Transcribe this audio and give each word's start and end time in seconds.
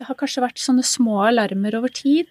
det 0.00 0.08
har 0.08 0.16
kanskje 0.16 0.40
vært 0.40 0.60
sånne 0.62 0.82
små 0.86 1.18
alarmer 1.28 1.74
over 1.76 1.92
tid. 1.92 2.30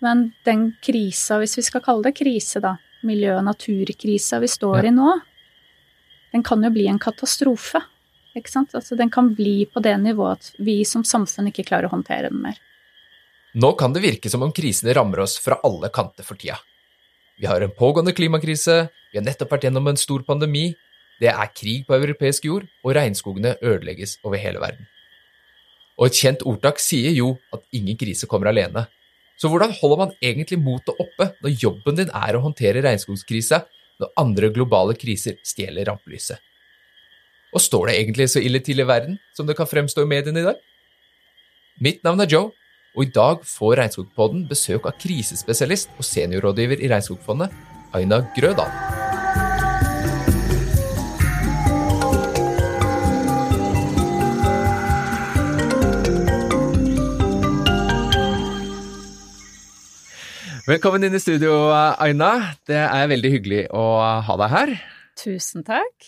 Men 0.00 0.30
den 0.48 0.70
krisa, 0.84 1.36
hvis 1.42 1.58
vi 1.58 1.64
skal 1.66 1.82
kalle 1.84 2.06
det 2.06 2.14
krise, 2.16 2.62
da, 2.64 2.78
miljø- 3.04 3.36
og 3.36 3.44
naturkrisa 3.44 4.40
vi 4.40 4.48
står 4.48 4.82
Ja. 4.82 4.88
i 4.88 4.94
nå, 4.96 5.20
den 6.32 6.42
kan 6.42 6.64
jo 6.64 6.70
bli 6.70 6.86
en 6.88 6.98
katastrofe. 6.98 7.82
Ikke 8.34 8.48
sant? 8.48 8.74
Altså, 8.74 8.96
den 8.96 9.10
kan 9.10 9.34
bli 9.34 9.66
på 9.66 9.80
det 9.82 9.94
nivået 10.00 10.32
at 10.40 10.52
vi 10.58 10.84
som 10.84 11.04
samfunn 11.04 11.52
ikke 11.52 11.66
klarer 11.68 11.86
å 11.86 11.90
håndtere 11.92 12.30
den 12.30 12.40
mer. 12.42 12.56
Nå 13.54 13.76
kan 13.78 13.92
det 13.92 14.02
virke 14.02 14.30
som 14.30 14.42
om 14.42 14.50
krisene 14.50 14.94
rammer 14.94 15.20
oss 15.20 15.38
fra 15.38 15.60
alle 15.62 15.90
kanter 15.90 16.24
for 16.24 16.34
tida. 16.34 16.58
Vi 17.38 17.46
har 17.46 17.60
en 17.60 17.70
pågående 17.70 18.14
klimakrise, 18.14 18.88
vi 19.12 19.18
har 19.18 19.24
nettopp 19.24 19.50
vært 19.50 19.64
gjennom 19.68 19.86
en 19.88 19.96
stor 19.96 20.24
pandemi, 20.24 20.74
det 21.20 21.28
er 21.28 21.46
krig 21.54 21.86
på 21.86 21.94
europeisk 21.94 22.44
jord, 22.44 22.66
og 22.82 22.94
regnskogene 22.94 23.54
ødelegges 23.62 24.18
over 24.24 24.38
hele 24.38 24.58
verden. 24.58 24.88
Og 25.98 26.08
et 26.08 26.18
kjent 26.18 26.42
ordtak 26.48 26.80
sier 26.82 27.14
jo 27.14 27.34
at 27.54 27.62
ingen 27.76 27.98
krise 27.98 28.28
kommer 28.30 28.50
alene. 28.50 28.86
Så 29.38 29.50
hvordan 29.50 29.74
holder 29.80 30.00
man 30.00 30.16
egentlig 30.22 30.60
motet 30.62 30.98
oppe 30.98 31.30
når 31.42 31.56
jobben 31.58 31.98
din 31.98 32.10
er 32.14 32.36
å 32.36 32.42
håndtere 32.44 32.82
regnskogskrisa 32.84 33.64
når 34.02 34.12
andre 34.20 34.50
globale 34.54 34.96
kriser 34.98 35.38
stjeler 35.46 35.90
rampelyset? 35.90 36.38
Og 37.54 37.62
står 37.62 37.90
det 37.90 37.96
egentlig 38.00 38.28
så 38.32 38.42
ille 38.42 38.62
til 38.66 38.82
i 38.82 38.86
verden 38.88 39.18
som 39.34 39.46
det 39.46 39.56
kan 39.58 39.70
fremstå 39.70 40.02
i 40.02 40.10
mediene 40.10 40.42
i 40.42 40.48
dag? 40.48 40.58
Mitt 41.82 42.02
navn 42.06 42.22
er 42.22 42.30
Joe, 42.30 42.50
og 42.94 43.06
i 43.06 43.10
dag 43.14 43.46
får 43.46 43.78
Regnskogpodden 43.82 44.44
besøk 44.50 44.86
av 44.90 44.98
krisespesialist 45.02 45.94
og 45.98 46.06
seniorrådgiver 46.06 46.82
i 46.82 46.90
Regnskogfondet, 46.90 47.54
Aina 47.94 48.22
Grødal. 48.38 49.03
Velkommen 60.64 61.02
inn 61.04 61.12
i 61.12 61.18
studio, 61.20 61.68
Aina. 61.76 62.56
Det 62.64 62.78
er 62.80 63.08
veldig 63.10 63.30
hyggelig 63.34 63.64
å 63.76 63.82
ha 64.24 64.34
deg 64.40 64.48
her. 64.48 64.70
Tusen 65.20 65.60
takk. 65.60 66.06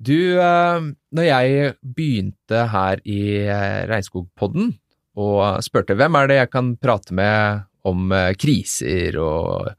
Du, 0.00 0.40
eh, 0.40 0.86
når 1.12 1.26
jeg 1.26 1.74
begynte 1.84 2.62
her 2.72 3.02
i 3.04 3.44
eh, 3.44 3.82
Regnskogpodden 3.90 4.70
og 5.20 5.60
spurte 5.66 5.98
hvem 6.00 6.16
er 6.16 6.30
det 6.30 6.38
jeg 6.38 6.50
kan 6.54 6.70
prate 6.80 7.12
med 7.12 7.66
om 7.84 8.08
eh, 8.16 8.30
kriser 8.40 9.18
og 9.20 9.74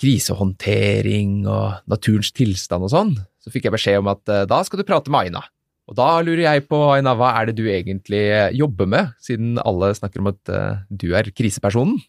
krisehåndtering 0.00 1.42
og 1.44 1.84
naturens 1.92 2.32
tilstand 2.32 2.88
og 2.88 2.94
sånn, 2.94 3.12
så 3.36 3.52
fikk 3.52 3.68
jeg 3.68 3.76
beskjed 3.76 4.00
om 4.00 4.08
at 4.14 4.32
da 4.48 4.62
skal 4.64 4.80
du 4.80 4.88
prate 4.88 5.12
med 5.12 5.26
Aina. 5.28 5.44
Og 5.92 5.98
da 6.00 6.08
lurer 6.24 6.46
jeg 6.46 6.64
på, 6.72 6.80
Aina, 6.94 7.12
hva 7.20 7.34
er 7.36 7.52
det 7.52 7.58
du 7.60 7.66
egentlig 7.68 8.24
jobber 8.56 8.88
med, 8.88 9.12
siden 9.20 9.60
alle 9.60 9.92
snakker 9.98 10.24
om 10.24 10.32
at 10.32 10.56
du 10.88 11.10
er 11.12 11.28
krisepersonen? 11.36 12.00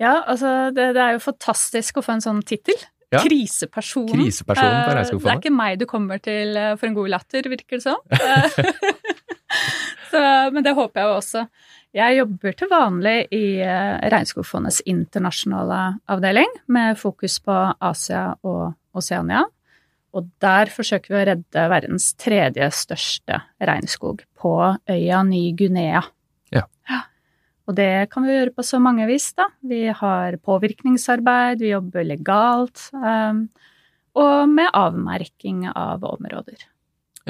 Ja, 0.00 0.22
altså, 0.24 0.70
det, 0.74 0.94
det 0.96 1.04
er 1.04 1.18
jo 1.18 1.22
fantastisk 1.22 2.00
å 2.00 2.04
få 2.04 2.16
en 2.16 2.24
sånn 2.24 2.40
tittel. 2.46 2.78
Ja. 3.10 3.20
Krisepersonen. 3.24 4.14
Krisepersonen 4.14 4.84
på 4.86 4.94
Regnskogfondet. 4.94 5.26
Det 5.26 5.34
er 5.34 5.42
ikke 5.42 5.58
meg 5.58 5.80
du 5.80 5.86
kommer 5.90 6.20
til 6.22 6.56
eh, 6.56 6.76
for 6.78 6.88
en 6.88 6.96
god 6.96 7.10
latter, 7.16 7.48
virker 7.50 7.80
det 7.80 7.84
som. 7.84 7.98
Så, 10.10 10.20
men 10.54 10.64
det 10.66 10.74
håper 10.74 11.00
jeg 11.00 11.08
jo 11.08 11.16
også. 11.18 11.44
Jeg 11.94 12.18
jobber 12.20 12.52
til 12.58 12.70
vanlig 12.70 13.16
i 13.34 13.44
eh, 13.66 13.96
Regnskogfondets 14.14 14.80
internasjonale 14.90 15.80
avdeling, 16.10 16.50
med 16.70 16.98
fokus 16.98 17.40
på 17.42 17.56
Asia 17.82 18.28
og 18.46 18.72
Oseania. 18.94 19.42
Og 20.14 20.30
der 20.42 20.70
forsøker 20.74 21.12
vi 21.12 21.18
å 21.18 21.26
redde 21.32 21.66
verdens 21.70 22.12
tredje 22.18 22.70
største 22.74 23.42
regnskog, 23.62 24.22
på 24.38 24.54
øya 24.90 25.22
Ny-Guinea. 25.26 26.02
Og 27.70 27.76
det 27.78 28.10
kan 28.10 28.26
vi 28.26 28.34
gjøre 28.34 28.54
på 28.56 28.64
så 28.66 28.80
mange 28.82 29.06
vis, 29.06 29.28
da. 29.38 29.46
Vi 29.62 29.84
har 29.94 30.34
påvirkningsarbeid, 30.42 31.60
vi 31.62 31.70
jobber 31.70 32.02
legalt, 32.02 32.88
um, 32.98 33.44
og 34.18 34.50
med 34.50 34.72
avmerking 34.74 35.68
av 35.70 36.02
områder. 36.08 36.64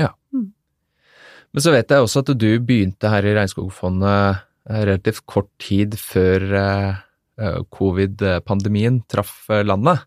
Ja. 0.00 0.14
Men 0.32 1.64
så 1.64 1.74
vet 1.74 1.92
jeg 1.92 2.06
også 2.06 2.22
at 2.22 2.32
du 2.40 2.48
begynte 2.62 3.10
her 3.12 3.26
i 3.26 3.34
Regnskogfondet 3.36 4.40
eh, 4.70 4.82
relativt 4.86 5.26
kort 5.28 5.50
tid 5.60 5.96
før 6.00 6.46
eh, 6.56 7.00
eh, 7.42 7.58
covid-pandemien 7.74 9.02
traff 9.10 9.50
landet. 9.66 10.06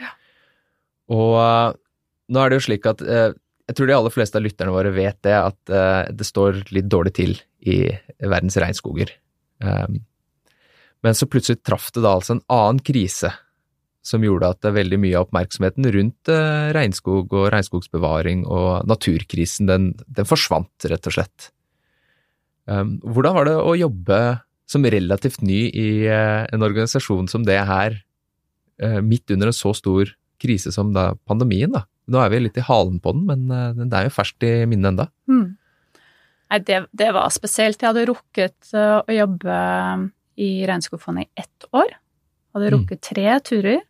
Ja. 0.00 0.14
Og 1.12 1.76
nå 2.32 2.40
er 2.40 2.52
det 2.52 2.60
jo 2.62 2.66
slik 2.70 2.88
at 2.88 3.04
jeg 3.04 3.76
tror 3.76 3.90
de 3.90 3.96
aller 3.98 4.12
fleste 4.14 4.40
av 4.40 4.46
lytterne 4.46 4.72
våre 4.72 4.94
vet 4.94 5.18
det, 5.24 5.34
at 5.36 6.14
det 6.16 6.24
står 6.24 6.62
litt 6.72 6.88
dårlig 6.88 7.14
til 7.16 7.36
i 7.64 7.78
verdens 8.20 8.56
regnskoger. 8.60 9.12
Um, 9.62 10.02
men 11.04 11.16
så 11.16 11.28
plutselig 11.28 11.60
traff 11.62 11.90
det 11.92 12.02
da 12.04 12.14
altså 12.16 12.38
en 12.38 12.46
annen 12.52 12.80
krise 12.84 13.30
som 14.04 14.24
gjorde 14.24 14.50
at 14.52 14.66
veldig 14.68 14.98
mye 15.00 15.16
av 15.16 15.26
oppmerksomheten 15.26 15.86
rundt 15.94 16.30
eh, 16.32 16.70
regnskog 16.76 17.32
og 17.32 17.48
regnskogsbevaring 17.54 18.44
og 18.44 18.84
naturkrisen, 18.88 19.68
den, 19.70 19.92
den 20.04 20.28
forsvant, 20.28 20.72
rett 20.90 21.08
og 21.08 21.16
slett. 21.16 21.48
Um, 22.68 22.98
hvordan 23.00 23.36
var 23.36 23.48
det 23.48 23.54
å 23.60 23.72
jobbe 23.76 24.18
som 24.68 24.84
relativt 24.88 25.40
ny 25.44 25.66
i 25.68 25.88
eh, 26.08 26.44
en 26.52 26.64
organisasjon 26.64 27.28
som 27.32 27.48
det 27.48 27.58
her, 27.68 27.96
eh, 28.80 29.00
midt 29.04 29.32
under 29.32 29.48
en 29.48 29.56
så 29.56 29.72
stor 29.76 30.12
krise 30.40 30.72
som 30.72 30.92
da 30.96 31.10
pandemien, 31.28 31.72
da? 31.72 31.86
Nå 32.12 32.20
er 32.20 32.32
vi 32.32 32.44
litt 32.44 32.60
i 32.60 32.64
halen 32.64 33.00
på 33.00 33.14
den, 33.16 33.24
men 33.24 33.48
den 33.78 33.92
er 33.96 34.04
jo 34.04 34.12
ferskt 34.12 34.44
i 34.44 34.66
minnet 34.68 34.90
enda. 34.90 35.06
Hmm. 35.24 35.54
Nei, 36.54 36.60
det, 36.62 36.84
det 36.94 37.08
var 37.16 37.32
spesielt. 37.34 37.80
Jeg 37.82 37.90
hadde 37.90 38.06
rukket 38.06 38.68
uh, 38.78 39.00
å 39.02 39.10
jobbe 39.10 39.54
i 40.38 40.50
Regnskogfondet 40.68 41.26
i 41.26 41.42
ett 41.42 41.66
år. 41.74 41.96
Hadde 42.54 42.68
Mm. 42.70 42.74
rukket 42.76 43.00
tre 43.02 43.40
turer 43.42 43.80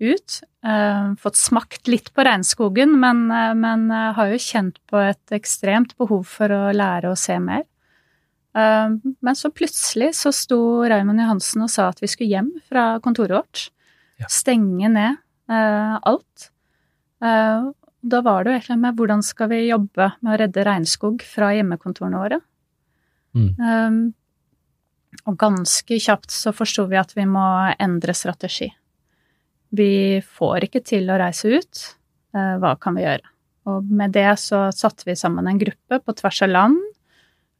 ut. 0.00 0.38
uh, 0.64 1.12
fått 1.20 1.36
smakt 1.36 1.88
litt 1.90 2.08
på 2.14 2.24
regnskogen, 2.24 2.94
men, 3.00 3.26
men 3.60 3.90
har 3.90 4.30
jo 4.32 4.38
kjent 4.40 4.78
på 4.88 4.96
et 5.10 5.34
ekstremt 5.36 5.92
behov 5.98 6.24
for 6.26 6.48
å 6.48 6.72
lære 6.72 7.12
å 7.12 7.18
se 7.18 7.36
mer. 7.38 7.66
Men 8.54 9.36
så 9.36 9.50
plutselig 9.54 10.14
så 10.16 10.32
sto 10.34 10.58
Raymond 10.88 11.20
Johansen 11.20 11.62
og 11.62 11.70
sa 11.70 11.90
at 11.92 12.00
vi 12.02 12.08
skulle 12.10 12.32
hjem 12.32 12.48
fra 12.66 12.98
kontoret 13.04 13.36
vårt. 13.36 13.66
Ja. 14.18 14.26
Stenge 14.32 14.88
ned 14.90 15.20
alt. 15.46 16.48
Da 18.00 18.20
var 18.22 18.44
det 18.44 18.50
jo 18.50 18.58
egentlig 18.58 18.78
med 18.78 18.98
hvordan 18.98 19.22
skal 19.26 19.50
vi 19.50 19.64
jobbe 19.66 20.12
med 20.22 20.34
å 20.34 20.38
redde 20.38 20.64
regnskog 20.66 21.22
fra 21.26 21.50
hjemmekontorene 21.56 22.20
våre. 22.20 22.38
Mm. 23.34 23.48
Um, 23.58 23.98
og 25.26 25.38
ganske 25.40 25.98
kjapt 26.00 26.30
så 26.32 26.52
forsto 26.54 26.86
vi 26.90 26.98
at 27.00 27.14
vi 27.16 27.24
må 27.28 27.44
endre 27.80 28.14
strategi. 28.14 28.68
Vi 29.74 30.20
får 30.24 30.68
ikke 30.68 30.84
til 30.86 31.10
å 31.10 31.18
reise 31.20 31.50
ut. 31.58 31.82
Uh, 32.36 32.56
hva 32.62 32.76
kan 32.80 32.96
vi 32.96 33.04
gjøre? 33.04 33.26
Og 33.68 33.90
med 33.90 34.14
det 34.16 34.30
så 34.40 34.68
satte 34.72 35.04
vi 35.08 35.16
sammen 35.18 35.48
en 35.50 35.58
gruppe 35.60 35.98
på 36.00 36.14
tvers 36.16 36.42
av 36.46 36.52
land 36.54 36.78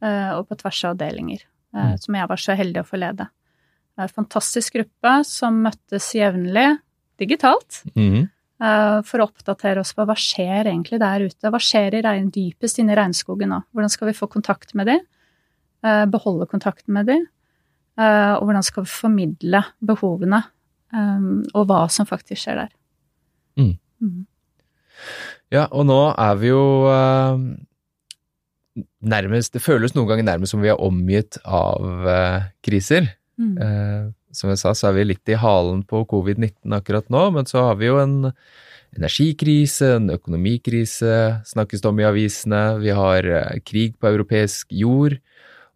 uh, 0.01 0.39
og 0.39 0.47
på 0.49 0.57
tvers 0.63 0.83
av 0.85 0.95
avdelinger, 0.95 1.43
uh, 1.75 1.91
Mm. 1.91 1.97
som 2.01 2.15
jeg 2.15 2.29
var 2.31 2.39
så 2.41 2.55
heldig 2.57 2.81
å 2.81 2.87
få 2.87 2.97
lede. 2.97 3.27
En 3.99 4.09
fantastisk 4.09 4.73
gruppe 4.73 5.11
som 5.27 5.59
møttes 5.61 6.07
jevnlig 6.15 6.79
digitalt. 7.19 7.83
Mhm. 7.93 8.29
Eh, 8.59 8.97
for 9.07 9.21
å 9.21 9.29
oppdatere 9.29 9.79
oss 9.79 9.93
på 9.95 10.03
hva 10.03 10.15
skjer 10.19 10.67
egentlig 10.67 10.99
der 10.99 11.23
ute. 11.23 11.51
Hva 11.51 11.61
skjer 11.63 11.95
i 11.95 12.03
regn, 12.03 12.27
dypest 12.35 12.81
inne 12.81 12.91
i 12.91 12.99
regnskogen 12.99 13.53
nå? 13.53 13.61
Hvordan 13.71 13.93
skal 13.93 14.09
vi 14.09 14.17
få 14.17 14.27
kontakt 14.31 14.75
med 14.75 14.89
dem? 14.91 15.05
Eh, 15.79 16.05
beholde 16.11 16.47
kontakten 16.51 16.93
med 16.97 17.07
dem? 17.07 17.23
Eh, 17.99 18.33
og 18.35 18.47
hvordan 18.47 18.65
skal 18.67 18.83
vi 18.83 18.91
formidle 18.91 19.63
behovene, 19.79 20.41
eh, 20.91 21.29
og 21.53 21.69
hva 21.69 21.85
som 21.91 22.07
faktisk 22.09 22.43
skjer 22.43 22.65
der? 22.65 22.75
Mm. 23.59 23.73
Mm. 24.03 24.27
Ja, 25.55 25.65
og 25.71 25.87
nå 25.87 26.01
er 26.11 26.35
vi 26.39 26.51
jo 26.51 26.63
nærmest 29.03 29.51
Det 29.51 29.61
føles 29.63 29.91
noen 29.95 30.07
ganger 30.07 30.23
nærmest 30.23 30.53
som 30.53 30.61
vi 30.63 30.69
er 30.71 30.79
omgitt 30.79 31.39
av 31.43 31.79
kriser. 32.63 33.09
Mm. 33.39 34.13
Som 34.35 34.51
jeg 34.51 34.61
sa, 34.61 34.75
så 34.77 34.89
er 34.89 34.97
vi 34.99 35.07
litt 35.09 35.31
i 35.31 35.37
halen 35.39 35.81
på 35.89 36.03
covid-19 36.09 36.75
akkurat 36.77 37.07
nå, 37.09 37.23
men 37.33 37.47
så 37.49 37.69
har 37.69 37.79
vi 37.79 37.89
jo 37.89 37.97
en 38.01 38.33
energikrise, 38.97 39.95
en 39.97 40.09
økonomikrise, 40.13 41.41
snakkes 41.49 41.83
det 41.83 41.89
om 41.89 42.01
i 42.01 42.07
avisene, 42.07 42.63
vi 42.81 42.93
har 42.95 43.25
eh, 43.25 43.59
krig 43.65 43.97
på 44.01 44.09
europeisk 44.09 44.73
jord, 44.73 45.19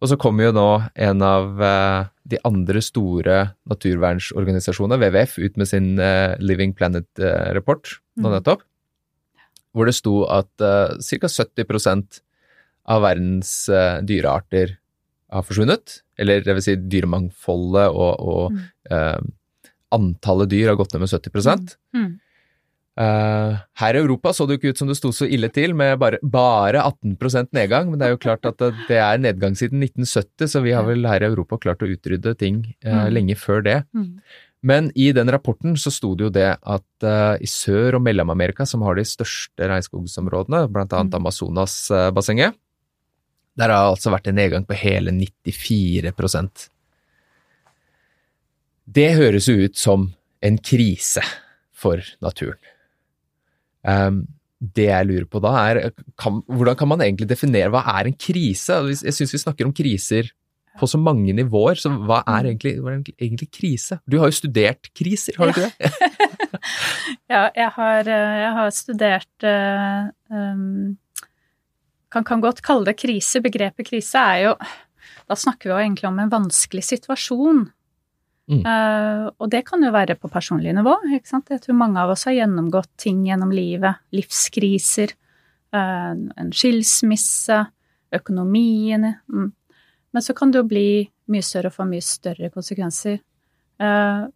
og 0.02 0.10
så 0.10 0.18
kommer 0.20 0.48
jo 0.48 0.56
nå 0.56 0.68
en 1.06 1.24
av 1.24 1.62
eh, 1.62 2.10
de 2.34 2.40
andre 2.48 2.82
store 2.82 3.38
naturvernsorganisasjonene, 3.70 4.98
WWF, 5.00 5.38
ut 5.38 5.58
med 5.60 5.70
sin 5.70 5.94
eh, 6.02 6.34
Living 6.42 6.74
Planet-rapport 6.76 7.98
nå 8.14 8.30
Mm. 8.30 8.34
nettopp, 8.36 8.60
hvor 9.74 9.88
det 9.88 9.96
sto 9.96 10.22
at 10.30 10.52
ca. 10.56 11.26
70% 11.26 12.20
av 12.86 13.00
verdens 13.02 13.50
dyrearter 14.06 14.76
har 15.34 15.46
forsvunnet. 15.46 16.00
Eller 16.18 16.44
det 16.46 16.54
vil 16.56 16.64
si 16.64 16.76
dyremangfoldet 16.76 17.88
og, 17.90 18.20
og 18.20 18.52
Mm. 18.54 18.60
eh, 18.90 19.18
antallet 19.94 20.50
dyr 20.50 20.68
har 20.72 20.78
gått 20.78 20.94
ned 20.94 21.04
med 21.04 21.10
70 21.10 21.76
Mm. 21.94 22.12
Uh, 22.94 23.58
her 23.82 23.96
i 23.96 23.98
Europa 23.98 24.30
så 24.30 24.44
det 24.46 24.54
jo 24.54 24.60
ikke 24.60 24.70
ut 24.70 24.78
som 24.78 24.86
det 24.86 24.94
sto 24.94 25.10
så 25.10 25.26
ille 25.26 25.48
til, 25.50 25.72
med 25.74 25.98
bare, 25.98 26.20
bare 26.22 26.78
18% 26.78 27.50
nedgang. 27.56 27.90
Men 27.90 27.98
det 27.98 28.06
er 28.06 28.12
jo 28.14 28.20
klart 28.22 28.46
at 28.46 28.62
det 28.86 29.00
er 29.02 29.18
nedgang 29.18 29.56
siden 29.58 29.82
1970, 29.82 30.46
så 30.52 30.62
vi 30.62 30.70
har 30.76 30.86
vel 30.86 31.02
her 31.10 31.24
i 31.24 31.26
Europa 31.26 31.58
klart 31.58 31.82
å 31.82 31.90
utrydde 31.90 32.36
ting 32.38 32.60
uh, 32.86 33.08
lenge 33.10 33.34
før 33.34 33.64
det. 33.66 33.80
Mm. 33.98 34.20
Men 34.64 34.92
i 34.94 35.10
den 35.12 35.28
rapporten 35.28 35.74
så 35.76 35.90
sto 35.92 36.14
det 36.14 36.28
jo 36.28 36.30
det 36.38 36.46
at 36.62 36.86
uh, 37.04 37.34
i 37.42 37.50
Sør- 37.50 37.98
og 37.98 38.04
Mellom-Amerika, 38.06 38.64
som 38.64 38.86
har 38.86 38.94
de 38.96 39.04
største 39.04 39.66
regnskogsområdene, 39.74 40.68
mm. 40.70 41.10
Amazonasbassenget, 41.18 42.54
der 43.58 43.70
har 43.70 43.92
altså 43.92 44.12
vært 44.14 44.28
en 44.30 44.38
nedgang 44.38 44.66
på 44.66 44.76
hele 44.78 45.14
94% 45.14 46.68
Det 48.98 49.10
høres 49.16 49.48
jo 49.48 49.56
ut 49.64 49.78
som 49.78 50.10
en 50.44 50.58
krise 50.60 51.22
for 51.72 52.02
naturen. 52.24 52.60
Um, 53.84 54.24
det 54.60 54.86
jeg 54.88 55.08
lurer 55.08 55.26
på 55.28 55.40
da, 55.44 55.52
er 55.68 55.92
kan, 56.20 56.40
hvordan 56.48 56.76
kan 56.78 56.88
man 56.88 57.04
egentlig 57.04 57.28
definere 57.28 57.72
hva 57.72 57.82
er 57.98 58.08
en 58.08 58.16
krise? 58.16 58.76
Jeg 58.92 59.16
syns 59.16 59.34
vi 59.34 59.40
snakker 59.42 59.68
om 59.68 59.74
kriser 59.76 60.30
på 60.80 60.88
så 60.90 60.98
mange 60.98 61.34
nivåer, 61.36 61.78
så 61.78 61.92
hva 61.92 62.22
er 62.26 62.50
egentlig, 62.50 62.74
hva 62.82 62.94
er 62.94 63.02
egentlig 63.14 63.48
krise? 63.54 64.00
Du 64.10 64.18
har 64.20 64.30
jo 64.30 64.38
studert 64.40 64.90
kriser, 64.96 65.36
har 65.38 65.50
du 65.50 65.54
ikke 65.54 65.68
det? 65.68 65.92
ja, 67.30 67.44
jeg 67.62 67.70
har, 67.76 68.10
eh, 68.10 68.36
jeg 68.40 68.52
har 68.58 68.74
studert 68.74 69.48
um, 70.28 70.96
kan, 72.14 72.26
kan 72.26 72.42
godt 72.42 72.62
kalle 72.64 72.86
det 72.88 72.98
krise. 73.02 73.42
Begrepet 73.44 73.88
krise 73.88 74.20
er 74.20 74.42
jo 74.48 74.58
Da 75.28 75.36
snakker 75.36 75.68
vi 75.68 75.72
jo 75.72 75.80
egentlig 75.80 76.08
om 76.08 76.18
en 76.20 76.32
vanskelig 76.32 76.84
situasjon. 76.84 77.64
Mm. 78.44 78.60
Uh, 78.60 79.30
og 79.40 79.48
det 79.52 79.62
kan 79.64 79.80
jo 79.80 79.92
være 79.92 80.18
på 80.20 80.28
personlig 80.32 80.74
nivå. 80.76 80.98
ikke 81.16 81.30
sant? 81.30 81.48
Jeg 81.52 81.62
tror 81.64 81.78
mange 81.80 82.00
av 82.00 82.12
oss 82.12 82.26
har 82.28 82.36
gjennomgått 82.36 82.90
ting 83.00 83.22
gjennom 83.24 83.52
livet. 83.56 84.02
Livskriser, 84.12 85.14
uh, 85.72 86.12
en 86.12 86.52
skilsmisse, 86.52 87.62
økonomien. 88.14 89.14
Mm. 89.32 89.48
Men 90.12 90.24
så 90.24 90.36
kan 90.36 90.52
det 90.52 90.60
jo 90.60 90.68
bli 90.70 90.88
mye 91.32 91.44
større 91.44 91.72
og 91.72 91.78
få 91.78 91.88
mye 91.88 92.04
større 92.04 92.52
konsekvenser. 92.52 93.16
Uh, 93.80 94.28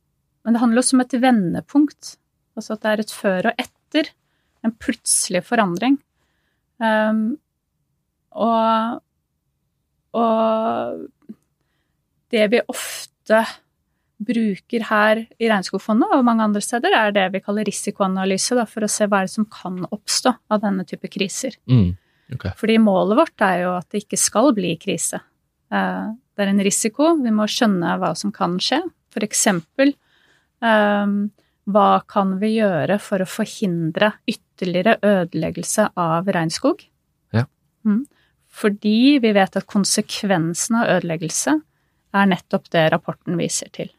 men 0.44 0.56
det 0.56 0.62
handler 0.62 0.82
også 0.82 0.96
om 0.96 1.04
et 1.04 1.19
vendepunkt. 1.20 2.14
Altså 2.56 2.78
at 2.78 2.84
det 2.84 2.94
er 2.94 3.04
et 3.04 3.12
før 3.12 3.50
og 3.50 3.60
etter. 3.60 4.08
En 4.64 4.72
plutselig 4.72 5.44
forandring. 5.46 6.00
Um, 6.81 7.36
og, 8.36 8.98
og 10.19 11.06
det 12.32 12.44
vi 12.52 12.60
ofte 12.69 13.44
bruker 14.19 14.84
her 14.88 15.20
i 15.38 15.48
Regnskogfondet 15.48 16.10
og 16.16 16.26
mange 16.26 16.44
andre 16.48 16.62
steder, 16.64 16.94
er 16.96 17.14
det 17.14 17.28
vi 17.36 17.42
kaller 17.44 17.66
risikoanalyse, 17.69 18.56
da, 18.58 18.66
for 18.66 18.84
å 18.84 18.90
se 18.90 19.06
hva 19.06 19.22
det 19.25 19.32
som 19.32 19.46
kan 19.50 19.84
oppstå 19.86 20.34
av 20.50 20.62
denne 20.64 20.84
type 20.88 21.10
kriser. 21.12 21.54
Mm, 21.70 21.92
okay. 22.34 22.56
Fordi 22.58 22.78
målet 22.82 23.20
vårt 23.20 23.46
er 23.46 23.62
jo 23.62 23.76
at 23.76 23.88
det 23.94 24.02
ikke 24.04 24.19
skal 24.20 24.50
bli 24.56 24.74
krise. 24.82 25.22
Eh, 25.70 26.08
det 26.34 26.44
er 26.44 26.52
en 26.52 26.66
risiko, 26.66 27.14
vi 27.22 27.34
må 27.34 27.46
skjønne 27.50 27.94
hva 28.02 28.12
som 28.19 28.34
kan 28.34 28.58
skje. 28.62 28.82
For 29.14 29.24
eksempel 29.24 29.94
um, 30.62 31.31
hva 31.69 31.88
kan 32.08 32.36
vi 32.40 32.54
gjøre 32.56 32.98
for 33.02 33.22
å 33.22 33.28
forhindre 33.28 34.12
ytterligere 34.28 34.98
ødeleggelse 35.04 35.90
av 35.98 36.28
regnskog? 36.32 36.84
Ja. 37.34 37.44
Mm. 37.86 38.04
Fordi 38.58 39.19
vi 39.22 39.32
vet 39.37 39.58
at 39.58 39.69
konsekvensen 39.70 40.81
av 40.81 40.96
ødeleggelse 40.96 41.55
er 42.19 42.31
nettopp 42.31 42.70
det 42.75 42.88
rapporten 42.94 43.38
viser 43.38 43.70
til. 43.75 43.93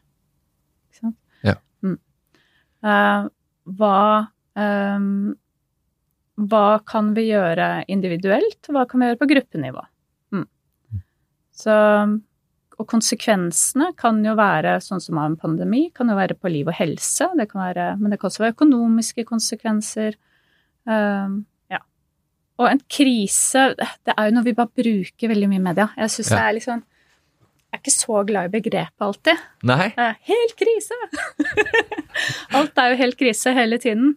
Uh, 2.80 3.26
hva 3.76 3.96
um, 4.56 5.34
Hva 6.40 6.66
kan 6.88 7.10
vi 7.12 7.26
gjøre 7.28 7.84
individuelt, 7.92 8.70
hva 8.72 8.86
kan 8.88 9.02
vi 9.02 9.10
gjøre 9.10 9.20
på 9.20 9.28
gruppenivå? 9.28 9.82
Mm. 10.32 10.46
Så 11.52 11.76
og 12.80 12.86
konsekvensene 12.88 13.90
kan 14.00 14.22
jo 14.24 14.32
være 14.38 14.78
sånn 14.80 15.02
som 15.04 15.18
av 15.20 15.26
en 15.28 15.36
pandemi, 15.36 15.90
kan 15.92 16.08
jo 16.08 16.16
være 16.16 16.38
på 16.40 16.48
liv 16.48 16.70
og 16.70 16.78
helse, 16.78 17.26
det 17.36 17.50
kan 17.50 17.60
være, 17.60 17.88
men 18.00 18.08
det 18.08 18.16
kan 18.20 18.30
også 18.30 18.46
være 18.46 18.54
økonomiske 18.54 19.26
konsekvenser. 19.28 20.16
Um, 20.88 20.94
ja. 20.94 21.49
Og 22.60 22.68
en 22.68 22.80
krise, 22.92 23.70
det 23.78 24.14
er 24.14 24.28
jo 24.28 24.36
noe 24.36 24.46
vi 24.46 24.56
bare 24.56 24.82
bruker 24.82 25.32
veldig 25.32 25.48
mye 25.48 25.60
i 25.60 25.66
media. 25.70 25.90
Jeg 25.96 26.12
syns 26.16 26.32
ja. 26.32 26.36
det 26.36 26.46
er 26.46 26.56
litt 26.58 26.68
sånn 26.68 26.86
jeg 27.70 27.78
er 27.78 27.82
ikke 27.84 27.92
så 27.94 28.20
glad 28.26 28.48
i 28.48 28.50
begrepet 28.50 29.04
alltid. 29.06 29.42
Nei. 29.70 29.84
Helt 30.26 30.56
krise! 30.58 30.96
Alt 32.58 32.80
er 32.82 32.90
jo 32.90 32.96
helt 32.98 33.16
krise 33.20 33.52
hele 33.54 33.78
tiden. 33.78 34.16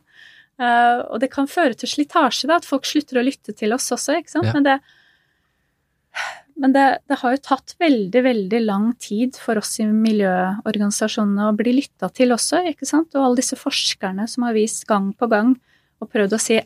Uh, 0.57 1.05
og 1.13 1.21
det 1.21 1.29
kan 1.33 1.45
føre 1.49 1.77
til 1.77 1.91
slitasje, 1.91 2.49
da, 2.49 2.57
at 2.57 2.65
folk 2.65 2.87
slutter 2.89 3.19
å 3.21 3.25
lytte 3.25 3.53
til 3.57 3.75
oss 3.75 3.91
også, 3.93 4.17
ikke 4.17 4.33
sant. 4.33 4.49
Ja. 4.49 4.55
Men, 4.57 4.65
det, 4.65 6.17
men 6.57 6.73
det, 6.73 6.85
det, 7.11 7.19
har 7.21 7.35
jo 7.35 7.43
tatt 7.45 7.75
veldig, 7.81 8.23
veldig 8.25 8.63
lang 8.65 8.87
tid 9.01 9.37
for 9.37 9.61
oss 9.61 9.75
i 9.81 9.85
miljøorganisasjonene 9.85 11.51
å 11.51 11.57
bli 11.57 11.75
lytta 11.77 12.09
til 12.09 12.33
også, 12.33 12.63
ikke 12.73 12.89
sant. 12.89 13.13
Og 13.13 13.27
alle 13.27 13.43
disse 13.43 13.59
forskerne 13.59 14.25
som 14.33 14.47
har 14.47 14.57
vist 14.57 14.87
gang 14.89 15.11
på 15.13 15.29
gang 15.29 15.53
og 16.01 16.09
prøvd 16.09 16.33
å 16.33 16.41
si 16.41 16.57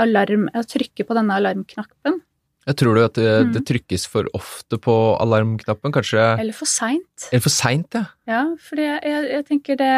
alarm, 0.00 0.48
å 0.56 0.64
trykke 0.66 1.06
på 1.06 1.16
denne 1.16 1.36
alarmknappen. 1.40 2.20
Jeg 2.68 2.76
tror 2.82 2.98
du 2.98 3.00
at 3.00 3.16
det, 3.16 3.28
mm. 3.28 3.52
det, 3.54 3.62
trykkes 3.70 4.04
for 4.12 4.28
ofte 4.36 4.76
på 4.82 4.94
alarmknappen, 5.22 5.92
kanskje? 5.94 6.20
Eller 6.36 6.56
for 6.56 6.68
seint. 6.68 7.28
Eller 7.30 7.44
for 7.44 7.54
seint, 7.54 7.96
ja. 7.96 8.04
Ja, 8.28 8.42
for 8.60 8.80
jeg, 8.82 8.98
jeg, 9.08 9.28
jeg, 9.32 9.46
tenker 9.48 9.78
det 9.80 9.94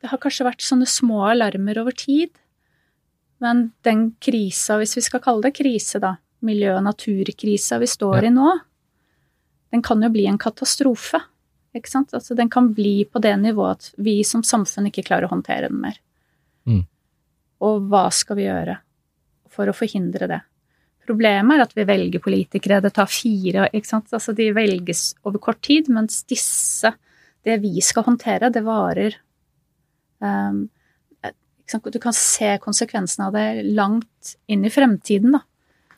Det 0.00 0.08
har 0.08 0.20
kanskje 0.22 0.46
vært 0.46 0.64
sånne 0.64 0.88
små 0.88 1.26
alarmer 1.28 1.82
over 1.82 1.92
tid. 1.96 2.32
Men 3.44 3.66
den 3.84 4.14
krisa, 4.22 4.78
hvis 4.80 4.96
vi 4.96 5.04
skal 5.04 5.20
kalle 5.24 5.44
det 5.44 5.56
krise, 5.58 6.00
da, 6.00 6.14
miljø- 6.44 6.78
og 6.78 6.86
naturkrisa 6.86 7.80
vi 7.82 7.90
står 7.90 8.22
ja. 8.22 8.30
i 8.30 8.32
nå, 8.32 8.48
den 9.74 9.84
kan 9.84 10.00
jo 10.04 10.10
bli 10.14 10.24
en 10.30 10.40
katastrofe. 10.40 11.20
Ikke 11.76 11.90
sant? 11.90 12.14
Altså, 12.16 12.36
den 12.38 12.48
kan 12.48 12.70
bli 12.72 13.02
på 13.10 13.20
det 13.20 13.34
nivået 13.42 13.76
at 13.76 14.00
vi 14.00 14.20
som 14.24 14.44
samfunn 14.46 14.88
ikke 14.88 15.04
klarer 15.08 15.28
å 15.28 15.34
håndtere 15.34 15.68
den 15.68 15.80
mer. 15.84 16.00
Mm. 16.64 16.84
Og 17.64 17.88
hva 17.92 18.06
skal 18.14 18.38
vi 18.40 18.46
gjøre 18.46 18.78
for 19.54 19.70
å 19.70 19.76
forhindre 19.76 20.28
det? 20.30 20.40
Problemet 21.04 21.58
er 21.58 21.64
at 21.66 21.74
vi 21.76 21.84
velger 21.88 22.22
politikere, 22.24 22.80
det 22.84 22.94
tar 22.96 23.10
fire 23.12 23.68
ikke 23.72 23.90
sant? 23.90 24.12
Altså 24.16 24.32
de 24.36 24.48
velges 24.56 25.10
over 25.26 25.42
kort 25.42 25.60
tid, 25.64 25.90
mens 25.92 26.22
disse, 26.30 26.94
det 27.44 27.58
vi 27.60 27.74
skal 27.84 28.06
håndtere, 28.06 28.52
det 28.52 28.64
varer 28.64 29.18
um, 30.24 30.64
Du 31.84 31.98
kan 32.00 32.16
se 32.16 32.54
konsekvensene 32.60 33.28
av 33.28 33.36
det 33.36 33.64
langt 33.76 34.34
inn 34.48 34.64
i 34.64 34.72
fremtiden, 34.72 35.36
da. 35.36 35.44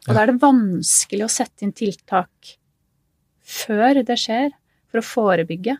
Og 0.07 0.13
da 0.15 0.23
er 0.23 0.31
det 0.31 0.43
vanskelig 0.43 1.27
å 1.27 1.33
sette 1.33 1.67
inn 1.67 1.75
tiltak 1.75 2.57
før 3.47 4.03
det 4.07 4.19
skjer, 4.23 4.53
for 4.91 5.03
å 5.03 5.07
forebygge. 5.07 5.75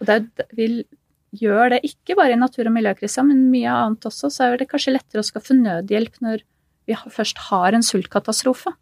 Og 0.00 0.08
det, 0.08 0.24
vil 0.58 0.80
gjør 1.36 1.74
det 1.74 1.80
ikke 1.86 2.16
bare 2.18 2.34
i 2.34 2.40
natur- 2.40 2.66
og 2.66 2.74
miljøkrisa, 2.74 3.22
men 3.26 3.48
mye 3.52 3.70
annet 3.70 4.06
også, 4.06 4.30
så 4.32 4.48
er 4.48 4.58
det 4.58 4.70
kanskje 4.70 4.96
lettere 4.96 5.22
å 5.22 5.26
skaffe 5.26 5.54
nødhjelp 5.54 6.18
når 6.24 6.42
vi 6.90 6.98
først 7.14 7.46
har 7.48 7.76
en 7.76 7.86
sultkatastrofe, 7.86 8.74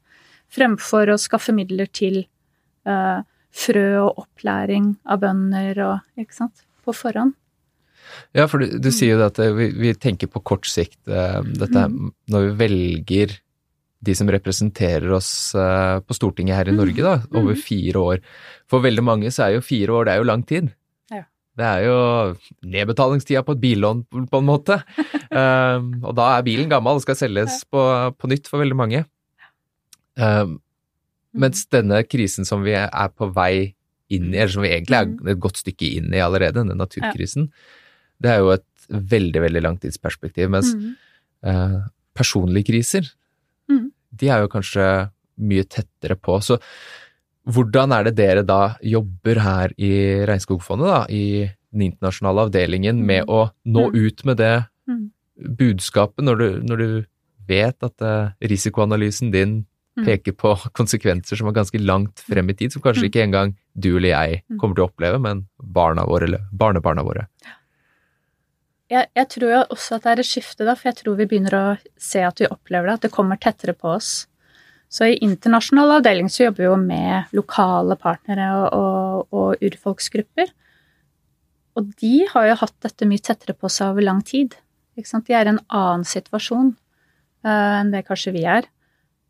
fremfor 0.53 1.12
å 1.12 1.19
skaffe 1.21 1.53
midler 1.53 1.91
til 1.93 2.23
uh, 2.88 3.21
frø 3.55 3.88
og 4.07 4.25
opplæring 4.25 4.95
av 5.09 5.21
bønder 5.25 5.83
og 5.85 6.23
ikke 6.25 6.41
sant, 6.41 6.65
på 6.85 6.95
forhånd. 6.97 7.37
Ja, 8.37 8.47
for 8.49 8.62
du, 8.62 8.79
du 8.81 8.88
sier 8.95 9.19
jo 9.19 9.27
at 9.27 9.38
eh, 9.43 9.53
vi, 9.53 9.69
vi, 9.77 9.93
tenker 10.00 10.31
på 10.33 10.41
kort 10.47 10.69
sikt. 10.69 11.00
Uh, 11.05 11.43
dette 11.45 11.85
mm. 11.93 12.09
når 12.33 12.47
vi 12.47 12.57
velger 12.62 13.37
de 14.05 14.15
som 14.15 14.31
representerer 14.31 15.11
oss 15.12 15.53
uh, 15.59 15.99
på 16.07 16.17
Stortinget 16.17 16.57
her 16.57 16.71
i 16.71 16.75
mm. 16.75 16.79
Norge, 16.79 17.05
da, 17.05 17.17
over 17.35 17.57
mm. 17.57 17.62
fire 17.67 18.05
år. 18.12 18.23
For 18.71 18.85
veldig 18.85 19.05
mange 19.05 19.33
så 19.35 19.49
er 19.49 19.59
jo 19.59 19.67
fire 19.67 19.97
år 19.99 20.09
det 20.09 20.15
er 20.15 20.23
jo 20.23 20.31
lang 20.31 20.45
tid. 20.49 20.71
Det 21.59 21.67
er 21.67 21.85
jo 21.88 21.99
nedbetalingstida 22.71 23.43
på 23.43 23.57
et 23.57 23.62
billån, 23.62 24.05
på 24.31 24.41
en 24.41 24.47
måte. 24.47 24.79
um, 25.33 25.91
og 26.07 26.15
da 26.19 26.31
er 26.37 26.47
bilen 26.47 26.71
gammel 26.71 27.00
og 27.00 27.05
skal 27.05 27.19
selges 27.19 27.65
på, 27.71 27.83
på 28.15 28.31
nytt 28.31 28.47
for 28.50 28.62
veldig 28.62 28.79
mange. 28.79 29.03
Um, 30.19 30.59
mens 31.38 31.67
denne 31.71 32.00
krisen 32.07 32.47
som 32.49 32.62
vi 32.67 32.77
er 32.79 33.11
på 33.15 33.29
vei 33.35 33.75
inn 34.15 34.31
i, 34.33 34.38
eller 34.38 34.55
som 34.55 34.65
vi 34.65 34.73
egentlig 34.73 34.99
er 35.00 35.11
mm. 35.11 35.19
et 35.35 35.43
godt 35.43 35.61
stykke 35.61 35.91
inn 35.99 36.15
i 36.15 36.23
allerede, 36.25 36.62
denne 36.62 36.79
naturkrisen, 36.79 37.50
det 38.23 38.33
er 38.33 38.41
jo 38.43 38.55
et 38.55 38.67
veldig, 38.88 39.43
veldig 39.45 39.62
langtidsperspektiv. 39.67 40.49
Mens 40.55 40.73
mm. 40.75 40.95
uh, 41.50 41.79
personlige 42.17 42.71
kriser, 42.71 43.11
mm. 43.71 43.85
de 44.23 44.31
er 44.33 44.45
jo 44.45 44.53
kanskje 44.55 44.87
mye 45.38 45.67
tettere 45.71 46.17
på. 46.19 46.38
Så 46.43 46.59
hvordan 47.49 47.95
er 47.97 48.09
det 48.09 48.17
dere 48.19 48.45
da 48.47 48.76
jobber 48.85 49.40
her 49.45 49.75
i 49.81 49.93
Regnskogfondet, 50.28 50.88
da, 50.88 51.00
i 51.09 51.49
den 51.73 51.87
internasjonale 51.90 52.49
avdelingen, 52.49 53.00
med 53.05 53.25
mm. 53.26 53.33
å 53.33 53.40
nå 53.69 53.88
mm. 53.88 53.97
ut 54.05 54.25
med 54.28 54.40
det 54.40 54.55
mm. 54.88 55.05
budskapet, 55.61 56.25
når 56.25 56.43
du, 56.43 56.49
når 56.69 56.83
du 56.83 56.90
vet 57.49 57.88
at 57.88 58.05
uh, 58.05 58.33
risikoanalysen 58.45 59.33
din 59.33 59.61
peker 60.05 60.37
på 60.38 60.55
konsekvenser 60.78 61.40
som 61.40 61.49
er 61.50 61.57
ganske 61.57 61.81
langt 61.83 62.21
frem 62.23 62.52
i 62.52 62.57
tid, 62.59 62.75
som 62.75 62.85
kanskje 62.85 63.09
ikke 63.09 63.25
engang 63.25 63.57
du 63.75 63.95
eller 63.97 64.12
jeg 64.12 64.43
kommer 64.61 64.76
til 64.76 64.85
å 64.85 64.90
oppleve, 64.90 65.23
men 65.23 65.47
barna 65.59 66.05
våre 66.09 66.28
eller 66.28 66.45
barnebarna 66.52 67.07
våre? 67.07 67.28
jeg, 68.88 69.09
jeg, 69.17 69.28
tror 69.35 69.55
også 69.69 69.99
at 69.99 70.05
det 70.05 70.12
er 70.12 70.23
et 70.23 70.28
skifte, 70.28 70.64
da, 70.64 70.75
for 70.78 70.90
jeg 70.90 70.99
tror 71.02 71.19
vi 71.19 71.28
begynner 71.28 71.57
å 71.57 71.64
se 72.00 72.23
at 72.25 72.40
vi 72.40 72.49
opplever 72.49 72.88
det, 72.88 72.99
at 72.99 73.07
det 73.07 73.14
kommer 73.14 73.40
tettere 73.40 73.75
på 73.76 73.93
oss. 73.99 74.12
Så 74.88 75.11
i 75.11 75.18
internasjonal 75.25 75.99
avdeling 75.99 76.30
så 76.33 76.47
jobber 76.47 76.62
vi 76.62 76.68
jo 76.71 76.76
med 76.80 77.35
lokale 77.37 77.97
partnere 78.00 78.49
og, 78.57 78.78
og, 78.78 79.37
og 79.37 79.66
urfolksgrupper. 79.68 80.50
Og 81.76 81.92
de 82.00 82.25
har 82.30 82.49
jo 82.49 82.57
hatt 82.62 82.75
dette 82.87 83.09
mye 83.09 83.23
tettere 83.23 83.54
på 83.54 83.71
seg 83.71 83.92
over 83.92 84.07
lang 84.07 84.23
tid. 84.26 84.57
De 84.97 85.35
er 85.37 85.47
i 85.47 85.52
en 85.52 85.61
annen 85.68 86.07
situasjon 86.09 86.73
uh, 87.47 87.75
enn 87.78 87.92
det 87.92 88.07
kanskje 88.09 88.35
vi 88.35 88.47
er. 88.49 88.66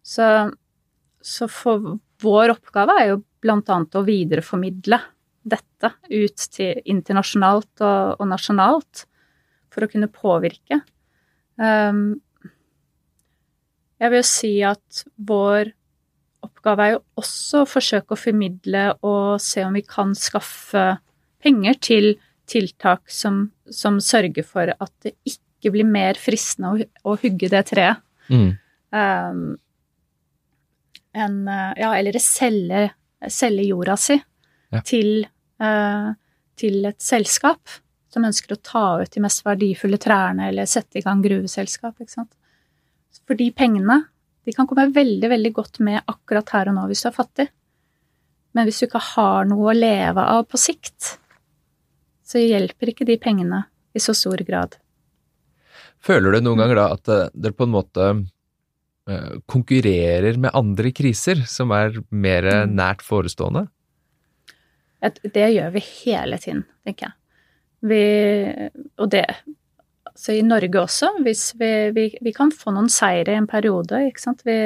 Så, 0.06 0.24
så 1.20 1.48
for 1.52 1.98
vår 2.22 2.54
oppgave 2.54 2.94
er 2.96 3.10
jo 3.12 3.24
annet 3.48 3.98
å 3.98 4.06
videreformidle 4.06 4.98
dette 5.48 5.90
ut 6.10 6.46
til 6.54 6.80
internasjonalt 6.90 7.82
og, 7.84 8.16
og 8.18 8.26
nasjonalt 8.30 9.04
for 9.72 9.84
å 9.84 9.90
kunne 9.90 10.10
påvirke. 10.10 10.80
Um, 11.58 12.18
jeg 13.98 14.12
vil 14.12 14.20
jo 14.20 14.26
si 14.26 14.52
at 14.66 15.02
vår 15.16 15.72
oppgave 16.46 16.84
er 16.84 16.94
jo 16.94 17.02
også 17.18 17.64
å 17.64 17.68
forsøke 17.68 18.14
å 18.14 18.20
formidle 18.20 18.84
og 19.06 19.40
se 19.42 19.64
om 19.66 19.74
vi 19.74 19.82
kan 19.86 20.14
skaffe 20.18 20.84
penger 21.42 21.78
til 21.82 22.12
tiltak 22.48 23.10
som, 23.12 23.48
som 23.70 23.98
sørger 24.02 24.46
for 24.46 24.72
at 24.72 24.92
det 25.04 25.14
ikke 25.28 25.72
blir 25.74 25.88
mer 25.88 26.18
fristende 26.20 26.70
å, 26.70 26.86
å 27.10 27.16
hugge 27.20 27.50
det 27.52 27.64
treet. 27.72 28.00
Mm. 28.30 28.52
Um, 28.94 29.42
en, 31.18 31.36
ja, 31.48 31.90
eller 31.96 32.18
selge, 32.22 32.86
selge 33.32 33.66
jorda 33.66 33.96
si 33.98 34.14
ja. 34.14 34.82
til, 34.86 35.26
uh, 35.62 36.14
til 36.58 36.88
et 36.88 37.02
selskap 37.02 37.78
som 38.12 38.24
ønsker 38.24 38.54
å 38.54 38.62
ta 38.64 38.86
ut 39.02 39.12
de 39.12 39.22
mest 39.24 39.44
verdifulle 39.44 39.98
trærne 40.00 40.48
eller 40.52 40.68
sette 40.70 41.00
i 41.00 41.04
gang 41.04 41.20
gruveselskap. 41.24 41.98
ikke 41.98 42.14
sant? 42.14 42.32
For 43.28 43.36
de 43.36 43.50
pengene 43.52 44.00
de 44.48 44.54
kan 44.56 44.64
komme 44.64 44.86
veldig, 44.96 45.28
veldig 45.28 45.50
godt 45.52 45.82
med 45.84 46.00
akkurat 46.08 46.48
her 46.54 46.70
og 46.70 46.78
nå 46.78 46.86
hvis 46.88 47.04
du 47.04 47.10
er 47.10 47.16
fattig. 47.18 47.44
Men 48.56 48.64
hvis 48.64 48.80
du 48.80 48.86
ikke 48.86 49.02
har 49.10 49.48
noe 49.50 49.66
å 49.68 49.76
leve 49.76 50.24
av 50.24 50.46
på 50.48 50.60
sikt, 50.60 51.18
så 52.24 52.40
hjelper 52.40 52.94
ikke 52.94 53.06
de 53.08 53.18
pengene 53.20 53.66
i 53.92 54.00
så 54.00 54.14
stor 54.16 54.40
grad. 54.48 54.78
Føler 56.00 56.32
du 56.32 56.46
noen 56.46 56.62
ganger 56.62 56.80
da 56.80 56.86
at 56.94 57.12
eh, 57.12 57.28
dere 57.34 57.56
på 57.58 57.66
en 57.68 57.74
måte 57.74 58.08
eh, 58.08 59.36
konkurrerer 59.50 60.40
med 60.40 60.56
andre 60.56 60.94
kriser 60.96 61.44
som 61.50 61.74
er 61.76 62.00
mer 62.08 62.48
mm. 62.48 62.74
nært 62.78 63.04
forestående? 63.04 63.66
Det 65.04 65.50
gjør 65.52 65.76
vi 65.76 65.84
hele 65.84 66.40
tiden, 66.40 66.64
tenker 66.86 67.10
jeg. 67.10 67.16
Vi, 67.88 68.02
og 68.98 69.12
det 69.12 69.26
Så 70.18 70.34
i 70.34 70.42
Norge 70.42 70.80
også, 70.80 71.12
hvis 71.22 71.52
vi, 71.60 71.70
vi, 71.94 72.08
vi 72.24 72.34
kan 72.34 72.50
få 72.50 72.72
noen 72.74 72.90
seire 72.90 73.36
i 73.36 73.38
en 73.38 73.46
periode, 73.50 74.00
ikke 74.08 74.24
sant. 74.24 74.42
Vi, 74.46 74.56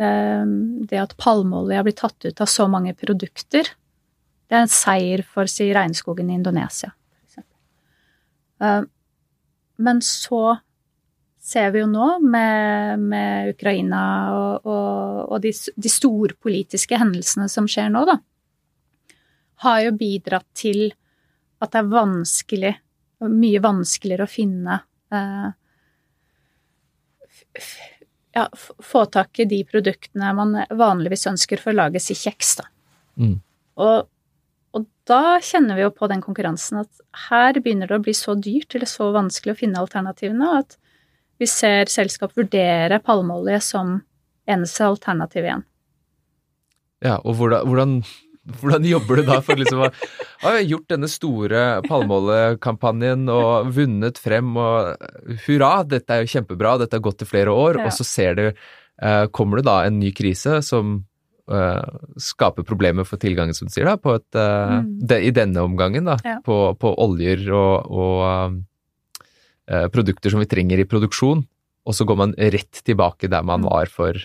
ehm, 0.00 0.56
det 0.88 1.02
at 1.02 1.12
palmeolje 1.20 1.76
har 1.76 1.84
blitt 1.84 2.00
tatt 2.00 2.24
ut 2.24 2.40
av 2.40 2.48
så 2.48 2.68
mange 2.72 2.94
produkter, 2.96 3.68
det 4.48 4.56
er 4.56 4.64
en 4.64 4.72
seier 4.72 5.24
for 5.28 5.48
si 5.50 5.68
regnskogen 5.76 6.32
i 6.32 6.38
Indonesia. 6.40 6.94
Ehm, 8.62 8.88
men 9.82 10.00
så 10.04 10.56
ser 11.42 11.72
vi 11.74 11.82
jo 11.82 11.88
nå 11.90 12.08
med, 12.22 13.02
med 13.12 13.52
Ukraina 13.52 14.02
og, 14.36 14.66
og, 14.68 15.22
og 15.34 15.40
de, 15.42 15.50
de 15.52 15.90
storpolitiske 15.90 16.96
hendelsene 17.00 17.48
som 17.50 17.66
skjer 17.68 17.90
nå, 17.92 18.04
da, 18.08 18.20
har 19.66 19.80
jo 19.84 19.96
bidratt 19.98 20.48
til 20.58 20.86
at 21.62 21.74
det 21.74 21.82
er 21.82 21.90
vanskelig, 21.90 22.72
mye 23.30 23.60
vanskeligere 23.62 24.26
å 24.26 24.30
finne 24.30 24.78
eh, 25.12 25.50
ja, 28.32 28.46
få 28.82 29.04
tak 29.12 29.38
i 29.38 29.44
de 29.48 29.60
produktene 29.68 30.32
man 30.36 30.56
vanligvis 30.70 31.26
ønsker 31.30 31.60
for 31.60 31.72
å 31.72 31.80
lage 31.82 32.00
si 32.02 32.16
kjeks, 32.16 32.56
da. 32.60 32.68
Mm. 33.20 33.36
Og, 33.82 34.08
og, 34.72 34.86
da 35.08 35.38
kjenner 35.44 35.76
vi 35.76 35.84
jo 35.84 35.92
på 35.94 36.08
den 36.08 36.22
konkurransen 36.24 36.80
at 36.84 37.02
her 37.28 37.58
begynner 37.58 37.90
det 37.90 37.98
å 37.98 38.04
bli 38.04 38.14
så 38.16 38.36
dyrt 38.38 38.74
eller 38.76 38.88
så 38.88 39.10
vanskelig 39.14 39.54
å 39.54 39.60
finne 39.60 39.82
alternativene, 39.82 40.62
at 40.62 40.78
vi 41.42 41.48
ser 41.50 41.90
selskap 41.92 42.36
vurdere 42.38 43.00
palmeolje 43.02 43.60
som 43.66 43.96
eneste 44.48 44.86
alternativ 44.86 45.46
igjen. 45.46 45.64
Ja, 47.02 47.18
og 47.18 47.34
hvordan, 47.40 47.66
hvordan 47.66 47.96
hvordan 48.58 48.86
jobber 48.86 49.20
du 49.20 49.28
da 49.28 49.38
for 49.44 49.58
liksom 49.58 49.84
å 49.86 49.90
ha 50.42 50.56
gjort 50.58 50.88
denne 50.90 51.08
store 51.10 51.62
palmeoljekampanjen 51.86 53.28
og 53.30 53.70
vunnet 53.76 54.18
frem 54.18 54.56
og 54.58 55.06
hurra, 55.46 55.72
dette 55.86 56.16
er 56.16 56.24
jo 56.24 56.32
kjempebra, 56.34 56.76
dette 56.82 56.98
har 56.98 57.04
gått 57.04 57.22
i 57.22 57.28
flere 57.28 57.54
år, 57.54 57.78
ja. 57.78 57.86
og 57.86 57.94
så 57.94 58.06
ser 58.06 58.38
du 58.38 58.44
eh, 58.48 59.24
Kommer 59.34 59.60
det 59.60 59.68
da 59.68 59.76
en 59.86 60.00
ny 60.00 60.10
krise 60.16 60.58
som 60.66 60.96
eh, 61.50 62.00
skaper 62.18 62.66
problemer 62.66 63.06
for 63.06 63.22
tilgangen, 63.22 63.54
som 63.54 63.70
du 63.70 63.74
sier, 63.74 63.86
da, 63.86 63.94
på 64.00 64.16
et, 64.18 64.28
eh, 64.34 64.74
mm. 64.82 64.90
de, 65.06 65.20
i 65.28 65.34
denne 65.34 65.62
omgangen, 65.62 66.10
da, 66.10 66.18
ja. 66.26 66.40
på, 66.42 66.58
på, 66.82 66.94
oljer 67.04 67.46
og, 67.54 67.94
og 67.94 68.58
eh, 69.70 69.86
produkter 69.94 70.34
som 70.34 70.42
vi 70.42 70.50
trenger 70.50 70.82
i 70.82 70.88
produksjon, 70.88 71.46
og 71.82 71.94
så 71.98 72.06
går 72.06 72.18
man 72.18 72.34
rett 72.38 72.82
tilbake 72.82 73.30
der 73.30 73.46
man 73.46 73.62
mm. 73.62 73.70
var 73.70 73.90
for 73.90 74.18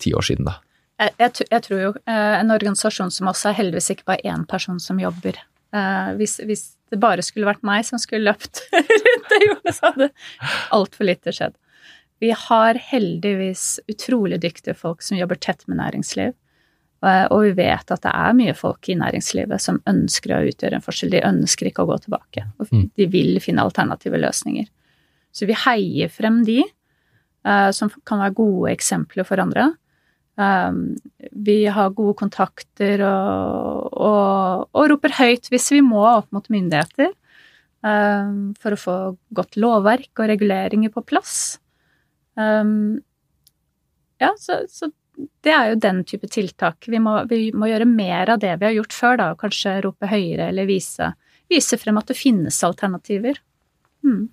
ti 0.00 0.12
år 0.16 0.28
siden, 0.28 0.52
da. 0.52 0.60
Jeg, 1.02 1.14
jeg, 1.18 1.46
jeg, 1.50 1.62
tror 1.66 1.80
jo 1.80 1.90
eh, 2.06 2.34
en 2.38 2.54
organisasjon 2.54 3.10
som 3.10 3.30
oss 3.30 3.42
er 3.48 3.56
heldigvis 3.58 3.90
ikke 3.94 4.06
bare 4.12 4.22
én 4.28 4.44
person 4.48 4.78
som 4.82 5.00
jobber. 5.02 5.40
Eh, 5.74 6.12
hvis, 6.20 6.38
hvis, 6.46 6.68
det 6.92 7.00
bare 7.00 7.24
skulle 7.24 7.48
vært 7.48 7.62
meg 7.64 7.86
som 7.88 7.96
skulle 7.96 8.26
løpt 8.28 8.60
rundt 8.76 9.30
det 9.32 9.38
jordet, 9.40 9.72
så 9.72 9.88
hadde 9.88 10.08
altfor 10.76 11.08
lite 11.08 11.32
skjedd. 11.32 11.56
Vi 12.22 12.30
har 12.36 12.78
heldigvis 12.90 13.80
utrolig 13.90 14.38
dyktige 14.44 14.76
folk 14.78 15.02
som 15.02 15.16
jobber 15.16 15.40
tett 15.40 15.64
med 15.66 15.80
næringsliv. 15.80 16.36
Eh, 17.02 17.24
og 17.32 17.46
vi 17.48 17.54
vet 17.64 17.94
at 17.96 18.04
det 18.04 18.12
er 18.12 18.36
mye 18.38 18.54
folk 18.54 18.92
i 18.92 18.98
næringslivet 19.00 19.64
som 19.64 19.80
ønsker 19.90 20.36
å 20.36 20.44
utgjøre 20.52 20.78
en 20.78 20.84
forskjell. 20.84 21.16
De 21.16 21.24
ønsker 21.32 21.72
ikke 21.72 21.86
å 21.86 21.90
gå 21.90 21.98
tilbake. 22.04 22.46
Og 22.60 22.70
mm. 22.70 22.86
de 23.00 23.08
vil 23.16 23.40
finne 23.42 23.64
alternative 23.64 24.20
løsninger. 24.22 24.68
Så 25.32 25.48
vi 25.48 25.56
heier 25.56 26.12
frem 26.12 26.42
de, 26.44 26.60
som 27.72 27.88
kan 28.06 28.20
være 28.20 28.36
gode 28.36 28.74
eksempler 28.76 29.24
for 29.26 29.40
andre. 29.40 29.70
Um, 30.40 30.94
vi 31.44 31.66
har 31.68 31.92
gode 31.92 32.14
kontakter 32.16 33.02
og, 33.04 33.90
og, 33.92 34.62
og, 34.72 34.86
roper 34.88 35.12
høyt 35.18 35.50
hvis 35.52 35.68
vi 35.74 35.82
må 35.84 36.00
opp 36.08 36.30
mot 36.32 36.46
myndigheter 36.48 37.10
um, 37.84 38.54
for 38.56 38.72
å 38.72 38.80
få 38.80 38.96
godt 39.36 39.58
lovverk 39.60 40.22
og 40.22 40.30
reguleringer 40.32 40.94
på 40.94 41.04
plass. 41.04 41.36
Um, 42.40 43.02
ja, 44.22 44.32
så, 44.40 44.62
så, 44.72 44.88
det 45.44 45.52
er 45.52 45.72
jo 45.72 45.80
den 45.84 46.00
type 46.08 46.30
tiltak. 46.32 46.88
Vi 46.88 47.00
må, 47.02 47.18
vi 47.28 47.50
må, 47.52 47.68
gjøre 47.68 47.88
mer 47.88 48.32
av 48.32 48.40
det 48.40 48.54
vi 48.56 48.70
har 48.70 48.76
gjort 48.78 48.96
før, 48.96 49.18
da, 49.20 49.30
kanskje 49.38 49.80
rope 49.84 50.08
høyere 50.08 50.48
eller 50.48 50.68
vise, 50.70 51.12
vise 51.52 51.76
frem 51.76 52.00
at 52.00 52.08
det 52.08 52.16
finnes 52.16 52.62
alternativer. 52.64 53.36
Mm. 54.06 54.30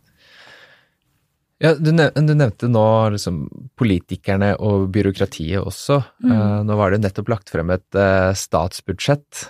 Ja, 1.59 1.73
du, 1.75 1.91
nevnte 1.91 2.69
nå 2.71 2.85
liksom, 3.11 3.43
politikerne 3.79 4.53
og 4.63 4.87
byråkratiet 4.95 5.59
også. 5.59 5.99
Mm. 6.23 6.31
Uh, 6.31 6.59
nå 6.69 6.77
var 6.79 6.93
det 6.93 7.01
nettopp 7.03 7.31
lagt 7.33 7.51
frem 7.51 7.73
et 7.75 7.99
uh, 7.99 8.31
statsbudsjett 8.31 9.49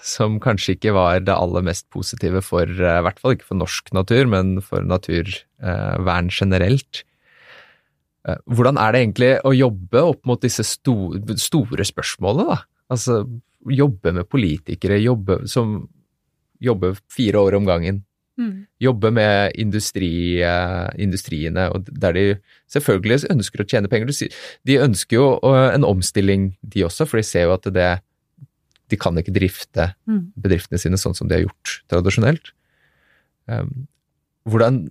som 0.00 0.38
kanskje 0.40 0.78
ikke 0.78 0.94
var 0.96 1.20
det 1.20 1.34
aller 1.36 1.66
mest 1.66 1.84
positive 1.92 2.40
for, 2.40 2.64
uh, 2.64 2.96
i 3.02 3.04
hvert 3.04 3.20
fall 3.20 3.36
ikke 3.36 3.50
for 3.50 3.60
norsk 3.60 3.92
natur, 3.92 4.24
men 4.32 4.56
for 4.64 4.86
naturvern 4.86 6.32
generelt. 6.32 7.04
Hvordan 8.48 8.76
er 8.80 8.92
det 8.92 9.00
egentlig 9.00 9.30
å 9.48 9.52
jobbe 9.56 10.00
opp 10.14 10.26
mot 10.28 10.40
disse 10.40 10.64
store, 10.64 11.36
store 11.40 11.84
spørsmålene, 11.88 12.52
da? 12.52 12.58
Altså 12.92 13.22
jobbe 13.68 14.12
med 14.16 14.28
politikere, 14.28 14.98
jobbe 15.00 15.42
som 15.48 15.82
jobbe 16.60 16.94
fire 17.12 17.40
år 17.40 17.56
om 17.56 17.68
gangen 17.68 18.02
Mm. 18.40 18.52
Jobbe 18.80 19.10
med 19.12 19.56
industri, 19.60 20.40
uh, 20.40 20.88
industriene, 20.96 21.66
og 21.74 21.90
der 21.92 22.16
de 22.16 22.24
selvfølgelig 22.72 23.28
ønsker 23.34 23.62
å 23.62 23.66
tjene 23.68 23.90
penger. 23.92 24.12
De 24.64 24.78
ønsker 24.80 25.18
jo 25.18 25.26
en 25.44 25.84
omstilling, 25.84 26.54
de 26.62 26.86
også, 26.86 27.06
for 27.10 27.20
de 27.20 27.26
ser 27.28 27.48
jo 27.48 27.56
at 27.58 27.68
det, 27.74 27.90
de 28.90 28.98
kan 29.00 29.18
ikke 29.20 29.34
drifte 29.36 29.90
mm. 30.08 30.22
bedriftene 30.40 30.80
sine 30.80 31.00
sånn 31.00 31.16
som 31.18 31.28
de 31.28 31.38
har 31.38 31.44
gjort 31.44 31.76
tradisjonelt. 31.92 32.52
Um, 33.50 33.86
hvordan, 34.48 34.84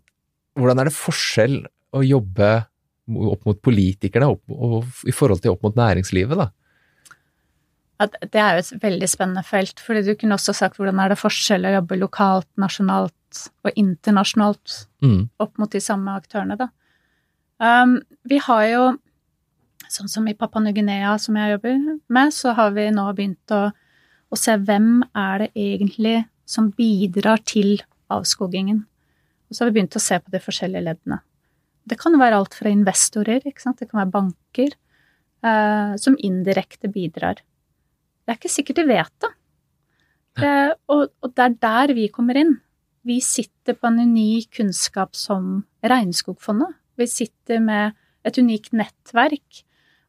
hvordan, 0.60 0.82
er 0.82 0.90
det 0.90 0.98
forskjell 0.98 1.60
å 1.96 2.06
jobbe 2.06 2.52
opp 3.10 3.48
mot 3.48 3.60
politikerne 3.66 4.30
opp, 4.30 4.44
og, 4.54 4.84
i 5.10 5.16
forhold 5.16 5.42
til 5.42 5.56
opp 5.56 5.66
mot 5.66 5.78
næringslivet, 5.80 6.38
da? 6.38 6.52
At 8.00 8.16
det 8.32 8.40
er 8.40 8.56
jo 8.56 8.64
et 8.64 8.84
veldig 8.84 9.08
spennende 9.12 9.44
felt, 9.44 9.82
fordi 9.84 10.06
du 10.08 10.14
kunne 10.16 10.38
også 10.38 10.56
sagt 10.56 10.80
hvordan 10.80 11.02
er 11.04 11.12
det 11.12 11.20
forskjell 11.20 11.68
å 11.68 11.74
jobbe 11.74 11.98
lokalt, 12.00 12.48
nasjonalt 12.62 13.42
og 13.68 13.76
internasjonalt 13.76 14.76
mm. 15.04 15.22
opp 15.44 15.60
mot 15.60 15.72
de 15.72 15.82
samme 15.84 16.16
aktørene, 16.16 16.56
da. 16.60 16.70
Um, 17.60 17.98
vi 18.24 18.40
har 18.40 18.64
jo, 18.72 18.84
sånn 19.92 20.08
som 20.12 20.28
i 20.32 20.36
Papua 20.38 20.64
Ny-Guinea 20.64 21.18
som 21.20 21.36
jeg 21.36 21.58
jobber 21.58 21.80
med, 22.08 22.32
så 22.32 22.56
har 22.56 22.72
vi 22.78 22.88
nå 22.96 23.04
begynt 23.18 23.52
å, 23.52 23.66
å, 24.32 24.40
se 24.40 24.56
hvem 24.56 25.02
er 25.12 25.44
det 25.44 25.50
egentlig 25.60 26.22
som 26.48 26.72
bidrar 26.78 27.44
til 27.44 27.82
avskogingen. 28.10 28.86
Og 29.50 29.58
så 29.58 29.66
har 29.66 29.74
vi 29.74 29.82
begynt 29.82 30.00
å 30.00 30.04
se 30.04 30.22
på 30.24 30.32
de 30.32 30.42
forskjellige 30.42 30.86
leddene. 30.88 31.20
Det 31.90 31.98
kan 32.00 32.16
være 32.22 32.40
alt 32.40 32.56
fra 32.56 32.72
investorer, 32.72 33.44
det 33.44 33.58
kan 33.60 33.76
være 33.76 34.14
banker, 34.14 34.74
eh, 35.44 35.94
som 36.00 36.16
indirekte 36.16 36.88
bidrar. 36.94 37.44
Det 38.30 38.36
er 38.36 38.38
ikke 38.44 38.54
sikkert 38.54 38.78
de 38.78 38.84
vet 38.86 39.14
det. 39.26 39.30
det 40.38 40.58
og, 40.86 41.08
og, 41.18 41.32
det 41.34 41.46
er 41.48 41.56
der 41.66 41.94
vi 41.98 42.04
kommer 42.14 42.38
inn. 42.38 42.60
Vi 43.02 43.16
sitter 43.26 43.74
på 43.74 43.90
en 43.90 44.04
unik 44.06 44.52
kunnskap 44.60 45.18
som 45.18 45.64
Regnskogfondet. 45.82 46.76
Vi 46.94 47.08
sitter 47.10 47.58
med 47.64 47.98
et 48.22 48.38
unikt 48.38 48.70
nettverk 48.78 49.64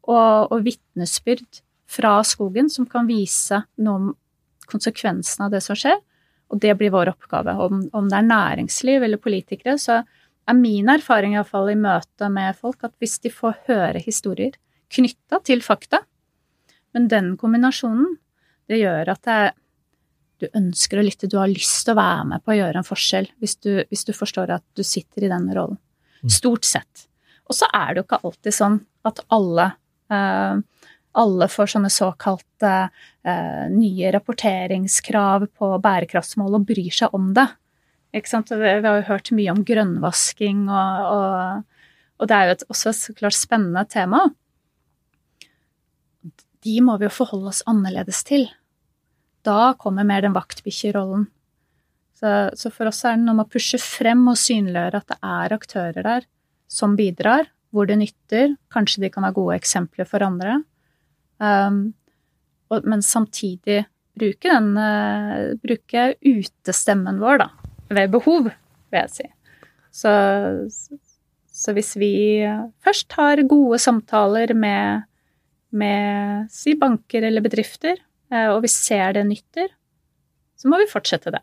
og, 0.04 0.52
og 0.52 0.66
vitnesbyrd 0.66 1.62
fra 1.88 2.18
skogen 2.28 2.68
som 2.68 2.84
kan 2.84 3.08
vise 3.08 3.62
noe 3.80 3.96
om 4.02 4.12
konsekvensene 4.68 5.48
av 5.48 5.56
det 5.56 5.62
som 5.64 5.80
skjer. 5.80 5.96
Og 6.52 6.60
det 6.60 6.76
blir 6.76 6.92
vår 6.92 7.14
oppgave. 7.14 7.56
Om, 7.56 7.86
om 7.96 8.12
det 8.12 8.20
er 8.20 8.28
næringsliv 8.28 9.08
eller 9.08 9.22
politikere, 9.22 9.78
så 9.80 10.02
er 10.04 10.60
min 10.60 10.92
erfaring 10.92 11.38
iallfall 11.38 11.72
i 11.72 11.80
møte 11.88 12.28
med 12.28 12.52
folk 12.60 12.84
at 12.84 12.92
hvis 13.00 13.16
de 13.24 13.32
får 13.32 13.62
høre 13.70 14.04
historier 14.04 14.60
knytta 14.92 15.40
til 15.48 15.64
fakta, 15.64 16.02
men 16.96 17.08
den 17.10 17.34
kombinasjonen, 17.40 18.16
det 18.70 18.80
gjør 18.80 19.12
at 19.14 19.22
det 19.26 19.40
du 20.40 20.46
ønsker 20.56 21.00
å 21.00 21.04
lytte, 21.04 21.28
du 21.28 21.36
har 21.36 21.50
lyst 21.50 21.84
til 21.84 21.92
å 21.92 22.00
være 22.00 22.24
med 22.30 22.44
på 22.44 22.54
å 22.54 22.56
gjøre 22.56 22.80
en 22.80 22.86
forskjell 22.86 23.28
hvis 23.42 23.58
du, 23.60 23.72
hvis 23.90 24.06
du 24.08 24.14
forstår 24.16 24.54
at 24.54 24.64
du 24.78 24.80
sitter 24.86 25.26
i 25.26 25.32
den 25.32 25.50
rollen. 25.52 25.76
Mm. 26.24 26.32
Stort 26.32 26.64
sett. 26.68 27.06
Og 27.50 27.56
så 27.58 27.68
er 27.76 27.92
det 27.92 28.00
jo 28.00 28.06
ikke 28.06 28.22
alltid 28.24 28.56
sånn 28.56 28.78
at 29.08 29.20
alle 29.36 29.66
eh, 30.12 30.62
alle 31.18 31.48
får 31.50 31.72
sånne 31.72 31.90
såkalte 31.90 32.72
eh, 33.26 33.64
nye 33.72 34.12
rapporteringskrav 34.14 35.48
på 35.58 35.70
bærekraftsmål 35.82 36.60
og 36.60 36.68
bryr 36.68 36.94
seg 36.94 37.16
om 37.16 37.32
det. 37.36 37.48
Ikke 38.14 38.30
sant? 38.30 38.52
Vi 38.54 38.70
har 38.70 38.84
jo 38.84 39.08
hørt 39.08 39.30
mye 39.34 39.54
om 39.54 39.64
grønnvasking, 39.66 40.64
og, 40.70 41.10
og, 41.14 41.90
og 42.20 42.30
det 42.30 42.36
er 42.36 42.46
jo 42.46 42.54
et, 42.56 42.64
også 42.74 42.92
et 42.92 43.00
så 43.00 43.14
klart 43.18 43.38
spennende 43.38 43.84
tema. 43.90 44.24
De 46.64 46.80
må 46.84 46.96
vi 47.00 47.08
jo 47.08 47.12
forholde 47.14 47.52
oss 47.52 47.62
annerledes 47.70 48.22
til. 48.28 48.48
Da 49.46 49.72
kommer 49.80 50.06
mer 50.06 50.24
den 50.24 50.36
vaktbikkjerollen. 50.36 51.28
Så, 52.20 52.32
så 52.58 52.72
for 52.74 52.90
oss 52.90 53.00
er 53.08 53.16
det 53.16 53.24
noe 53.24 53.38
med 53.38 53.48
å 53.48 53.52
pushe 53.52 53.80
frem 53.80 54.26
og 54.28 54.36
synliggjøre 54.36 55.00
at 55.00 55.08
det 55.08 55.18
er 55.24 55.54
aktører 55.56 56.04
der 56.04 56.26
som 56.70 56.98
bidrar, 56.98 57.48
hvor 57.72 57.88
det 57.88 57.96
nytter. 58.02 58.58
Kanskje 58.72 59.06
de 59.06 59.12
kan 59.14 59.24
ha 59.24 59.32
gode 59.34 59.56
eksempler 59.56 60.08
for 60.08 60.22
andre. 60.26 60.58
Um, 61.40 61.80
og, 62.68 62.84
men 62.84 63.00
samtidig 63.02 63.86
bruke 64.20 64.50
den 64.52 64.74
uh, 64.76 65.56
Bruke 65.62 66.10
utestemmen 66.20 67.22
vår, 67.22 67.40
da 67.40 67.70
ved 67.90 68.10
behov, 68.12 68.50
vil 68.90 69.00
jeg 69.00 69.12
si. 69.14 69.28
Så, 69.90 70.10
så 71.50 71.74
hvis 71.74 71.94
vi 71.98 72.12
først 72.84 73.16
har 73.18 73.42
gode 73.50 73.80
samtaler 73.82 74.54
med, 74.54 75.06
med 75.70 76.48
si 76.52 76.74
banker 76.78 77.26
eller 77.26 77.44
bedrifter, 77.44 78.00
eh, 78.32 78.48
og 78.50 78.62
vi 78.64 78.72
ser 78.72 79.14
det 79.16 79.26
nytter, 79.28 79.70
så 80.60 80.70
må 80.70 80.80
vi 80.80 80.90
fortsette 80.90 81.32
det. 81.34 81.42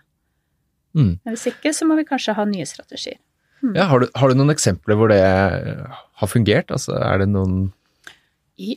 Mm. 0.97 1.13
Hvis 1.29 1.47
ikke, 1.51 1.73
så 1.75 1.87
må 1.87 1.97
vi 1.99 2.07
kanskje 2.07 2.35
ha 2.37 2.45
nye 2.47 2.65
strategier. 2.69 3.19
Mm. 3.61 3.73
Ja, 3.73 3.87
har, 3.89 4.03
du, 4.03 4.09
har, 4.13 4.29
du, 4.29 4.37
noen 4.37 4.53
eksempler 4.53 4.97
hvor 4.97 5.09
det 5.09 5.21
har 5.21 6.29
fungert? 6.29 6.69
Altså, 6.73 6.93
er 7.01 7.23
det 7.23 7.29
noen 7.31 7.71
I, 8.61 8.75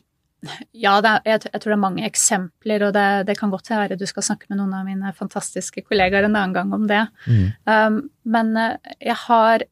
ja, 0.73 0.95
er, 1.03 1.19
jeg, 1.29 1.43
jeg, 1.51 1.61
tror 1.61 1.73
det 1.73 1.77
er 1.77 1.83
mange 1.83 2.07
eksempler, 2.07 2.87
og 2.87 2.95
det, 2.97 3.09
det, 3.29 3.37
kan 3.41 3.53
godt 3.53 3.69
være 3.73 3.99
du 4.01 4.07
skal 4.09 4.25
snakke 4.25 4.49
med 4.49 4.61
noen 4.61 4.73
av 4.79 4.89
mine 4.89 5.13
fantastiske 5.17 5.85
kollegaer 5.85 6.29
en 6.29 6.33
annen 6.37 6.57
gang 6.57 6.73
om 6.77 6.87
det. 6.89 7.03
Mm. 7.27 7.45
Um, 7.69 8.01
men 8.25 8.55
uh, 8.57 8.95
jeg 8.97 9.19
har 9.27 9.67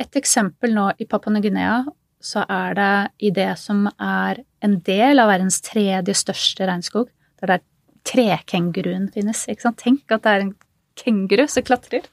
et 0.00 0.18
eksempel 0.20 0.72
nå 0.76 0.90
i 1.00 1.08
Papua 1.08 1.34
Ny-Guinea. 1.34 1.84
Så 2.26 2.42
er 2.50 2.74
det 2.74 2.92
i 3.22 3.30
det 3.34 3.52
som 3.60 3.86
er 4.02 4.42
en 4.64 4.80
del 4.86 5.22
av 5.22 5.30
verdens 5.30 5.60
tredje 5.62 6.16
største 6.18 6.66
regnskog, 6.66 7.10
der 7.40 7.52
det 7.52 7.58
er 7.60 7.66
trekenguruen 8.06 9.10
finnes. 9.14 9.44
Ikke 9.50 9.68
sant? 9.68 9.82
Tenk 9.82 10.14
at 10.14 10.24
det 10.24 10.32
er 10.32 10.46
en 10.46 10.54
kenguru 10.96 11.44
som 11.50 11.64
klatrer. 11.66 12.06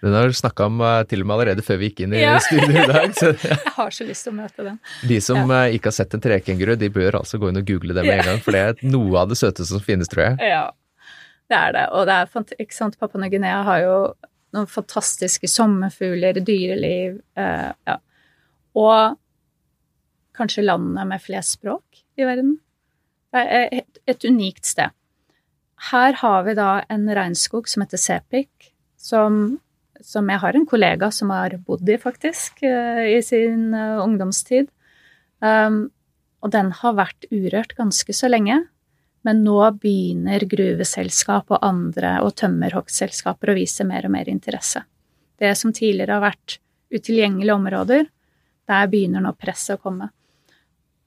Den 0.00 0.14
har 0.14 0.30
du 0.30 0.36
snakka 0.36 0.68
om 0.70 0.80
uh, 0.80 1.02
til 1.08 1.24
og 1.24 1.28
med 1.28 1.36
allerede 1.36 1.64
før 1.66 1.80
vi 1.80 1.90
gikk 1.90 2.04
inn 2.06 2.14
i 2.16 2.22
ja. 2.22 2.36
studio 2.42 2.70
i 2.70 2.86
dag. 2.88 3.14
Så, 3.16 3.32
ja. 3.42 3.58
Jeg 3.66 3.74
har 3.76 3.94
så 3.96 4.06
lyst 4.08 4.26
til 4.26 4.32
å 4.32 4.38
møte 4.38 4.66
den. 4.66 4.78
De 5.10 5.20
som 5.24 5.40
ja. 5.42 5.62
uh, 5.66 5.76
ikke 5.76 5.90
har 5.90 5.96
sett 5.98 6.16
en 6.16 6.24
trekenguru, 6.24 6.76
de 6.80 6.92
bør 6.94 7.20
altså 7.20 7.40
gå 7.42 7.50
inn 7.50 7.60
og 7.60 7.68
google 7.68 7.96
det 7.96 8.06
med 8.06 8.20
en 8.20 8.28
gang, 8.32 8.44
for 8.44 8.56
det 8.56 8.66
er 8.68 8.84
noe 8.86 9.24
av 9.24 9.32
det 9.32 9.40
søteste 9.40 9.72
som 9.72 9.84
finnes, 9.84 10.10
tror 10.12 10.28
jeg. 10.28 10.52
Ja, 10.54 10.66
det 11.50 11.58
er 11.58 11.76
det. 11.76 11.86
Og 11.96 12.06
det 12.08 12.16
er, 12.16 12.52
ikke 12.62 12.76
sant, 12.76 12.98
Papua 13.00 13.22
Ny-Guinea 13.24 13.64
har 13.66 13.82
jo 13.84 13.96
noen 14.56 14.70
fantastiske 14.70 15.50
sommerfugler, 15.50 16.38
dyreliv, 16.46 17.20
eh, 17.38 17.68
ja. 17.86 17.98
Og 18.78 19.18
kanskje 20.36 20.64
landet 20.66 21.08
med 21.10 21.22
flest 21.22 21.58
språk 21.58 22.02
i 22.18 22.26
verden. 22.26 22.56
Det 23.30 23.42
er 23.46 23.68
et, 23.80 24.00
et 24.10 24.26
unikt 24.26 24.66
sted. 24.66 24.94
Her 25.90 26.16
har 26.20 26.44
vi 26.44 26.56
da 26.58 26.70
en 26.92 27.06
regnskog 27.16 27.68
som 27.70 27.84
heter 27.84 28.00
Sepik, 28.00 28.72
som, 29.00 29.60
som, 30.04 30.28
jeg 30.28 30.42
har 30.42 30.56
en 30.56 30.66
kollega 30.68 31.08
som 31.14 31.32
har 31.32 31.56
bodd 31.64 31.88
i, 31.88 31.96
faktisk, 32.00 32.60
eh, 32.66 33.06
i 33.16 33.22
sin 33.24 33.70
uh, 33.72 34.02
ungdomstid. 34.04 34.68
Um, 35.40 35.86
og 36.44 36.52
den 36.52 36.68
har 36.76 36.98
vært 36.98 37.24
urørt 37.32 37.72
ganske 37.78 38.12
så 38.16 38.28
lenge. 38.28 38.58
Men 39.24 39.42
nå 39.44 39.58
begynner 39.80 40.44
gruveselskap 40.48 41.52
og 41.52 41.64
andre 41.64 42.18
og 42.24 42.34
tømmerhoggselskaper 42.40 43.52
å 43.52 43.56
vise 43.58 43.84
mer 43.88 44.08
og 44.08 44.14
mer 44.14 44.28
interesse. 44.32 44.84
Det 45.40 45.52
som 45.56 45.72
tidligere 45.76 46.16
har 46.16 46.24
vært 46.24 46.56
utilgjengelige 46.92 47.56
områder, 47.56 48.08
der 48.68 48.88
begynner 48.92 49.24
nå 49.24 49.34
presset 49.36 49.76
å 49.78 49.82
komme. 49.82 50.08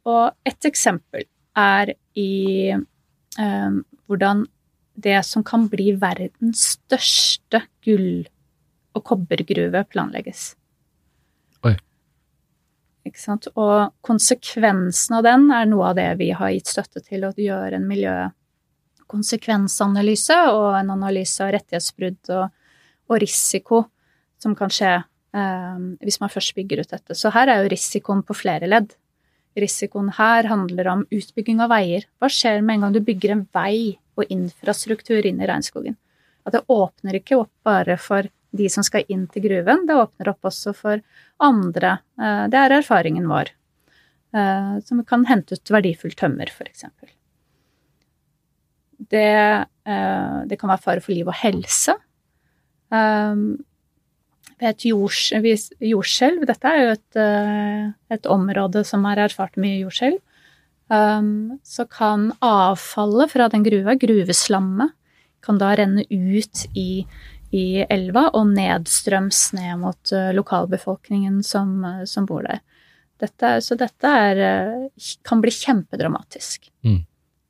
Og 0.09 0.33
et 0.47 0.65
eksempel 0.67 1.23
er 1.57 1.93
i 2.19 2.71
eh, 2.73 3.71
hvordan 4.07 4.45
det 4.93 5.25
som 5.25 5.43
kan 5.45 5.67
bli 5.71 5.91
verdens 5.97 6.77
største 6.77 7.61
gull- 7.85 8.27
og 8.93 9.03
kobbergruve 9.09 9.83
planlegges. 9.89 10.55
Oi. 11.65 11.73
Ikke 13.07 13.19
sant? 13.19 13.47
Og 13.57 13.89
konsekvensen 14.05 15.15
av 15.17 15.23
den 15.25 15.51
er 15.51 15.65
noe 15.69 15.85
av 15.89 15.95
det 15.97 16.17
vi 16.21 16.31
har 16.35 16.49
gitt 16.53 16.67
støtte 16.69 16.99
til, 17.01 17.23
å 17.25 17.33
gjøre 17.33 17.75
en 17.79 17.87
miljøkonsekvensanalyse 17.89 20.37
og 20.53 20.77
en 20.77 20.89
analyse 20.93 21.43
av 21.43 21.51
rettighetsbrudd 21.57 22.29
og, 22.37 22.45
og 23.09 23.15
risiko 23.23 23.77
som 24.43 24.51
kan 24.59 24.69
skje 24.73 24.93
eh, 24.93 25.77
hvis 26.03 26.19
man 26.21 26.31
først 26.31 26.55
bygger 26.59 26.77
ut 26.83 26.91
dette. 26.93 27.13
Så 27.17 27.27
her 27.33 27.47
er 27.49 27.57
jo 27.63 27.71
risikoen 27.73 28.21
på 28.27 28.33
flere 28.37 28.67
ledd. 28.69 28.89
Risikoen 29.59 30.09
her 30.17 30.47
handler 30.49 30.87
om 30.89 31.03
utbygging 31.13 31.59
av 31.61 31.71
veier. 31.73 32.07
Hva 32.19 32.29
skjer 32.31 32.61
med 32.61 32.77
en 32.77 32.85
gang 32.85 32.95
du 32.95 33.01
bygger 33.05 33.35
en 33.35 33.43
vei 33.53 33.99
og 34.17 34.29
infrastruktur 34.33 35.25
inn 35.25 35.41
i 35.41 35.49
regnskogen. 35.49 35.97
At 36.43 36.55
det 36.57 36.65
åpner 36.71 37.19
ikke 37.19 37.39
opp 37.43 37.51
bare 37.65 37.97
for 38.01 38.27
de 38.53 38.69
som 38.69 38.85
skal 38.85 39.07
inn 39.09 39.25
til 39.33 39.47
gruven, 39.47 39.85
det 39.89 39.97
åpner 39.97 40.29
opp 40.33 40.49
også 40.49 40.75
for 40.77 41.01
andre. 41.41 41.97
Eh, 42.21 42.45
det 42.53 42.59
er 42.59 42.77
erfaringen 42.77 43.25
vår. 43.29 43.49
Eh, 44.33 44.73
som 44.85 45.01
kan 45.05 45.25
hente 45.29 45.57
ut 45.57 45.73
verdifull 45.73 46.13
tømmer, 46.17 46.49
f.eks. 46.49 46.85
Det, 49.09 49.25
eh, 49.89 50.37
det 50.49 50.59
kan 50.59 50.73
være 50.73 50.85
fare 50.85 51.03
for 51.03 51.15
liv 51.15 51.29
og 51.29 51.37
helse. 51.41 51.97
Et 54.63 54.85
jordskjelv 54.87 56.45
Dette 56.47 56.69
er 56.69 56.79
jo 56.79 56.91
et, 56.93 57.17
et 58.15 58.27
område 58.31 58.85
som 58.87 59.03
har 59.09 59.19
erfart 59.19 59.57
mye 59.59 59.81
jordskjelv 59.81 60.21
um, 60.93 61.59
så 61.63 61.85
kan 61.85 62.31
avfallet 62.39 63.31
fra 63.31 63.49
den 63.49 63.63
gruva, 63.63 63.95
gruveslammet, 63.99 64.93
kan 65.43 65.59
da 65.59 65.73
renne 65.75 66.05
ut 66.09 66.65
i, 66.79 67.03
i 67.51 67.65
elva 67.91 68.29
og 68.37 68.53
nedstrøms 68.53 69.45
ned 69.57 69.81
mot 69.81 70.13
uh, 70.15 70.31
lokalbefolkningen 70.35 71.41
som, 71.45 71.75
uh, 71.83 72.03
som, 72.09 72.27
bor 72.29 72.45
der. 72.47 72.63
Dette, 73.21 73.57
så 73.63 73.77
dette 73.79 74.09
er, 74.09 74.41
kan 75.23 75.43
bli 75.43 75.51
kjempedramatisk. 75.53 76.71
Mm. 76.83 77.03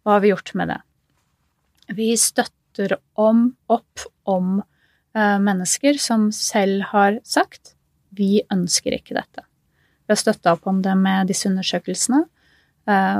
Hva 0.04 0.18
har 0.18 0.26
vi 0.26 0.34
gjort 0.34 0.54
med 0.60 0.74
det? 0.74 0.82
Vi 1.94 2.12
støtter 2.20 2.98
om, 3.20 3.48
opp 3.72 4.06
om 4.30 4.60
mennesker 5.14 6.00
som 6.02 6.32
selv 6.34 6.88
har 6.90 7.20
sagt 7.22 7.76
vi 8.18 8.42
ønsker 8.54 8.96
ikke 8.96 9.16
dette. 9.18 9.44
Vi 10.06 10.14
har 10.14 10.20
støtta 10.20 10.54
opp 10.56 10.68
om 10.70 10.82
det 10.84 10.94
med 11.00 11.30
disse 11.32 11.48
undersøkelsene. 11.50 12.24
Eh, 12.90 13.20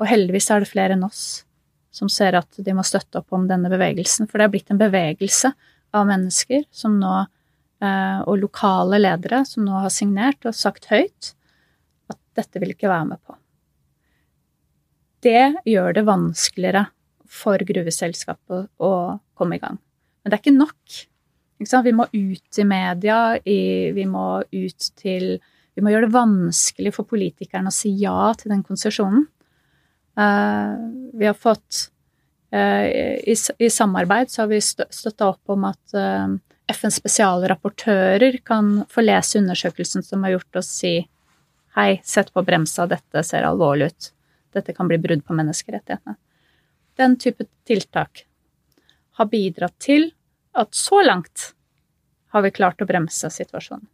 og 0.00 0.08
heldigvis 0.08 0.48
er 0.50 0.62
det 0.62 0.70
flere 0.70 0.96
enn 0.96 1.06
oss 1.06 1.44
som 1.92 2.08
ser 2.08 2.38
at 2.38 2.56
de 2.56 2.72
må 2.74 2.84
støtte 2.86 3.20
opp 3.20 3.34
om 3.36 3.44
denne 3.50 3.68
bevegelsen. 3.72 4.28
For 4.28 4.40
det 4.40 4.46
er 4.46 4.54
blitt 4.54 4.72
en 4.72 4.80
bevegelse 4.80 5.52
av 5.92 6.08
mennesker 6.08 6.64
som 6.72 6.96
nå, 7.00 7.12
eh, 7.84 8.18
og 8.24 8.40
lokale 8.40 9.02
ledere 9.02 9.44
som 9.48 9.66
nå 9.66 9.84
har 9.84 9.92
signert 9.92 10.48
og 10.48 10.56
sagt 10.56 10.88
høyt 10.92 11.34
at 12.10 12.18
dette 12.38 12.62
vil 12.62 12.72
ikke 12.74 12.90
være 12.90 13.10
med 13.12 13.22
på. 13.22 13.36
Det 15.22 15.68
gjør 15.68 15.94
det 15.94 16.08
vanskeligere 16.08 16.86
for 17.32 17.62
gruveselskapet 17.62 18.72
å 18.82 18.92
komme 19.38 19.56
i 19.56 19.62
gang. 19.62 19.78
Men 20.22 20.32
det 20.32 20.38
er 20.38 20.42
ikke 20.42 20.56
nok. 20.56 21.02
Vi 21.62 21.92
må 21.94 22.06
ut 22.12 22.58
i 22.58 22.64
media, 22.64 23.38
vi 23.44 24.06
må 24.08 24.42
ut 24.42 24.88
til 24.98 25.38
Vi 25.72 25.80
må 25.80 25.88
gjøre 25.88 26.04
det 26.04 26.12
vanskelig 26.12 26.90
for 26.92 27.08
politikerne 27.08 27.70
å 27.70 27.72
si 27.72 27.94
ja 27.96 28.34
til 28.36 28.52
den 28.52 28.60
konsesjonen. 28.66 29.24
Uh, 30.12 30.76
vi 31.16 31.24
har 31.24 31.32
fått 31.32 31.86
uh, 32.52 32.84
i, 32.84 33.32
i, 33.32 33.70
samarbeid 33.72 34.28
så 34.28 34.42
har 34.42 34.50
vi 34.50 34.58
støtta 34.60 35.30
opp 35.30 35.54
om 35.54 35.64
at 35.64 35.94
uh, 35.96 36.34
FNs 36.68 36.98
spesialrapportører 37.00 38.36
kan 38.44 38.82
få 38.92 39.06
lese 39.06 39.40
undersøkelsen 39.40 40.04
som 40.04 40.26
har 40.26 40.34
gjort 40.34 40.60
oss 40.60 40.68
si 40.82 40.92
hei, 41.78 42.00
sett 42.04 42.28
på 42.32 42.44
bremsa, 42.44 42.84
dette 42.86 43.24
ser 43.24 43.48
alvorlig 43.48 43.88
ut, 43.88 44.10
dette 44.52 44.76
kan 44.76 44.90
bli 44.90 45.00
brudd 45.00 45.24
på 45.24 45.36
menneskerettighetene. 45.40 46.18
Den 47.00 47.16
type 47.16 47.48
tiltak 47.64 48.26
har 49.16 49.32
bidratt 49.32 49.78
til 49.80 50.10
at 50.58 50.74
så 50.76 51.02
langt 51.04 51.52
har 52.32 52.44
vi 52.44 52.52
klart 52.54 52.80
å 52.82 52.88
bremse 52.88 53.28
situasjonen. 53.32 53.86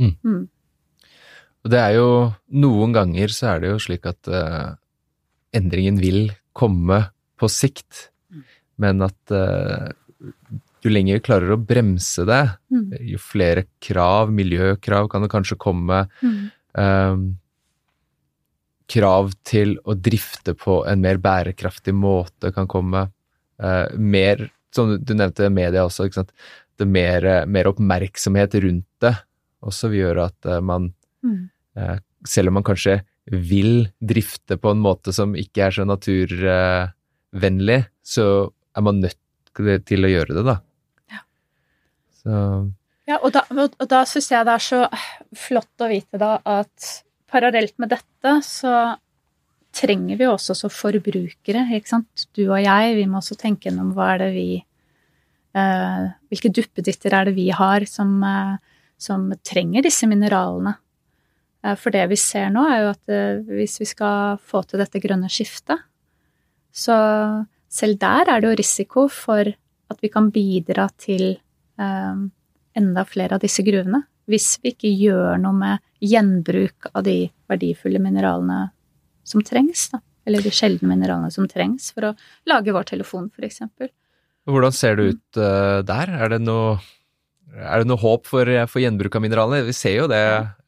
Mm. 0.00 0.14
Mm. 0.24 0.44
Det 1.70 1.76
er 1.76 1.98
jo 1.98 2.10
Noen 2.56 2.94
ganger 2.96 3.32
så 3.34 3.50
er 3.52 3.62
det 3.62 3.72
jo 3.74 3.80
slik 3.84 4.06
at 4.08 4.30
uh, 4.32 4.76
endringen 5.52 5.98
vil 6.00 6.30
komme 6.56 7.02
på 7.40 7.50
sikt, 7.52 8.08
mm. 8.32 8.46
men 8.80 9.04
at 9.04 9.34
uh, 9.34 9.90
jo 10.80 10.92
lenger 10.92 11.18
vi 11.18 11.24
klarer 11.24 11.52
å 11.52 11.60
bremse 11.60 12.24
det, 12.28 12.42
mm. 12.72 12.86
jo 13.12 13.20
flere 13.20 13.66
krav, 13.82 14.32
miljøkrav 14.32 15.10
kan 15.12 15.24
det 15.24 15.30
kanskje 15.32 15.58
komme. 15.60 16.06
Mm. 16.24 16.40
Um, 16.72 17.26
krav 18.90 19.34
til 19.46 19.76
å 19.86 19.94
drifte 19.94 20.56
på 20.58 20.80
en 20.88 21.02
mer 21.04 21.20
bærekraftig 21.22 21.94
måte 21.94 22.50
kan 22.56 22.68
komme. 22.70 23.06
Uh, 23.60 23.86
mer, 24.00 24.48
som 24.74 24.94
du 24.96 25.14
nevnte 25.16 25.50
media 25.52 25.84
også, 25.86 26.06
ikke 26.06 26.20
sant. 26.20 26.34
Det 26.80 26.86
mer, 26.88 27.26
mer 27.50 27.68
oppmerksomhet 27.70 28.54
rundt 28.64 28.86
det 29.04 29.14
også 29.66 29.90
vil 29.92 30.06
gjøre 30.06 30.26
at 30.30 30.48
uh, 30.48 30.60
man, 30.64 30.90
mm. 31.26 31.40
uh, 31.76 31.96
selv 32.28 32.52
om 32.52 32.58
man 32.60 32.66
kanskje 32.66 33.00
vil 33.30 33.90
drifte 34.00 34.56
på 34.58 34.72
en 34.72 34.80
måte 34.82 35.12
som 35.14 35.36
ikke 35.38 35.66
er 35.66 35.76
så 35.76 35.84
naturvennlig, 35.86 37.78
så 38.02 38.26
er 38.48 38.86
man 38.86 39.02
nødt 39.04 39.20
til 39.86 40.06
å 40.06 40.10
gjøre 40.10 40.36
det, 40.38 40.44
da. 40.46 40.60
Så 42.20 42.32
Ja, 43.08 43.16
og 43.26 43.32
da, 43.34 43.42
og 43.50 43.86
da 43.90 44.04
syns 44.06 44.28
jeg 44.30 44.46
det 44.46 44.52
er 44.54 44.62
så 44.62 44.80
flott 45.36 45.82
å 45.82 45.88
vite 45.90 46.20
da 46.20 46.36
at 46.46 46.90
parallelt 47.30 47.74
med 47.82 47.90
dette 47.90 48.34
så 48.46 48.74
trenger 49.74 50.18
vi 50.18 50.28
også 50.28 50.56
som 50.58 50.72
forbrukere, 50.72 51.66
ikke 51.76 51.92
sant. 51.92 52.26
Du 52.36 52.44
og 52.48 52.58
jeg, 52.62 52.96
vi 52.98 53.06
må 53.10 53.20
også 53.20 53.38
tenke 53.38 53.68
gjennom 53.68 53.92
hva 53.96 54.14
er 54.14 54.24
det 54.24 54.30
vi 54.34 54.48
eh, 54.58 56.06
Hvilke 56.30 56.52
duppeditter 56.54 57.14
er 57.16 57.28
det 57.28 57.36
vi 57.38 57.48
har 57.54 57.86
som, 57.90 58.16
eh, 58.26 58.56
som 58.98 59.28
trenger 59.46 59.86
disse 59.86 60.08
mineralene? 60.10 60.76
Eh, 61.64 61.76
for 61.78 61.94
det 61.94 62.06
vi 62.10 62.18
ser 62.20 62.50
nå, 62.54 62.64
er 62.66 62.84
jo 62.84 62.90
at 62.96 63.14
eh, 63.14 63.44
hvis 63.46 63.78
vi 63.82 63.90
skal 63.92 64.40
få 64.42 64.64
til 64.66 64.82
dette 64.82 65.02
grønne 65.02 65.30
skiftet, 65.30 65.86
så 66.70 66.96
selv 67.70 67.98
der 68.02 68.30
er 68.30 68.42
det 68.42 68.50
jo 68.50 68.58
risiko 68.58 69.06
for 69.10 69.46
at 69.90 70.02
vi 70.02 70.10
kan 70.10 70.28
bidra 70.34 70.86
til 70.98 71.38
Eh, 71.80 72.14
enda 72.72 73.04
flere 73.04 73.34
av 73.34 73.40
disse 73.42 73.64
gruvene. 73.66 74.02
Hvis 74.30 74.58
vi 74.62 74.74
ikke 74.74 74.90
gjør 74.92 75.40
noe 75.42 75.56
med 75.56 75.86
gjenbruk 76.04 76.90
av 76.92 77.04
de 77.06 77.30
verdifulle 77.50 78.00
mineralene 78.02 78.70
som 79.26 79.44
trengs, 79.46 79.88
da. 79.92 80.00
Eller 80.28 80.44
de 80.44 80.52
sjeldne 80.52 80.88
mineralene 80.90 81.30
som 81.32 81.46
trengs 81.48 81.90
for 81.94 82.10
å 82.10 82.14
lage 82.48 82.74
vår 82.76 82.90
telefon, 82.92 83.30
f.eks. 83.34 83.62
Hvordan 84.50 84.74
ser 84.74 84.98
det 84.98 85.06
ut 85.14 85.40
uh, 85.40 85.80
der? 85.86 86.12
Er 86.12 86.34
det 86.34 86.42
noe, 86.44 86.76
er 87.56 87.82
det 87.82 87.88
noe 87.88 88.00
håp 88.00 88.28
for, 88.28 88.48
for, 88.70 88.82
gjenbruk 88.82 89.16
av 89.16 89.24
mineralene? 89.24 89.66
Vi 89.68 89.76
ser 89.76 89.96
jo 89.96 90.10
det. 90.10 90.22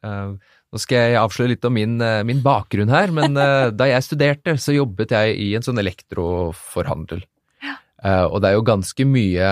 Uh, 0.05 0.33
nå 0.73 0.81
skal 0.81 1.13
jeg 1.13 1.21
avsløre 1.21 1.53
litt 1.53 1.67
om 1.69 1.75
min, 1.77 1.99
min 2.25 2.41
bakgrunn 2.43 2.89
her, 2.89 3.13
men 3.13 3.37
da 3.79 3.89
jeg 3.89 4.07
studerte, 4.07 4.57
så 4.57 4.73
jobbet 4.73 5.13
jeg 5.13 5.37
i 5.37 5.51
en 5.57 5.65
sånn 5.65 5.81
elektroforhandel. 5.81 7.21
Ja. 7.63 7.77
og 8.25 8.41
det 8.41 8.49
er 8.49 8.57
jo 8.57 8.65
ganske 8.65 9.05
mye 9.07 9.51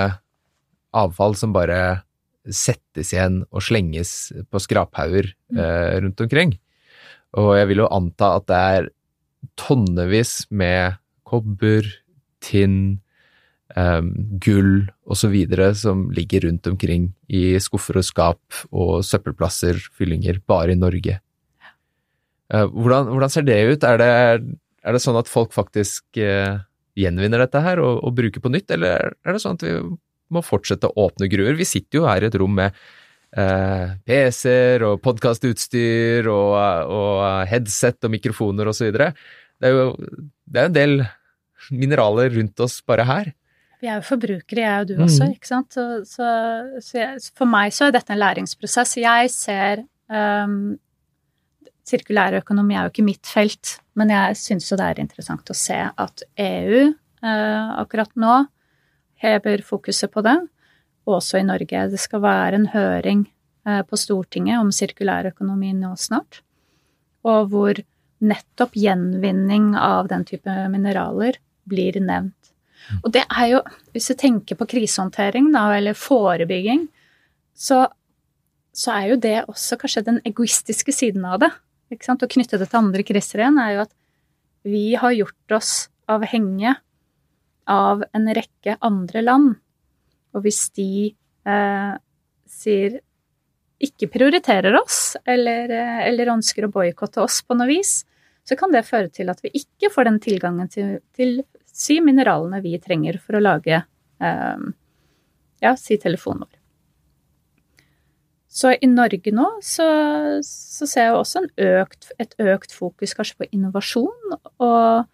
avfall 0.97 1.37
som 1.37 1.53
bare 1.55 2.01
settes 2.49 3.13
igjen 3.13 3.41
og 3.51 3.63
slenges 3.63 4.31
på 4.49 4.61
skraphauger 4.61 5.29
mm. 5.53 5.59
eh, 5.61 5.95
rundt 6.05 6.23
omkring. 6.25 6.55
Og 7.39 7.53
jeg 7.55 7.69
vil 7.69 7.83
jo 7.83 7.91
anta 7.93 8.35
at 8.39 8.47
det 8.49 8.59
er 8.75 8.89
tonnevis 9.59 10.33
med 10.51 10.97
kobber, 11.27 11.87
tinn, 12.43 12.99
um, 13.77 14.11
gull 14.41 14.89
osv. 15.05 15.35
som 15.77 16.09
ligger 16.11 16.47
rundt 16.47 16.67
omkring 16.67 17.11
i 17.27 17.59
skuffer 17.63 18.01
og 18.01 18.07
skap 18.07 18.63
og 18.71 19.05
søppelplasser, 19.07 19.79
fyllinger, 19.95 20.41
bare 20.47 20.75
i 20.75 20.79
Norge. 20.79 21.19
Uh, 22.51 22.67
hvordan, 22.67 23.13
hvordan, 23.13 23.31
ser 23.31 23.47
det 23.47 23.61
ut? 23.69 23.87
Er 23.87 24.01
det, 24.01 24.11
er 24.83 24.95
det 24.95 25.03
sånn 25.03 25.19
at 25.19 25.31
folk 25.31 25.55
faktisk 25.55 26.19
uh, 26.19 26.59
gjenvinner 26.99 27.45
dette 27.45 27.61
her 27.63 27.79
og, 27.83 28.01
og 28.03 28.15
bruker 28.17 28.43
på 28.43 28.51
nytt, 28.51 28.71
eller 28.75 29.13
er 29.13 29.31
det 29.31 29.43
sånn 29.43 29.59
at 29.59 29.67
vi 29.67 29.77
må 30.31 30.43
fortsette 30.43 30.89
å 30.89 31.07
åpne 31.07 31.31
gruer? 31.31 31.55
Vi 31.59 31.67
sitter 31.67 32.01
jo 32.01 32.09
her 32.09 32.23
i 32.23 32.27
et 32.31 32.39
rom 32.39 32.59
med 32.59 32.75
eh, 33.37 33.93
PC-er 34.07 34.85
og 34.87 35.01
podkastutstyr 35.03 36.29
og, 36.31 36.55
og, 36.91 37.23
headset 37.51 38.07
og 38.07 38.13
mikrofoner 38.13 38.71
videre 38.71 39.11
Det 39.59 39.69
er 39.69 39.77
jo 39.77 39.87
det 40.51 40.59
er 40.61 40.69
en 40.69 40.75
del 40.75 40.95
mineraler 41.71 42.33
rundt 42.33 42.59
oss 42.63 42.81
bare 42.83 43.05
her. 43.05 43.31
Vi 43.81 43.89
er 43.89 43.97
jo 43.99 44.05
forbrukere, 44.05 44.61
jeg 44.61 44.83
og 44.83 44.87
du 44.89 44.95
også, 44.97 45.25
mm. 45.25 45.35
ikke 45.37 45.49
sant. 45.49 45.73
Så, 45.73 45.85
så, 46.05 46.29
så 46.83 46.97
jeg, 46.99 47.19
for 47.37 47.49
meg 47.49 47.73
så 47.73 47.87
er 47.87 47.95
dette 47.95 48.13
en 48.13 48.21
læringsprosess. 48.21 48.97
Jeg 49.01 49.31
ser 49.33 49.83
um, 50.11 50.75
Sirkulær 51.87 52.37
økonomi 52.41 52.75
er 52.77 52.85
jo 52.85 52.93
ikke 52.93 53.07
mitt 53.07 53.29
felt, 53.29 53.77
men 53.97 54.13
jeg 54.13 54.37
syns 54.37 54.69
jo 54.69 54.77
det 54.79 54.89
er 54.89 55.01
interessant 55.01 55.49
å 55.49 55.57
se 55.57 55.79
at 55.81 56.25
EU 56.39 56.81
uh, 56.89 56.91
eh, 57.25 57.71
akkurat 57.81 58.11
nå 58.21 58.35
hever 59.21 59.63
fokuset 59.65 60.11
på 60.13 60.23
det, 60.25 60.37
og 61.07 61.17
også 61.19 61.41
i 61.41 61.47
Norge. 61.47 61.85
Det 61.91 61.99
skal 62.01 62.23
være 62.23 62.59
en 62.59 62.67
høring 62.73 63.25
eh, 63.67 63.81
på 63.87 63.99
Stortinget 63.99 64.61
om 64.61 64.71
sirkulærøkonomi 64.75 65.73
nå 65.79 65.93
snart, 65.99 66.41
og 67.27 67.51
hvor 67.53 67.81
nettopp 68.21 68.77
gjenvinning 68.77 69.73
av 69.77 70.11
den 70.11 70.25
type 70.29 70.53
mineraler 70.69 71.39
blir 71.69 71.97
nevnt. 72.01 72.35
Og 73.01 73.11
det 73.13 73.23
er 73.29 73.47
jo, 73.53 73.61
hvis 73.93 74.09
du 74.11 74.17
tenker 74.19 74.57
på 74.57 74.67
krisehåndtering, 74.69 75.51
da, 75.53 75.67
eller 75.77 75.97
forebygging, 75.97 76.87
så, 77.53 77.85
så, 78.73 78.93
er 78.95 79.11
jo 79.11 79.19
det 79.21 79.37
også 79.51 79.77
kanskje 79.81 80.05
den 80.07 80.21
egoistiske 80.27 80.93
siden 80.95 81.25
av 81.27 81.41
det. 81.43 81.51
Ikke 81.93 82.07
sant? 82.07 82.23
Å 82.23 82.31
knytte 82.31 82.59
det 82.61 82.69
til 82.71 82.81
andre 82.81 83.05
kriser 83.05 83.43
igjen 83.43 83.59
er 83.61 83.75
jo 83.75 83.83
at 83.85 83.93
vi 84.67 84.85
har 84.99 85.13
gjort 85.15 85.57
oss 85.57 85.73
avhengige 86.11 86.75
av 87.71 88.03
en 88.17 88.29
rekke 88.35 88.77
andre 88.83 89.23
land. 89.25 89.53
Og 90.35 90.45
hvis 90.45 90.65
de 90.77 90.91
eh, 91.11 91.93
sier 92.49 92.99
ikke 93.81 94.11
prioriterer 94.13 94.75
oss, 94.77 95.17
eller, 95.25 95.71
eh, 95.73 96.01
eller 96.09 96.35
ønsker 96.35 96.67
å 96.67 96.71
boikotte 96.73 97.23
oss 97.23 97.41
på 97.45 97.57
noe 97.57 97.69
vis, 97.71 98.01
så 98.47 98.57
kan 98.57 98.73
det 98.73 98.87
føre 98.87 99.09
til 99.13 99.29
at 99.31 99.41
vi 99.43 99.53
ikke 99.61 99.91
får 99.93 100.09
den 100.09 100.21
tilgangen 100.21 100.69
til, 100.71 100.95
til 101.17 101.41
si 101.65 101.99
mineralene 102.03 102.61
vi 102.63 102.77
trenger 102.81 103.19
for 103.21 103.37
å 103.37 103.43
lage 103.43 103.77
eh, 103.77 104.65
ja, 105.61 105.75
si 105.77 105.97
telefonen 106.01 106.45
vår. 106.45 106.57
Så 108.51 108.73
i 108.75 108.87
Norge 108.91 109.31
nå 109.31 109.45
så, 109.63 109.85
så 110.43 110.87
ser 110.89 111.07
jeg 111.07 111.15
også 111.15 111.45
økt, 111.55 112.09
et 112.19 112.33
økt 112.43 112.73
fokus 112.75 113.15
kanskje 113.15 113.37
på 113.39 113.47
innovasjon 113.55 114.35
og, 114.35 115.05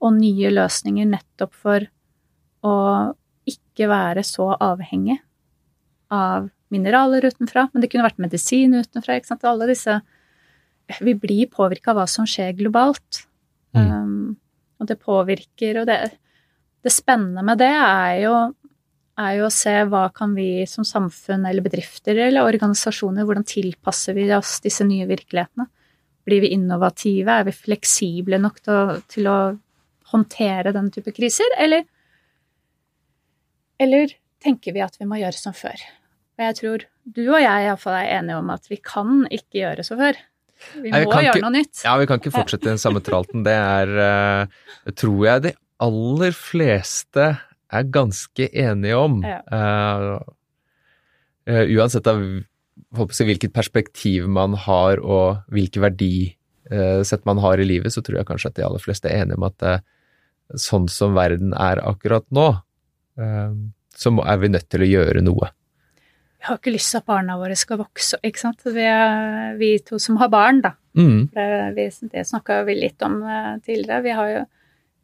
og 0.00 0.14
nye 0.16 0.52
løsninger 0.54 1.10
nettopp 1.10 1.52
for 1.52 1.84
å 2.64 2.76
ikke 3.76 3.92
være 3.92 4.24
så 4.24 4.50
avhengig 4.56 5.18
av 6.12 6.48
mineraler 6.72 7.28
utenfra. 7.28 7.68
Men 7.72 7.82
det 7.82 7.90
kunne 7.92 8.06
vært 8.06 8.22
medisin 8.22 8.74
utenfra. 8.74 9.18
ikke 9.18 9.34
sant? 9.34 9.46
Alle 9.46 9.68
disse 9.70 10.00
Vi 11.02 11.16
blir 11.18 11.50
påvirka 11.50 11.90
av 11.90 12.00
hva 12.00 12.06
som 12.08 12.26
skjer 12.26 12.54
globalt. 12.58 13.26
Mm. 13.76 13.88
Um, 13.90 14.36
og 14.80 14.86
det 14.88 15.00
påvirker 15.02 15.80
Og 15.82 15.88
det, 15.88 15.98
det 16.84 16.92
spennende 16.94 17.42
med 17.44 17.58
det 17.58 17.72
er 17.72 18.20
jo, 18.22 18.34
er 19.18 19.32
jo 19.40 19.48
å 19.48 19.52
se 19.52 19.74
hva 19.90 20.06
kan 20.14 20.34
vi 20.36 20.64
som 20.70 20.86
samfunn 20.86 21.44
eller 21.48 21.64
bedrifter 21.64 22.16
eller 22.28 22.46
organisasjoner, 22.46 23.26
hvordan 23.26 23.46
tilpasser 23.48 24.16
vi 24.16 24.28
oss 24.36 24.60
disse 24.64 24.86
nye 24.86 25.08
virkelighetene? 25.10 25.66
Blir 26.26 26.42
vi 26.42 26.54
innovative? 26.54 27.34
Er 27.34 27.46
vi 27.46 27.54
fleksible 27.54 28.38
nok 28.42 28.62
til 28.62 28.74
å, 28.74 28.96
til 29.10 29.28
å 29.30 29.38
håndtere 30.12 30.72
den 30.74 30.90
type 30.94 31.12
kriser? 31.14 31.50
Eller 31.58 31.84
eller 33.82 34.12
tenker 34.42 34.76
vi 34.76 34.84
at 34.84 34.96
vi 35.00 35.08
må 35.08 35.18
gjøre 35.20 35.38
som 35.38 35.54
før? 35.56 35.80
Og 36.36 36.44
jeg 36.44 36.56
tror 36.60 36.86
du 37.16 37.22
og 37.28 37.38
jeg 37.40 37.66
iallfall 37.66 37.96
er 38.00 38.14
enige 38.18 38.40
om 38.40 38.48
at 38.52 38.66
vi 38.70 38.78
kan 38.82 39.22
ikke 39.32 39.62
gjøre 39.62 39.84
som 39.86 40.00
før. 40.00 40.18
Vi 40.74 40.90
må 40.90 41.02
gjøre 41.04 41.36
ikke, 41.36 41.44
noe 41.44 41.54
nytt. 41.54 41.82
Ja, 41.84 41.94
vi 42.00 42.08
kan 42.08 42.20
ikke 42.20 42.34
fortsette 42.34 42.68
den 42.68 42.80
samme 42.80 43.02
tralten. 43.04 43.44
Det 43.46 43.54
er, 43.54 43.92
uh, 43.94 44.92
tror 44.96 45.20
jeg, 45.28 45.44
de 45.46 45.52
aller 45.84 46.36
fleste 46.36 47.28
er 47.36 47.90
ganske 47.92 48.48
enige 48.50 48.98
om. 48.98 49.20
Ja. 49.26 49.40
Uh, 49.52 50.18
uh, 51.50 51.64
uansett 51.76 52.08
av 52.10 52.22
hvilket 52.96 53.54
perspektiv 53.54 54.28
man 54.32 54.56
har 54.66 55.00
og 55.02 55.44
hvilke 55.52 55.82
verdisett 55.84 57.26
man 57.28 57.40
har 57.44 57.60
i 57.60 57.68
livet, 57.68 57.92
så 57.92 58.02
tror 58.04 58.20
jeg 58.20 58.28
kanskje 58.28 58.52
at 58.52 58.58
de 58.58 58.66
aller 58.66 58.82
fleste 58.82 59.10
er 59.10 59.24
enige 59.24 59.38
om 59.38 59.46
at 59.48 59.66
sånn 60.62 60.86
som 60.90 61.16
verden 61.16 61.52
er 61.58 61.80
akkurat 61.82 62.24
nå, 62.34 62.52
så 63.16 64.12
er 64.22 64.40
vi 64.42 64.50
nødt 64.52 64.68
til 64.72 64.84
å 64.84 64.88
gjøre 64.90 65.22
noe. 65.24 65.50
Vi 66.36 66.48
har 66.50 66.58
ikke 66.60 66.74
lyst 66.74 66.92
til 66.92 67.00
at 67.00 67.08
barna 67.08 67.38
våre 67.40 67.56
skal 67.58 67.80
vokse, 67.80 68.18
ikke 68.22 68.42
sant. 68.42 68.60
Vi, 68.62 68.86
vi 69.58 69.70
to 69.82 69.98
som 70.02 70.18
har 70.20 70.28
barn, 70.30 70.60
da. 70.62 70.74
Mm. 70.96 71.28
Det, 71.32 71.86
det 72.12 72.26
snakka 72.28 72.60
vi 72.68 72.76
litt 72.78 73.02
om 73.02 73.18
tidligere. 73.64 74.02
Vi 74.04 74.14
har 74.18 74.32
jo 74.34 74.42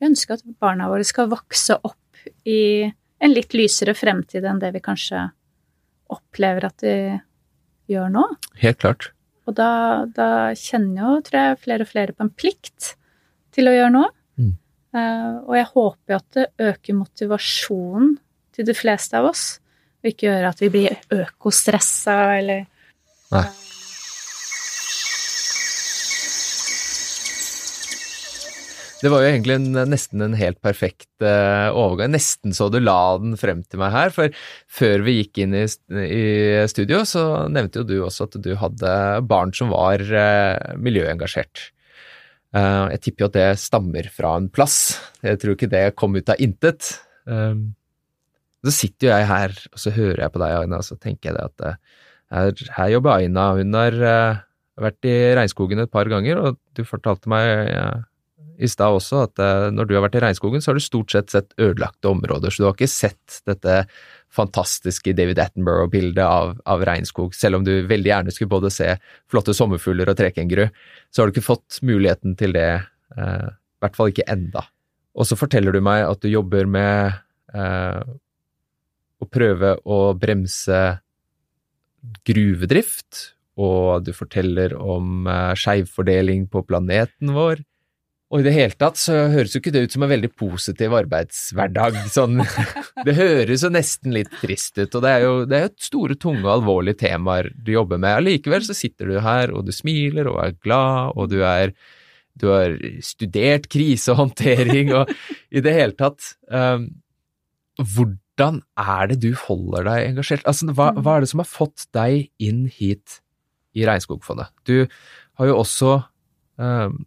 ønska 0.07 0.37
at 0.37 0.45
barna 0.63 0.91
våre 0.93 1.07
skal 1.09 1.31
vokse 1.33 1.79
opp 1.83 2.27
i 2.49 2.85
en 3.23 3.35
litt 3.35 3.55
lysere 3.55 3.95
fremtid 3.95 4.45
enn 4.47 4.61
det 4.63 4.73
vi 4.75 4.83
kanskje 4.85 5.29
opplever 6.13 6.69
at 6.69 6.83
de 6.83 6.95
gjør 7.91 8.11
nå. 8.13 8.25
Helt 8.63 8.81
klart. 8.83 9.11
Og 9.49 9.57
da, 9.59 10.05
da 10.15 10.53
kjenner 10.59 11.03
jo, 11.03 11.15
tror 11.27 11.39
jeg, 11.41 11.61
flere 11.65 11.87
og 11.87 11.91
flere 11.91 12.15
på 12.17 12.27
en 12.27 12.35
plikt 12.35 12.93
til 13.55 13.69
å 13.69 13.75
gjøre 13.75 13.95
noe. 13.95 14.11
Uh, 14.93 15.41
og 15.49 15.57
jeg 15.57 15.71
håper 15.73 16.19
at 16.19 16.37
det 16.37 16.47
øker 16.61 16.99
motivasjonen 16.99 18.17
til 18.53 18.69
de 18.69 18.77
fleste 18.77 19.17
av 19.17 19.31
oss, 19.31 19.47
og 20.03 20.13
ikke 20.13 20.29
gjør 20.29 20.51
at 20.51 20.61
vi 20.61 20.69
blir 20.75 21.19
økostressa 21.23 22.19
eller 22.37 22.67
Nei. 23.33 23.47
Det 29.03 29.11
var 29.11 29.25
jo 29.25 29.31
egentlig 29.33 29.57
en, 29.57 29.79
nesten 29.91 30.23
en 30.23 30.35
helt 30.39 30.61
perfekt 30.63 31.25
uh, 31.25 31.75
overgang. 31.75 32.13
Nesten 32.15 32.55
så 32.55 32.69
du 32.71 32.79
la 32.79 33.17
den 33.19 33.35
frem 33.41 33.65
til 33.67 33.81
meg 33.83 33.91
her. 33.91 34.13
For 34.15 34.31
før 34.71 35.03
vi 35.03 35.17
gikk 35.17 35.41
inn 35.43 35.57
i, 35.59 35.65
i 36.07 36.23
studio, 36.71 37.01
så 37.09 37.49
nevnte 37.51 37.83
jo 37.83 37.89
du 37.89 37.97
også 38.07 38.29
at 38.29 38.39
du 38.45 38.53
hadde 38.61 38.93
barn 39.27 39.51
som 39.59 39.75
var 39.75 40.05
uh, 40.07 40.77
miljøengasjert. 40.79 41.73
Uh, 42.53 42.93
jeg 42.93 43.01
tipper 43.07 43.25
jo 43.25 43.31
at 43.31 43.37
det 43.39 43.49
stammer 43.63 44.09
fra 44.13 44.35
en 44.37 44.51
plass. 44.53 44.79
Jeg 45.25 45.41
tror 45.41 45.57
ikke 45.57 45.71
det 45.73 45.87
kom 45.99 46.17
ut 46.17 46.33
av 46.33 46.41
intet. 46.43 46.95
så 48.63 48.73
sitter 48.75 49.09
jo 49.09 49.13
jeg 49.13 49.27
her, 49.31 49.53
og 49.73 49.79
så 49.79 49.91
hører 49.95 50.25
jeg 50.25 50.33
på 50.35 50.41
deg, 50.43 50.55
Aina, 50.61 50.79
og 50.83 50.87
så 50.87 50.97
tenker 51.01 51.31
jeg 51.31 51.39
at 51.39 51.79
her, 52.33 52.65
her 52.77 52.89
jobber 52.93 53.15
Aina. 53.15 53.47
Hun 53.59 53.75
har 53.79 53.97
vært 54.83 55.09
i 55.09 55.15
regnskogen 55.39 55.83
et 55.83 55.93
par 55.93 56.11
ganger, 56.11 56.39
og 56.39 56.59
du 56.77 56.83
fortalte 56.87 57.31
meg 57.31 57.71
i 58.63 58.69
stad 58.71 58.95
også 58.95 59.25
at 59.25 59.43
når 59.75 59.89
du 59.89 59.95
har 59.97 60.05
vært 60.05 60.19
i 60.19 60.25
regnskogen, 60.27 60.63
så 60.63 60.71
har 60.71 60.79
du 60.79 60.85
stort 60.85 61.15
sett 61.15 61.33
sett 61.33 61.55
ødelagte 61.59 62.11
områder, 62.11 62.51
så 62.51 62.63
du 62.63 62.69
har 62.69 62.77
ikke 62.77 62.91
sett 62.91 63.41
dette 63.49 63.85
fantastiske 64.33 65.15
David 65.17 65.41
Attenborough-bildet 65.43 66.25
av, 66.25 66.55
av, 66.65 66.85
regnskog. 66.89 67.35
Selv 67.37 67.61
om 67.61 67.67
du 67.67 67.75
veldig 67.89 68.11
gjerne 68.11 68.35
skulle 68.35 68.53
både 68.53 68.73
se 68.73 68.95
flotte 69.31 69.55
sommerfugler 69.57 70.09
og 70.09 70.19
trekenguru, 70.19 70.67
så 71.13 71.23
har 71.23 71.29
du 71.29 71.37
ikke 71.37 71.51
fått 71.51 71.83
muligheten 71.85 72.37
til 72.41 72.57
det, 72.57 72.71
eh, 73.17 73.49
i 73.53 73.85
hvert 73.85 73.99
fall 73.99 74.13
ikke 74.13 74.29
enda. 74.33 74.65
Og 75.13 75.29
så 75.29 75.37
forteller 75.37 75.77
du 75.77 75.83
meg 75.85 76.07
at 76.07 76.25
du 76.25 76.31
jobber 76.33 76.69
med 76.71 77.13
eh, 77.53 78.01
å 79.23 79.29
prøve 79.31 79.77
å 79.85 80.01
bremse 80.19 80.81
gruvedrift, 82.27 83.29
og 83.61 84.07
du 84.07 84.11
forteller 84.17 84.73
om 84.81 85.29
uh, 85.29 85.53
skjevfordeling 85.59 86.49
på 86.51 86.65
planeten 86.67 87.35
vår. 87.37 87.61
Og 88.33 88.41
i 88.41 88.47
det 88.47 88.55
hele 88.57 88.77
tatt 88.81 88.97
så 88.97 89.27
høres 89.29 89.53
jo 89.53 89.61
ikke 89.61 89.75
det 89.75 89.83
ut 89.85 89.95
som 89.95 90.07
en 90.07 90.13
veldig 90.15 90.31
positiv 90.41 90.95
arbeidshverdag. 90.97 91.99
Sånn, 92.15 92.41
det 93.07 93.15
høres 93.19 93.65
jo 93.67 93.71
nesten 93.73 94.15
litt 94.17 94.33
trist 94.41 94.79
ut, 94.81 94.89
og 94.89 95.03
det 95.05 95.11
er 95.13 95.27
jo, 95.27 95.35
det 95.49 95.59
er 95.59 95.67
jo 95.67 95.73
store, 95.85 96.17
tunge 96.17 96.47
og 96.47 96.55
alvorlige 96.55 97.03
temaer 97.05 97.51
du 97.53 97.75
jobber 97.75 98.01
med. 98.01 98.23
Allikevel 98.23 98.65
så 98.65 98.77
sitter 98.77 99.13
du 99.13 99.19
her, 99.21 99.53
og 99.53 99.69
du 99.69 99.75
smiler 99.77 100.33
og 100.33 100.41
er 100.47 100.57
glad, 100.65 101.13
og 101.13 101.29
du 101.33 101.43
er 101.45 101.77
du 102.41 102.49
har 102.49 102.79
studert 103.05 103.67
krisehåndtering 103.69 104.95
og 104.97 105.11
i 105.53 105.61
det 105.61 105.75
hele 105.77 105.93
tatt 105.99 106.31
um, 106.49 106.87
Hvordan 107.77 108.63
er 108.81 109.11
det 109.11 109.19
du 109.21 109.35
holder 109.37 109.85
deg 109.85 110.07
engasjert? 110.07 110.47
Altså, 110.49 110.73
hva, 110.73 110.91
hva, 110.97 111.19
er 111.19 111.25
det 111.25 111.29
som 111.29 111.43
har 111.43 111.49
fått 111.49 111.85
deg 111.93 112.31
inn 112.41 112.65
hit 112.73 113.19
i 113.77 113.85
Regnskogfondet? 113.85 114.49
Du 114.65 114.89
har 115.41 115.51
jo 115.51 115.59
også 115.61 115.95
um, 116.57 117.03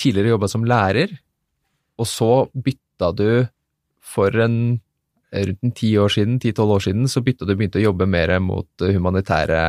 tidligere 0.00 0.34
jobba 0.34 0.48
som 0.50 0.66
lærer, 0.66 1.12
og 2.00 2.08
så 2.08 2.32
bytta 2.54 3.10
du 3.16 3.28
for 4.00 4.34
en 4.40 4.80
rundt 5.30 5.66
en 5.66 5.74
ti 5.76 5.92
år 6.00 6.10
siden, 6.10 6.38
ti-tolv 6.42 6.76
år 6.78 6.86
siden, 6.88 7.08
så 7.10 7.22
bytta 7.22 7.46
du 7.46 7.54
begynte 7.54 7.78
å 7.78 7.84
jobbe 7.84 8.08
mer 8.10 8.32
mot 8.42 8.82
humanitære 8.82 9.60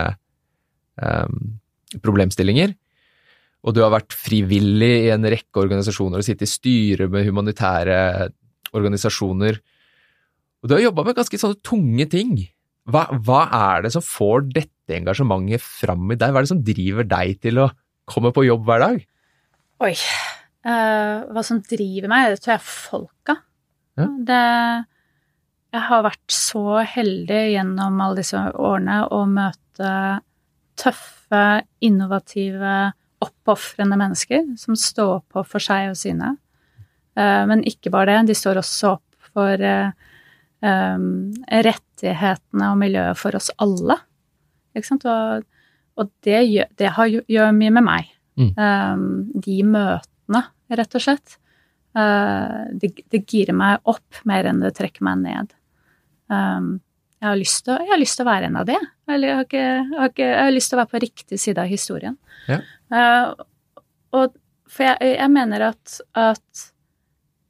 um, 0.98 1.60
problemstillinger. 2.02 2.74
Og 3.62 3.76
du 3.76 3.84
har 3.84 3.94
vært 3.94 4.16
frivillig 4.18 4.94
i 5.06 5.12
en 5.14 5.28
rekke 5.30 5.62
organisasjoner 5.62 6.22
og 6.22 6.26
sittet 6.26 6.48
i 6.48 6.50
styret 6.50 7.12
med 7.14 7.28
humanitære 7.28 8.32
organisasjoner. 8.74 9.60
Og 10.62 10.70
du 10.70 10.76
har 10.78 10.88
jobba 10.88 11.06
med 11.06 11.20
ganske 11.20 11.42
sånne 11.42 11.62
tunge 11.66 12.08
ting. 12.10 12.34
Hva, 12.90 13.06
hva, 13.22 13.44
er 13.54 13.86
det 13.86 13.94
som 13.94 14.06
får 14.06 14.48
dette 14.56 14.98
engasjementet 14.98 15.62
fram 15.62 16.10
i 16.10 16.18
deg? 16.18 16.34
Hva 16.34 16.42
er 16.42 16.48
det 16.48 16.54
som 16.56 16.66
driver 16.66 17.06
deg 17.06 17.38
til 17.44 17.62
å 17.62 17.70
komme 18.10 18.34
på 18.34 18.48
jobb 18.48 18.66
hver 18.66 18.82
dag? 18.82 19.06
Oi. 19.82 19.96
Uh, 20.62 21.26
hva 21.34 21.42
som 21.42 21.62
driver 21.66 22.12
meg, 22.12 22.30
det 22.30 22.44
tror 22.44 22.54
jeg 22.54 22.60
er 22.60 22.66
folka. 22.70 23.38
Ja. 23.98 24.08
Det 24.30 24.44
Jeg 25.72 25.84
har 25.88 26.04
vært 26.04 26.34
så 26.36 26.82
heldig 26.84 27.40
gjennom 27.54 28.02
alle 28.04 28.20
disse 28.20 28.40
årene 28.60 29.06
å 29.08 29.22
møte 29.26 29.92
tøffe, 30.76 31.64
innovative, 31.80 32.92
oppofrende 33.24 33.96
mennesker 33.96 34.50
som 34.60 34.76
står 34.76 35.22
på 35.32 35.46
for 35.48 35.64
seg 35.64 35.94
og 35.94 35.98
sine. 35.98 36.34
Uh, 37.18 37.48
men 37.50 37.64
ikke 37.66 37.94
bare 37.94 38.20
det, 38.20 38.34
de 38.34 38.38
står 38.38 38.60
også 38.62 38.96
opp 38.98 39.32
for 39.32 39.64
uh, 39.64 39.96
um, 40.62 41.32
rettighetene 41.48 42.70
og 42.70 42.82
miljøet 42.84 43.18
for 43.18 43.40
oss 43.40 43.50
alle. 43.64 43.98
Ikke 44.76 44.92
sant? 44.92 45.08
Og, 45.08 45.48
og 45.98 46.12
det, 46.28 46.42
gjør, 46.52 46.74
det 46.78 46.98
har, 47.00 47.22
gjør 47.32 47.56
mye 47.56 47.80
med 47.80 47.88
meg. 47.88 48.12
Mm. 48.42 48.52
Um, 48.58 49.08
de 49.46 49.58
møtene, 49.68 50.44
rett 50.82 50.98
og 50.98 51.04
slett. 51.04 51.38
Uh, 51.98 52.72
det, 52.80 52.94
det 53.12 53.26
girer 53.28 53.56
meg 53.58 53.82
opp 53.92 54.22
mer 54.28 54.48
enn 54.50 54.64
det 54.64 54.74
trekker 54.78 55.06
meg 55.06 55.22
ned. 55.26 55.54
Um, 56.32 56.74
jeg, 57.20 57.28
har 57.28 57.40
lyst 57.40 57.66
til, 57.68 57.80
jeg 57.84 57.92
har 57.92 58.02
lyst 58.02 58.18
til 58.18 58.26
å 58.26 58.32
være 58.32 58.50
en 58.50 58.60
av 58.62 58.68
de. 58.70 58.78
Eller 59.12 59.32
jeg 59.32 59.38
har, 59.38 59.48
ikke, 59.48 59.64
jeg, 59.64 59.88
har 60.00 60.14
ikke, 60.14 60.30
jeg 60.30 60.44
har 60.48 60.56
lyst 60.56 60.72
til 60.72 60.78
å 60.78 60.82
være 60.82 60.94
på 60.94 61.04
riktig 61.06 61.42
side 61.44 61.64
av 61.64 61.72
historien. 61.72 62.20
Ja. 62.50 62.62
Uh, 62.92 63.48
og 64.18 64.38
for 64.72 64.88
jeg, 64.88 65.16
jeg 65.18 65.32
mener 65.34 65.68
at, 65.72 65.98
at, 66.18 66.68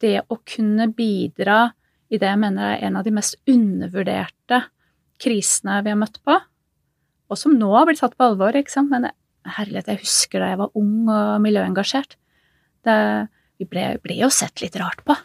det 0.01 0.23
å 0.34 0.39
kunne 0.49 0.88
bidra 0.97 1.67
i 2.10 2.17
det 2.17 2.25
jeg 2.25 2.39
mener 2.41 2.71
er 2.71 2.88
en 2.88 2.95
av 2.97 3.06
de 3.06 3.12
mest 3.13 3.36
undervurderte 3.45 4.63
krisene 5.21 5.75
vi 5.86 5.91
har 5.93 5.99
møtt 6.01 6.17
på, 6.25 6.39
og 7.30 7.38
som 7.38 7.54
nå 7.54 7.69
har 7.75 7.86
blitt 7.86 8.01
tatt 8.01 8.15
på 8.17 8.32
alvor, 8.32 8.58
ikke 8.58 8.73
sant, 8.73 8.89
men 8.89 9.06
Herlighet, 9.58 9.89
jeg 9.89 10.04
husker 10.04 10.43
da 10.43 10.51
jeg 10.51 10.60
var 10.62 10.75
ung 10.77 11.10
og 11.10 11.39
miljøengasjert. 11.43 12.17
Det, 12.86 12.97
vi 13.62 13.67
ble, 13.69 13.86
ble, 14.04 14.17
jo 14.21 14.30
sett 14.34 14.62
litt 14.63 14.77
rart 14.82 15.01
på. 15.06 15.15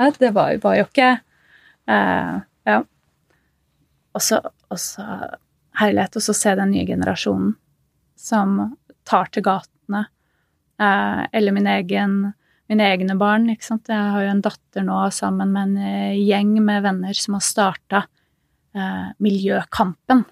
Ja, 0.00 0.08
det 0.18 0.32
var, 0.36 0.54
var, 0.62 0.78
jo 0.80 0.88
ikke 0.88 1.10
eh, 1.88 2.38
Ja. 2.68 2.78
Og 4.12 4.20
så, 4.20 4.38
Herlighet, 5.78 6.16
og 6.16 6.24
så 6.24 6.34
se 6.36 6.52
den 6.58 6.72
nye 6.74 6.84
generasjonen 6.88 7.54
som 8.18 8.76
tar 9.08 9.30
til 9.32 9.44
gatene. 9.46 10.06
Eh, 10.80 11.22
eller 11.32 11.56
min 11.56 11.68
egen, 11.70 12.16
mine 12.70 12.88
egne 12.92 13.16
barn. 13.20 13.48
ikke 13.52 13.66
sant? 13.66 13.88
Jeg 13.88 14.12
har 14.14 14.24
jo 14.24 14.32
en 14.34 14.44
datter 14.44 14.86
nå 14.86 14.98
sammen 15.14 15.52
med 15.54 15.70
en 15.70 15.76
eh, 15.80 16.20
gjeng 16.20 16.54
med 16.64 16.84
venner 16.84 17.16
som 17.18 17.38
har 17.38 17.44
starta 17.46 18.04
eh, 18.76 19.10
Miljøkampen. 19.22 20.24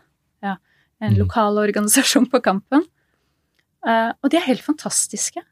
Ja, 0.45 0.57
en 1.01 1.15
mm. 1.15 1.21
lokal 1.23 1.61
organisasjon 1.63 2.29
på 2.33 2.43
Kampen. 2.45 2.87
Uh, 3.87 4.13
og 4.21 4.31
de 4.33 4.39
er 4.39 4.49
helt 4.49 4.65
fantastiske. 4.65 5.43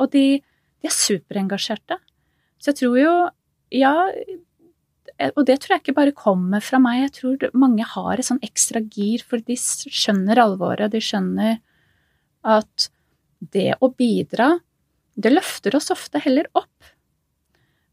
Og 0.00 0.10
de, 0.14 0.40
de, 0.40 0.88
er 0.88 0.94
superengasjerte. 0.94 2.00
Så 2.60 2.72
jeg 2.72 2.82
tror 2.82 2.98
jo 3.00 3.14
Ja, 3.70 3.94
og 5.36 5.44
det 5.46 5.60
tror 5.60 5.76
jeg 5.76 5.82
ikke 5.84 5.94
bare 5.94 6.16
kommer 6.16 6.62
fra 6.64 6.80
meg. 6.82 7.04
Jeg 7.04 7.12
tror 7.20 7.52
mange 7.54 7.84
har 7.86 8.18
et 8.18 8.26
sånn 8.26 8.40
ekstra 8.42 8.80
gir, 8.82 9.22
for 9.22 9.42
de 9.44 9.54
skjønner 9.54 10.40
alvoret. 10.42 10.90
De 10.90 10.98
skjønner 11.04 11.60
at 12.42 12.88
det 13.38 13.76
å 13.80 13.90
bidra, 13.92 14.56
det 15.14 15.32
løfter 15.32 15.76
oss 15.76 15.92
ofte 15.92 16.18
heller 16.24 16.48
opp. 16.58 16.90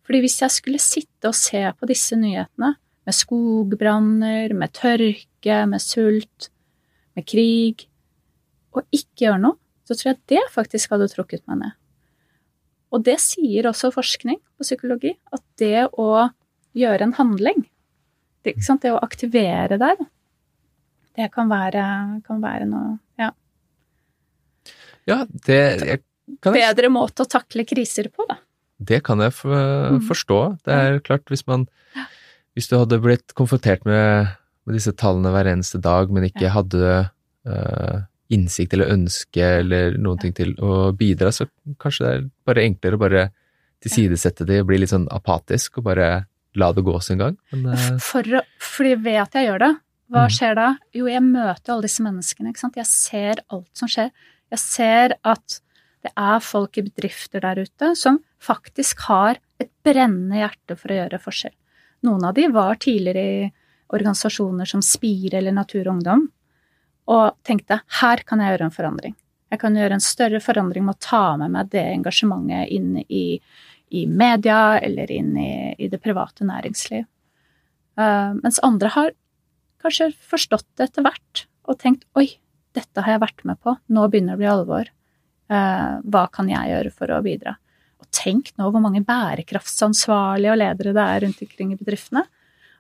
Fordi 0.08 0.24
hvis 0.24 0.40
jeg 0.40 0.56
skulle 0.56 0.82
sitte 0.82 1.30
og 1.30 1.36
se 1.36 1.62
på 1.76 1.90
disse 1.90 2.16
nyhetene, 2.20 2.74
med 3.08 3.16
skogbranner, 3.16 4.54
med 4.56 4.74
tørke, 4.76 5.60
med 5.68 5.84
sult, 5.84 6.50
med 7.16 7.28
krig, 7.28 7.86
og 8.76 8.84
ikke 8.92 9.28
gjøre 9.28 9.44
noe, 9.44 9.60
så 9.88 9.96
tror 9.96 10.12
jeg 10.12 10.20
det 10.34 10.44
faktisk 10.54 10.92
hadde 10.94 11.08
trukket 11.14 11.44
meg 11.48 11.62
ned. 11.64 11.76
Og 12.96 13.04
det 13.04 13.18
sier 13.24 13.68
også 13.68 13.90
forskning 13.96 14.38
på 14.58 14.64
psykologi, 14.68 15.14
at 15.36 15.44
det 15.60 15.88
å 16.00 16.28
gjøre 16.78 17.08
en 17.08 17.16
handling. 17.18 17.66
Det, 18.46 18.54
det 18.84 18.92
å 18.94 19.02
aktivere 19.04 19.80
der, 19.82 19.98
det 21.18 21.32
kan 21.34 21.50
være, 21.50 21.84
kan 22.28 22.44
være 22.44 22.68
noe 22.70 22.98
Ja. 23.20 23.32
Ja, 25.08 25.24
det 25.48 25.58
jeg, 25.88 26.04
Bedre 26.44 26.90
måte 26.92 27.24
å 27.24 27.30
takle 27.32 27.64
kriser 27.68 28.10
på, 28.12 28.26
da. 28.28 28.36
det 28.84 29.02
kan 29.08 29.20
jeg 29.24 29.32
Mm. 29.44 30.02
forstå. 30.08 30.40
Det 30.68 30.74
er 30.74 31.00
klart, 31.00 31.26
hvis 31.32 31.48
man 31.48 31.68
Hvis 32.56 32.68
du 32.70 32.76
hadde 32.78 32.98
blitt 33.00 33.34
konfrontert 33.38 33.86
med, 33.86 34.28
med 34.66 34.74
disse 34.76 34.92
tallene 34.92 35.30
hver 35.30 35.46
eneste 35.46 35.78
dag, 35.80 36.10
men 36.10 36.24
ikke 36.26 36.50
hadde 36.50 37.10
eh, 37.46 38.02
innsikt 38.34 38.74
eller 38.74 38.92
ønske 38.94 39.44
eller 39.62 39.98
noen 39.98 40.20
ting 40.20 40.34
til 40.36 40.54
å 40.60 40.92
bidra, 40.98 41.32
så 41.32 41.48
kanskje 41.80 42.04
det 42.06 42.14
er 42.18 42.26
bare 42.46 42.66
enklere 42.68 42.98
å 42.98 43.04
bare 43.06 43.26
tilsidesette 43.84 44.46
det 44.48 44.62
og 44.62 44.68
bli 44.72 44.80
litt 44.82 44.92
sånn 44.92 45.08
apatisk 45.14 45.78
og 45.80 45.88
bare 45.92 46.08
la 46.58 46.72
det 46.74 46.84
gå 46.88 46.96
sin 47.04 47.20
gang. 47.22 47.38
Men, 47.54 47.74
eh, 47.74 47.98
For, 48.02 48.24
fordi 48.60 48.96
ved 48.96 49.22
at 49.22 49.34
jeg 49.38 49.48
gjør 49.48 49.60
det, 49.60 49.74
hva 50.12 50.24
Mm. 50.26 50.34
skjer 50.34 50.56
da? 50.56 50.68
Jo, 50.94 51.06
jeg 51.08 51.22
møter 51.22 51.68
jo 51.68 51.74
alle 51.74 51.82
disse 51.88 52.04
menneskene, 52.04 52.50
ikke 52.50 52.60
sant. 52.64 52.76
Jeg 52.76 52.86
ser 52.88 53.36
alt 53.52 53.70
som 53.74 53.88
skjer. 53.88 54.12
Jeg 54.52 54.60
ser 54.60 55.14
at 55.24 55.60
det 56.04 56.12
er 56.16 56.40
folk 56.40 56.78
i 56.78 56.82
bedrifter 56.82 57.42
der 57.42 57.56
ute 57.64 57.96
som 57.96 58.20
faktisk 58.42 59.00
har 59.08 59.38
et 59.60 59.70
brennende 59.84 60.40
hjerte 60.40 60.78
for 60.78 60.90
å 60.90 60.98
gjøre 61.10 61.20
forskjell. 61.22 61.54
Noen 62.04 62.24
av 62.26 62.34
de 62.36 62.48
var 62.48 62.76
tidligere 62.76 63.46
i 63.46 63.52
organisasjoner 63.94 64.66
som 64.68 64.82
Spire 64.82 65.38
eller 65.40 65.52
Natur 65.52 65.88
og 65.88 65.96
Ungdom, 65.98 66.28
og 67.08 67.38
tenkte 67.48 67.82
her 68.02 68.24
kan 68.28 68.42
jeg 68.44 68.54
gjøre 68.54 68.68
en 68.68 68.76
forandring. 68.76 69.16
Jeg 69.48 69.62
kan 69.62 69.78
gjøre 69.80 69.96
en 69.96 70.04
større 70.04 70.42
forandring 70.44 70.84
med 70.86 70.98
å 70.98 71.04
ta 71.04 71.24
med 71.40 71.54
meg 71.54 71.70
det 71.72 71.84
engasjementet 71.94 72.72
inn 72.76 72.98
i, 73.08 73.40
i 73.96 74.02
media 74.08 74.80
eller 74.84 75.12
inn 75.14 75.32
i, 75.40 75.52
i 75.80 75.88
det 75.92 76.02
private 76.04 76.48
næringsliv. 76.48 77.06
Uh, 77.98 78.36
mens 78.44 78.60
andre 78.66 78.92
har 78.94 79.14
kanskje 79.82 80.12
forstått 80.30 80.68
det 80.78 80.90
etter 80.90 81.06
hvert 81.06 81.46
og 81.68 81.80
tenkt 81.80 82.04
oi, 82.20 82.28
dette 82.76 83.04
har 83.04 83.16
jeg 83.16 83.24
vært 83.24 83.46
med 83.48 83.60
på, 83.64 83.74
nå 83.88 84.04
begynner 84.12 84.36
det 84.36 84.38
å 84.38 84.42
bli 84.42 84.52
alvor. 84.52 84.92
Uh, 85.48 86.04
hva 86.04 86.26
kan 86.32 86.52
jeg 86.52 86.74
gjøre 86.74 86.92
for 86.94 87.14
å 87.16 87.24
bidra? 87.26 87.56
Og 88.04 88.10
tenk 88.14 88.52
nå 88.60 88.68
hvor 88.68 88.84
mange 88.84 89.02
bærekraftsansvarlige 89.08 90.54
og 90.54 90.60
ledere 90.60 90.94
det 90.94 91.06
er 91.06 91.24
rundt 91.24 91.40
omkring 91.48 91.72
i 91.74 91.80
bedriftene. 91.80 92.26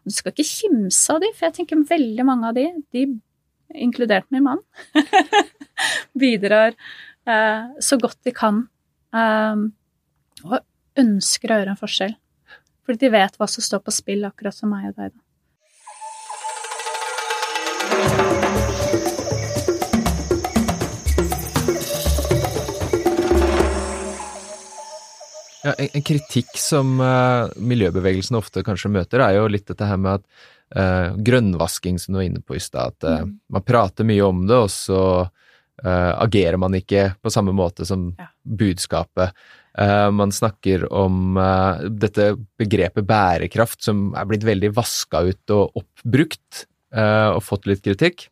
Du 0.07 0.13
skal 0.15 0.35
ikke 0.35 0.47
kimse 0.47 1.15
av 1.15 1.23
de, 1.23 1.31
for 1.35 1.47
jeg 1.47 1.55
tenker 1.57 1.87
veldig 1.87 2.27
mange 2.27 2.51
av 2.51 2.59
de, 2.59 2.67
de 2.95 3.07
inkludert 3.75 4.29
min 4.33 4.45
mann, 4.47 4.63
bidrar 6.21 6.73
eh, 7.27 7.67
så 7.83 7.99
godt 8.01 8.19
de 8.27 8.33
kan 8.35 8.63
eh, 9.13 9.67
og 10.45 10.59
ønsker 10.97 11.51
å 11.51 11.61
gjøre 11.61 11.75
en 11.75 11.79
forskjell. 11.79 12.17
Fordi 12.87 13.05
de 13.05 13.13
vet 13.13 13.39
hva 13.39 13.47
som 13.51 13.65
står 13.65 13.83
på 13.83 13.93
spill, 13.93 14.27
akkurat 14.27 14.55
som 14.55 14.71
meg 14.71 14.91
og 14.91 15.01
deg. 15.01 15.11
da. 15.11 15.23
Ja, 25.67 25.73
en, 25.83 26.03
kritikk 26.05 26.53
som 26.55 26.99
uh, 27.03 27.49
miljøbevegelsen 27.59 28.37
ofte 28.39 28.63
kanskje 28.63 28.91
møter, 28.93 29.19
er 29.25 29.35
jo 29.35 29.49
litt 29.51 29.67
dette 29.67 29.87
her 29.89 29.99
med 29.99 30.21
at 30.21 30.45
eh, 30.75 31.13
grønnvasking, 31.15 31.99
som 31.99 32.13
du 32.13 32.19
var 32.19 32.27
inne 32.27 32.41
på 32.43 32.55
i 32.57 32.59
stad, 32.63 32.95
at 32.97 33.03
uh, 33.07 33.21
Mm. 33.25 33.39
man 33.49 33.63
prater 33.63 34.03
mye 34.03 34.23
om 34.25 34.47
det, 34.47 34.55
og 34.55 34.69
så 34.69 35.01
uh, 35.85 36.13
agerer 36.23 36.57
man 36.57 36.73
ikke 36.73 37.15
på 37.21 37.31
samme 37.31 37.53
måte 37.53 37.85
som 37.85 38.15
Ja. 38.17 38.27
budskapet. 38.43 39.31
Man 39.77 40.31
snakker 40.33 40.87
om 40.91 41.35
dette 41.99 42.31
begrepet 42.57 43.05
bærekraft, 43.05 43.83
som 43.83 44.15
er 44.17 44.25
blitt 44.25 44.41
veldig 44.41 44.71
vaska 44.73 45.21
ut 45.21 45.51
og 45.53 45.71
oppbrukt, 45.77 46.63
og 46.89 47.43
fått 47.45 47.67
litt 47.69 47.83
kritikk. 47.85 48.23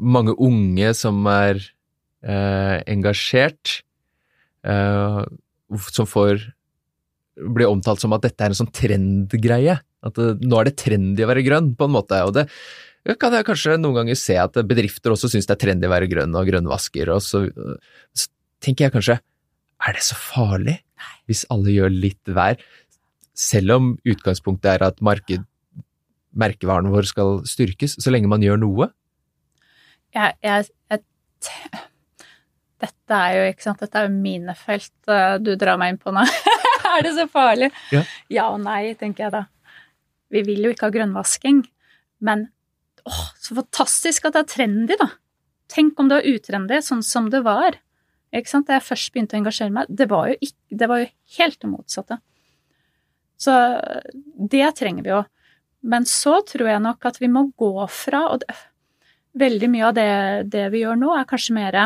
Mange 0.00 0.32
unge 0.40 0.94
som 0.96 1.20
er 1.28 1.60
engasjert, 2.88 3.82
som 4.64 6.06
får 6.08 6.55
blir 7.36 7.68
omtalt 7.68 8.00
som 8.02 8.14
at 8.16 8.24
dette 8.24 8.44
er 8.44 8.52
en 8.52 8.58
sånn 8.58 8.72
trendgreie. 8.74 9.78
At 10.06 10.18
det, 10.18 10.46
nå 10.46 10.58
er 10.60 10.70
det 10.70 10.76
trendy 10.80 11.24
å 11.24 11.30
være 11.30 11.44
grønn, 11.46 11.72
på 11.76 11.88
en 11.88 11.94
måte. 11.96 12.20
Og 12.26 12.34
det 12.36 12.46
kan 13.20 13.34
jeg 13.36 13.46
kanskje 13.46 13.76
noen 13.78 14.00
ganger 14.00 14.18
se 14.18 14.38
at 14.40 14.56
bedrifter 14.66 15.14
også 15.14 15.30
syns 15.32 15.48
det 15.48 15.56
er 15.56 15.62
trendy 15.62 15.88
å 15.88 15.92
være 15.92 16.08
grønn 16.10 16.34
og 16.38 16.48
grønnvasker. 16.48 17.12
Og 17.14 17.22
så, 17.24 17.44
så 18.16 18.30
tenker 18.64 18.88
jeg 18.88 18.96
kanskje, 18.96 19.18
er 19.86 19.96
det 19.96 20.04
så 20.06 20.16
farlig 20.18 20.78
hvis 21.28 21.44
alle 21.52 21.74
gjør 21.74 21.92
litt 21.92 22.32
hver? 22.32 22.60
Selv 23.36 23.76
om 23.76 23.90
utgangspunktet 24.08 24.70
er 24.72 24.86
at 24.86 25.02
marked, 25.04 25.44
merkevaren 26.36 26.88
vår 26.92 27.10
skal 27.10 27.42
styrkes, 27.48 27.98
så 28.00 28.12
lenge 28.12 28.30
man 28.32 28.44
gjør 28.44 28.62
noe. 28.62 28.88
Jeg, 30.16 30.38
jeg, 30.46 30.70
jeg, 30.88 31.02
dette 32.80 33.18
er 33.18 33.36
jo, 33.36 33.44
ikke 33.52 33.66
sant, 33.66 33.82
dette 33.84 34.00
er 34.00 34.08
jo 34.08 34.14
mine 34.16 34.54
felt 34.56 35.12
eh, 35.12 35.36
du 35.42 35.52
drar 35.60 35.78
meg 35.80 35.94
inn 35.94 36.00
på 36.00 36.14
nå. 36.16 36.24
er 37.00 37.06
det 37.06 37.14
så 37.16 37.26
farlig? 37.30 37.70
Ja. 37.94 38.02
ja 38.32 38.48
og 38.52 38.60
nei, 38.64 38.94
tenker 38.98 39.26
jeg 39.26 39.34
da. 39.34 39.44
Vi 40.34 40.42
vil 40.46 40.66
jo 40.66 40.74
ikke 40.74 40.88
ha 40.88 40.94
grønnvasking, 40.94 41.62
men 42.26 42.48
åh, 43.06 43.24
så 43.40 43.56
fantastisk 43.60 44.26
at 44.26 44.36
det 44.36 44.44
er 44.44 44.52
trendy, 44.54 44.98
da. 45.00 45.10
Tenk 45.72 45.98
om 46.00 46.10
det 46.10 46.20
var 46.20 46.30
utrendy, 46.30 46.80
sånn 46.82 47.02
som 47.06 47.30
det 47.30 47.42
var. 47.46 47.78
Ikke 48.34 48.50
sant? 48.50 48.68
Da 48.68 48.78
jeg 48.78 48.86
først 48.86 49.12
begynte 49.14 49.36
å 49.36 49.40
engasjere 49.40 49.74
meg, 49.74 49.90
det 49.90 50.08
var 50.10 50.30
jo, 50.30 50.38
ikke, 50.42 50.58
det 50.82 50.88
var 50.90 51.02
jo 51.02 51.08
helt 51.38 51.60
det 51.62 51.70
motsatte. 51.70 52.18
Så 53.40 53.54
det 54.52 54.68
trenger 54.78 55.04
vi 55.04 55.12
jo. 55.12 55.22
Men 55.86 56.06
så 56.08 56.40
tror 56.46 56.70
jeg 56.70 56.82
nok 56.82 57.06
at 57.06 57.20
vi 57.22 57.30
må 57.30 57.46
gå 57.58 57.74
fra 57.92 58.26
og 58.32 58.42
det, 58.44 58.56
Veldig 59.36 59.68
mye 59.68 59.84
av 59.84 59.92
det, 59.92 60.10
det 60.48 60.62
vi 60.72 60.80
gjør 60.80 60.96
nå, 60.96 61.10
er 61.12 61.26
kanskje 61.28 61.52
mer 61.52 61.76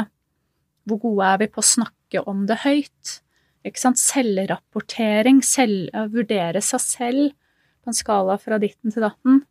hvor 0.86 1.00
gode 1.02 1.26
er 1.26 1.40
vi 1.40 1.48
på 1.50 1.58
å 1.58 1.66
snakke 1.66 2.22
om 2.30 2.44
det 2.46 2.60
høyt? 2.62 3.14
Ikke 3.66 3.82
sant? 3.82 4.00
Selvrapportering, 4.00 5.42
selv, 5.44 5.90
vurdere 6.12 6.62
seg 6.64 6.84
selv 6.84 7.32
på 7.80 7.92
en 7.92 7.96
skala 7.96 8.36
fra 8.40 8.58
ditten 8.60 8.92
til 8.92 9.04
datten, 9.04 9.42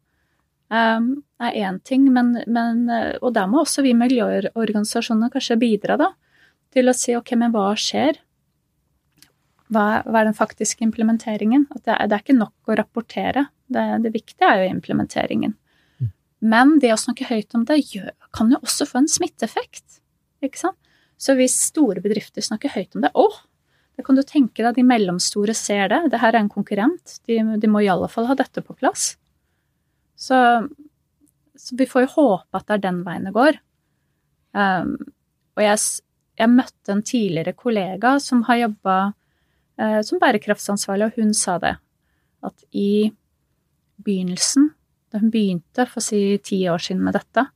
um, 0.74 1.12
er 1.42 1.60
én 1.66 1.80
ting, 1.86 2.08
men, 2.14 2.36
men 2.48 2.84
Og 3.22 3.34
der 3.34 3.48
må 3.50 3.64
også 3.64 3.84
vi 3.86 3.96
miljøorganisasjonene 3.98 5.32
kanskje 5.34 5.60
bidra, 5.62 5.98
da, 5.98 6.10
til 6.74 6.90
å 6.90 6.98
si 6.98 7.16
ok, 7.18 7.36
men 7.40 7.54
hva 7.54 7.72
skjer? 7.78 8.20
Hva, 9.70 10.02
hva 10.06 10.22
er 10.22 10.30
den 10.30 10.38
faktiske 10.38 10.86
implementeringen? 10.86 11.68
At 11.76 11.84
det, 11.86 11.96
er, 11.96 12.10
det 12.10 12.18
er 12.18 12.24
ikke 12.26 12.38
nok 12.38 12.70
å 12.70 12.78
rapportere. 12.78 13.48
Det, 13.70 13.86
det 14.06 14.14
viktige 14.14 14.50
er 14.50 14.64
jo 14.64 14.72
implementeringen. 14.74 15.54
Men 16.40 16.78
det 16.80 16.94
å 16.94 17.00
snakke 17.00 17.28
høyt 17.28 17.54
om 17.58 17.66
det 17.68 17.82
gjør, 17.84 18.14
kan 18.36 18.52
jo 18.54 18.62
også 18.64 18.88
få 18.90 19.02
en 19.02 19.12
smitteeffekt. 19.12 20.00
Ikke 20.46 20.62
sant? 20.62 20.80
Så 21.20 21.36
hvis 21.36 21.58
store 21.68 22.02
bedrifter 22.02 22.44
snakker 22.46 22.72
høyt 22.72 22.96
om 22.96 23.04
det 23.04 23.12
Å, 23.12 23.26
det 24.00 24.06
kan 24.08 24.16
du 24.16 24.24
tenke 24.24 24.64
deg, 24.64 24.78
de 24.78 24.84
mellomstore 24.88 25.52
ser 25.58 25.90
det. 25.92 25.98
Det 26.14 26.22
her 26.22 26.32
er 26.32 26.40
en 26.40 26.52
konkurrent. 26.52 27.18
De, 27.28 27.36
de 27.60 27.68
må 27.68 27.82
i 27.84 27.90
alle 27.92 28.08
fall 28.08 28.30
ha 28.30 28.36
dette 28.40 28.62
på 28.64 28.72
plass. 28.80 29.10
Så, 30.16 30.38
så 31.60 31.76
vi 31.76 31.88
får 31.90 32.06
jo 32.06 32.14
håpe 32.14 32.62
at 32.62 32.70
det 32.70 32.78
er 32.78 32.86
den 32.86 33.02
veien 33.04 33.28
det 33.28 33.34
går. 33.36 33.60
Um, 34.56 34.94
og 35.60 35.66
jeg, 35.66 35.82
jeg, 36.40 36.52
møtte 36.54 36.96
en 36.96 37.04
tidligere 37.04 37.58
kollega 37.60 38.14
som 38.24 38.46
har 38.48 38.62
jobba 38.62 38.96
uh, 39.12 40.00
som 40.08 40.24
bærekraftsansvarlig, 40.24 41.10
og 41.10 41.20
hun 41.20 41.36
sa 41.36 41.58
det. 41.60 41.76
At 42.48 42.64
i 42.72 43.12
begynnelsen 44.00 44.72
da 45.12 45.20
hun 45.20 45.34
begynte 45.34 45.90
for 45.90 46.00
å 46.00 46.08
si 46.08 46.24
ti 46.40 46.62
år 46.72 46.88
siden 46.88 47.04
med 47.04 47.20
dette, 47.20 47.50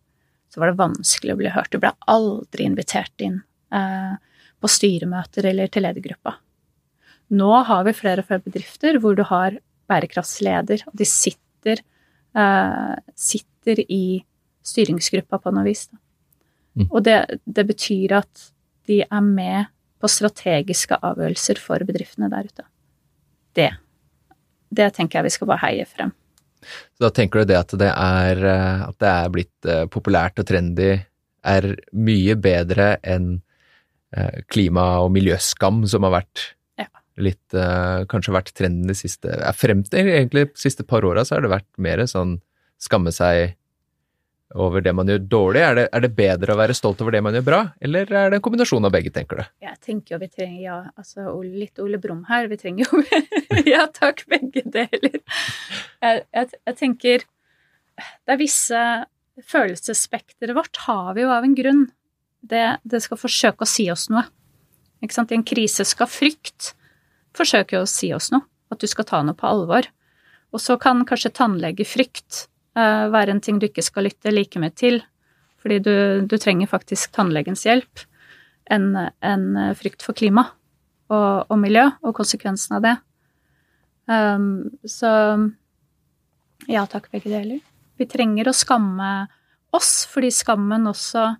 så 0.51 0.59
var 0.59 0.73
det 0.73 0.81
vanskelig 0.83 1.37
å 1.37 1.39
bli 1.39 1.55
hørt. 1.55 1.71
Du 1.71 1.79
ble 1.79 1.95
aldri 2.11 2.67
invitert 2.67 3.23
inn 3.23 3.39
eh, 3.71 4.19
på 4.63 4.71
styremøter 4.71 5.49
eller 5.51 5.71
til 5.71 5.83
ledergruppa. 5.83 6.37
Nå 7.33 7.51
har 7.67 7.83
vi 7.87 7.95
flere 7.97 8.23
og 8.23 8.29
flere 8.29 8.43
bedrifter 8.45 8.99
hvor 9.03 9.17
du 9.17 9.23
har 9.27 9.57
bærekraftsleder, 9.91 10.85
og 10.87 10.95
de 10.99 11.07
sitter, 11.07 11.81
eh, 12.37 12.95
sitter 13.15 13.83
i 13.87 14.23
styringsgruppa 14.63 15.39
på 15.43 15.51
noe 15.51 15.67
vis. 15.67 15.87
Mm. 16.79 16.87
Og 16.89 17.03
det, 17.05 17.17
det 17.45 17.67
betyr 17.67 18.17
at 18.21 18.49
de 18.87 19.01
er 19.03 19.23
med 19.23 19.71
på 20.01 20.09
strategiske 20.11 20.97
avgjørelser 20.99 21.59
for 21.61 21.83
bedriftene 21.87 22.29
der 22.31 22.49
ute. 22.49 22.65
Det. 23.55 23.71
Det 24.73 24.89
tenker 24.95 25.19
jeg 25.19 25.29
vi 25.29 25.33
skal 25.37 25.49
bare 25.51 25.63
heie 25.67 25.87
frem. 25.87 26.11
Så 26.95 27.05
da 27.05 27.11
tenker 27.11 27.43
du 27.43 27.51
det 27.51 27.59
at 27.59 27.73
det 27.79 27.91
er, 27.91 28.43
eh, 28.47 28.83
at 28.87 28.99
det 29.03 29.09
er 29.11 29.33
blitt 29.33 29.67
eh, 29.67 29.85
populært 29.91 30.39
og 30.39 30.47
trendy, 30.47 30.93
er 31.43 31.73
mye 31.91 32.37
bedre 32.39 32.93
enn 33.03 33.41
klima- 34.51 34.99
og 35.03 35.11
miljøskam, 35.15 35.83
som 35.89 36.03
har 36.07 36.13
vært 36.21 36.43
Ja. 36.79 36.87
litt 37.17 37.53
eh, 37.53 38.05
Kanskje 38.09 38.33
vært 38.35 38.53
trenden 38.57 38.87
de 38.89 38.95
siste 38.97 39.29
ja, 39.29 39.51
Frem 39.53 39.83
til 39.85 40.07
egentlig 40.09 40.47
de 40.51 40.59
siste 40.59 40.83
par 40.85 41.05
åra 41.05 41.23
så 41.25 41.35
har 41.37 41.41
det 41.45 41.51
vært 41.53 41.69
mer 41.77 42.01
sånn 42.09 42.39
skamme 42.81 43.11
seg 43.13 43.55
over 44.53 44.83
det 44.85 44.91
man 44.93 45.07
gjør 45.09 45.21
dårlig? 45.31 45.61
Er 45.65 45.75
det, 45.79 45.83
er 45.97 46.01
det 46.03 46.11
bedre 46.13 46.53
å 46.53 46.57
være 46.59 46.75
stolt 46.77 46.99
over 47.01 47.15
det 47.15 47.23
man 47.25 47.33
gjør 47.33 47.45
bra, 47.47 47.59
eller 47.81 48.05
er 48.13 48.29
det 48.29 48.37
en 48.37 48.43
kombinasjon 48.45 48.85
av 48.85 48.91
begge, 48.93 49.09
tenker 49.15 49.39
du? 49.39 49.43
Jeg 49.65 49.79
tenker 49.81 50.13
jo 50.13 50.19
vi 50.21 50.27
trenger, 50.29 50.59
ja, 50.61 50.75
altså 50.93 51.25
litt 51.41 51.79
Ole 51.81 51.97
Brumm 51.97 52.19
her, 52.29 52.45
vi 52.51 52.59
trenger 52.61 52.85
jo 52.85 53.01
Ja 53.73 53.87
takk, 53.89 54.21
begge 54.29 54.61
deler. 54.69 55.17
Jeg, 56.03 56.21
jeg, 56.35 56.51
jeg 56.69 56.77
tenker 56.77 57.25
Det 57.97 58.35
er 58.35 58.37
visse 58.43 58.83
Følelsesspekteret 59.49 60.53
vårt 60.57 60.77
har 60.85 61.13
vi 61.17 61.23
jo 61.23 61.31
av 61.33 61.45
en 61.47 61.55
grunn. 61.57 61.83
Det, 62.43 62.63
det 62.83 62.99
skal 63.05 63.19
forsøke 63.19 63.63
å 63.63 63.69
si 63.69 63.87
oss 63.91 64.09
noe. 64.11 64.25
Ikke 65.03 65.15
sant? 65.15 65.31
I 65.31 65.39
en 65.39 65.47
krise 65.47 65.85
skal 65.87 66.09
frykt 66.11 66.73
forsøke 67.35 67.79
å 67.79 67.89
si 67.89 68.11
oss 68.15 68.31
noe. 68.33 68.45
At 68.73 68.81
du 68.81 68.89
skal 68.89 69.07
ta 69.07 69.21
noe 69.23 69.37
på 69.37 69.47
alvor. 69.47 69.87
Og 70.53 70.61
så 70.61 70.77
kan 70.81 71.03
kanskje 71.07 71.33
tannlegefrykt 71.37 72.45
uh, 72.77 73.09
være 73.13 73.35
en 73.35 73.41
ting 73.43 73.59
du 73.61 73.67
ikke 73.67 73.85
skal 73.85 74.07
lytte 74.07 74.33
like 74.33 74.59
mye 74.61 74.73
til, 74.73 75.01
fordi 75.61 75.79
du, 75.85 75.95
du 76.27 76.35
trenger 76.41 76.69
faktisk 76.69 77.13
tannlegens 77.15 77.63
hjelp, 77.65 78.03
enn 78.71 78.93
en 78.97 79.45
frykt 79.77 80.03
for 80.05 80.15
klima 80.15 80.45
og, 81.11 81.45
og, 81.49 81.57
miljø 81.59 81.85
og 82.01 82.15
konsekvensen 82.17 82.77
av 82.77 82.85
det. 82.85 82.93
Um, 84.09 84.73
så 84.87 85.09
ja 86.71 86.83
takk, 86.89 87.09
begge 87.11 87.31
deler. 87.31 87.61
Vi 87.99 88.07
trenger 88.09 88.49
å 88.49 88.55
skamme 88.55 89.11
oss, 89.73 90.03
fordi 90.09 90.31
skammen 90.33 90.87
også 90.89 91.33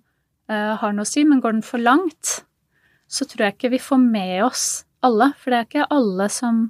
har 0.48 0.92
noe 0.92 1.06
å 1.06 1.08
si, 1.08 1.22
men 1.24 1.40
går 1.40 1.56
den 1.56 1.64
for 1.64 1.80
langt, 1.80 2.42
så 3.08 3.24
tror 3.28 3.46
jeg 3.46 3.56
ikke 3.56 3.70
vi 3.72 3.80
får 3.80 4.00
med 4.02 4.42
oss 4.44 4.64
alle, 5.04 5.30
for 5.40 5.52
det 5.52 5.58
er 5.58 5.68
ikke 5.68 5.92
alle 5.94 6.28
som 6.32 6.66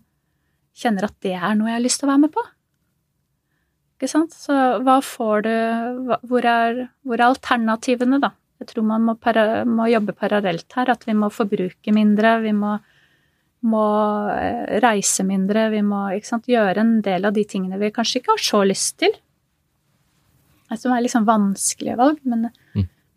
kjenner 0.75 1.07
at 1.09 1.17
det 1.25 1.35
er 1.39 1.55
noe 1.57 1.71
jeg 1.71 1.79
har 1.79 1.85
lyst 1.85 2.03
til 2.03 2.09
å 2.09 2.13
være 2.13 2.25
med 2.27 2.35
på. 2.35 2.45
Ikke 3.95 4.11
sant? 4.11 4.35
Så 4.35 4.55
hva 4.85 4.99
får 5.05 5.45
du 5.47 5.53
Hvor 6.29 6.47
er, 6.49 6.89
hvor 7.07 7.21
er 7.21 7.29
alternativene, 7.29 8.19
da? 8.23 8.35
Jeg 8.61 8.71
tror 8.73 8.87
man 8.89 9.05
må, 9.07 9.15
para, 9.21 9.65
må, 9.69 9.87
jobbe 9.91 10.15
parallelt 10.17 10.75
her. 10.77 10.91
At 10.91 11.07
vi 11.07 11.15
må 11.17 11.31
forbruke 11.33 11.95
mindre, 11.95 12.39
vi 12.43 12.53
må, 12.57 12.75
må 13.71 13.85
eh, 14.35 14.79
reise 14.83 15.27
mindre, 15.27 15.69
vi 15.75 15.83
må 15.87 16.07
sant, 16.27 16.49
gjøre 16.51 16.83
en 16.83 16.99
del 17.05 17.29
av 17.29 17.35
de 17.37 17.45
tingene 17.49 17.81
vi 17.81 17.93
kanskje 17.95 18.23
ikke 18.23 18.35
har 18.35 18.45
så 18.45 18.63
lyst 18.67 18.99
til. 19.05 19.15
Som 20.75 20.95
er 20.95 21.05
liksom 21.05 21.27
vanskelige 21.29 21.99
valg, 22.01 22.23
men. 22.27 22.49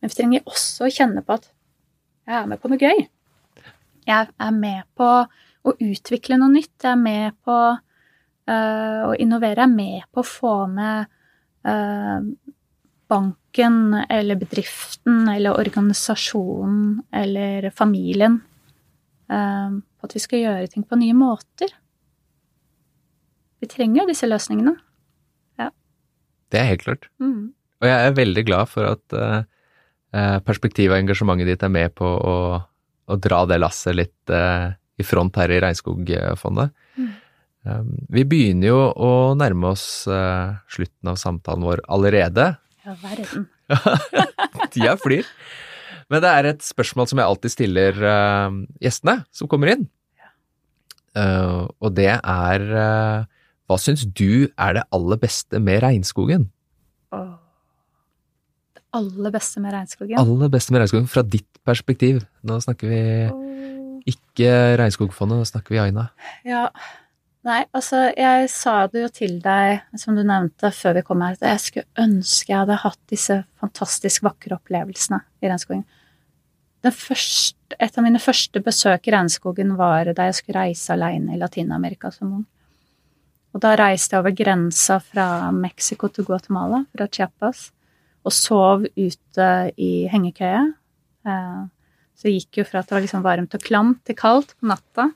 Men 0.08 0.14
vi 0.14 0.22
trenger 0.22 0.46
også 0.48 0.86
å 0.88 0.94
kjenne 0.94 1.22
på 1.28 1.36
at 1.36 1.50
jeg 2.28 2.36
er 2.40 2.46
med 2.48 2.62
på 2.64 2.70
noe 2.72 2.80
gøy. 2.80 3.02
Jeg 4.08 4.28
er 4.40 4.52
med 4.56 4.86
på 4.96 5.08
å 5.68 5.74
utvikle 5.84 6.38
noe 6.40 6.54
nytt. 6.54 6.76
Jeg 6.80 6.94
er 6.94 7.02
med 7.02 7.36
på 7.44 7.56
øh, 7.76 9.02
å 9.04 9.10
innovere. 9.20 9.66
Jeg 9.66 9.68
er 9.68 9.74
med 9.74 10.06
på 10.16 10.24
å 10.24 10.28
få 10.28 10.54
med 10.72 11.10
øh, 11.68 12.30
banken 13.12 13.98
eller 14.06 14.40
bedriften 14.40 15.28
eller 15.34 15.60
organisasjonen 15.60 17.02
eller 17.12 17.68
familien 17.76 18.40
øh, 19.28 19.76
på 19.76 20.08
at 20.08 20.16
vi 20.16 20.24
skal 20.24 20.44
gjøre 20.46 20.72
ting 20.72 20.88
på 20.88 21.02
nye 21.04 21.20
måter. 21.20 21.76
Vi 23.60 23.68
trenger 23.76 24.06
jo 24.06 24.08
disse 24.14 24.32
løsningene. 24.32 24.78
Ja. 25.60 25.74
Det 26.48 26.64
er 26.64 26.72
helt 26.72 26.88
klart. 26.88 27.12
Mm. 27.20 27.52
Og 27.84 27.92
jeg 27.92 28.08
er 28.08 28.20
veldig 28.24 28.48
glad 28.48 28.72
for 28.72 28.96
at 28.96 29.20
perspektivet 30.12 30.96
og 30.96 31.02
engasjementet 31.02 31.50
ditt 31.50 31.64
er 31.66 31.72
med 31.74 31.94
på 31.98 32.08
å, 32.08 32.36
å 33.12 33.18
dra 33.20 33.42
det 33.50 33.58
lasset 33.60 33.98
litt 33.98 34.32
i 34.32 35.06
front 35.06 35.36
her 35.38 35.52
i 35.54 35.60
Regnskogfondet. 35.62 36.72
Mm. 36.98 37.10
Um, 37.68 37.94
vi 38.14 38.24
begynner 38.28 38.70
jo 38.70 38.80
å 38.96 39.12
nærme 39.38 39.74
oss 39.74 40.08
uh, 40.08 40.56
slutten 40.72 41.12
av 41.12 41.20
samtalen 41.20 41.66
vår 41.68 41.84
allerede. 41.92 42.52
Ja, 42.86 42.96
verden. 43.02 43.48
Tida 44.74 44.96
flyr. 45.02 45.28
Men 46.08 46.24
det 46.24 46.32
er 46.32 46.48
et 46.54 46.64
spørsmål 46.64 47.10
som 47.10 47.20
jeg 47.20 47.28
alltid 47.28 47.54
stiller 47.54 48.00
uh, 48.00 48.60
gjestene 48.84 49.20
som 49.36 49.52
kommer 49.52 49.76
inn. 49.76 49.88
Uh, 51.18 51.66
og 51.82 51.96
det 51.98 52.12
er 52.14 52.64
Hva 53.66 53.78
syns 53.82 54.04
du 54.06 54.52
er 54.54 54.76
det 54.78 54.84
aller 54.94 55.18
beste 55.18 55.60
med 55.60 55.82
regnskogen? 55.82 56.46
Oh. 57.10 57.40
Aller 58.98 59.34
beste 59.34 59.62
med 59.64 59.76
regnskogen? 59.76 60.18
Aller 60.20 60.54
beste 60.54 60.74
med 60.74 60.84
regnskogen, 60.84 61.10
fra 61.12 61.24
ditt 61.26 61.50
perspektiv. 61.68 62.24
Nå 62.48 62.60
snakker 62.64 62.92
vi 62.92 63.02
ikke 64.08 64.54
Regnskogfondet, 64.80 65.42
nå 65.42 65.48
snakker 65.50 65.76
vi 65.76 65.84
Aina. 65.84 66.08
Ja. 66.48 66.70
Nei, 67.48 67.62
altså, 67.76 68.10
jeg 68.18 68.50
sa 68.52 68.76
det 68.92 69.06
jo 69.06 69.10
til 69.14 69.38
deg, 69.44 69.84
som 70.00 70.18
du 70.18 70.24
nevnte 70.26 70.72
før 70.76 70.98
vi 70.98 71.04
kom 71.08 71.22
her, 71.24 71.38
at 71.38 71.46
jeg 71.46 71.64
skulle 71.64 72.04
ønske 72.04 72.52
jeg 72.52 72.60
hadde 72.60 72.80
hatt 72.82 73.00
disse 73.12 73.38
fantastisk 73.62 74.26
vakre 74.28 74.58
opplevelsene 74.58 75.22
i 75.44 75.48
regnskogen. 75.48 75.86
Første, 76.88 77.76
et 77.84 77.98
av 78.00 78.06
mine 78.06 78.20
første 78.24 78.62
besøk 78.64 79.08
i 79.10 79.14
regnskogen 79.16 79.74
var 79.80 80.12
da 80.16 80.28
jeg 80.30 80.38
skulle 80.40 80.68
reise 80.68 80.94
alene 80.96 81.36
i 81.36 81.40
Latin-Amerika 81.40 82.12
som 82.16 82.32
ung. 82.40 82.46
Og 83.56 83.64
da 83.64 83.74
reiste 83.80 84.16
jeg 84.16 84.24
over 84.24 84.36
grensa 84.38 85.00
fra 85.04 85.50
Mexico 85.56 86.12
til 86.14 86.28
Guatemala, 86.28 86.84
fra 86.94 87.08
Chiapas, 87.12 87.72
og 88.28 88.36
sov 88.36 88.86
ute 88.98 89.50
i 89.80 89.92
hengekøye. 90.12 90.66
Eh, 91.28 91.64
så 92.18 92.28
det 92.28 92.34
gikk 92.40 92.62
jo 92.62 92.68
fra 92.68 92.82
at 92.82 92.90
det 92.90 92.98
var 92.98 93.06
liksom 93.06 93.26
varmt 93.26 93.56
og 93.56 93.64
klamt 93.64 94.02
til 94.08 94.18
kaldt 94.18 94.56
på 94.58 94.70
natta. 94.72 95.12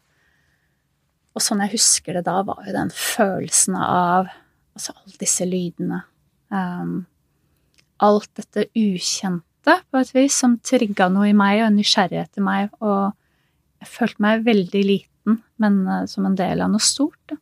Og 1.31 1.43
sånn 1.43 1.63
jeg 1.65 1.75
husker 1.77 2.17
det 2.17 2.25
da, 2.27 2.41
var 2.45 2.61
jo 2.67 2.75
den 2.75 2.91
følelsen 2.93 3.77
av 3.79 4.29
altså 4.75 4.93
alle 4.95 5.17
disse 5.21 5.47
lydene. 5.47 6.03
Um, 6.51 7.05
alt 8.01 8.29
dette 8.37 8.67
ukjente, 8.77 9.77
på 9.89 10.01
et 10.01 10.13
vis, 10.15 10.35
som 10.35 10.57
trigga 10.65 11.07
noe 11.13 11.29
i 11.29 11.37
meg, 11.37 11.61
og 11.61 11.69
en 11.69 11.79
nysgjerrighet 11.79 12.39
i 12.41 12.45
meg. 12.45 12.71
Og 12.81 13.11
jeg 13.81 13.91
følte 13.93 14.25
meg 14.25 14.45
veldig 14.45 14.83
liten, 14.85 15.39
men 15.61 15.81
uh, 15.87 16.03
som 16.09 16.27
en 16.27 16.37
del 16.37 16.61
av 16.61 16.73
noe 16.73 16.83
stort. 16.83 17.35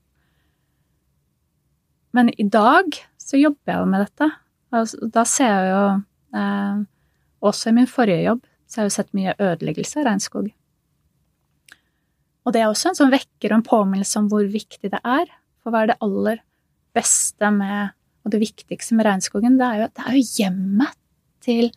Men 2.16 2.32
i 2.38 2.48
dag 2.48 2.96
så 3.22 3.40
jobber 3.40 3.74
jeg 3.74 3.82
jo 3.82 3.90
med 3.90 4.06
dette. 4.08 4.30
Altså, 4.76 5.10
da 5.10 5.26
ser 5.26 5.50
jeg 5.50 5.70
jo, 5.72 5.84
eh, 6.38 6.82
også 7.42 7.72
i 7.72 7.78
min 7.80 7.90
forrige 7.90 8.26
jobb, 8.28 8.46
så 8.68 8.78
jeg 8.78 8.84
har 8.84 8.90
jo 8.90 8.96
sett 8.98 9.16
mye 9.18 9.36
ødeleggelse 9.42 10.00
av 10.00 10.10
regnskog. 10.10 10.50
Og 12.46 12.54
det 12.54 12.62
er 12.62 12.70
også 12.70 12.92
en 12.92 13.00
sånn 13.00 13.14
vekker 13.14 13.52
og 13.52 13.60
en 13.60 13.68
påminnelse 13.68 14.22
om 14.22 14.30
hvor 14.32 14.46
viktig 14.50 14.92
det 14.94 15.02
er. 15.04 15.28
For 15.62 15.74
hva 15.74 15.84
er 15.84 15.92
det 15.92 16.00
aller 16.06 16.42
beste 16.98 17.52
med, 17.54 17.96
og 18.26 18.34
det 18.34 18.42
viktigste 18.42 18.98
med 18.98 19.08
regnskogen? 19.10 19.58
Det 19.60 19.68
er 19.68 19.84
jo, 19.84 19.90
det 19.98 20.06
er 20.06 20.18
jo 20.18 20.26
hjemmet 20.40 20.98
til 21.46 21.72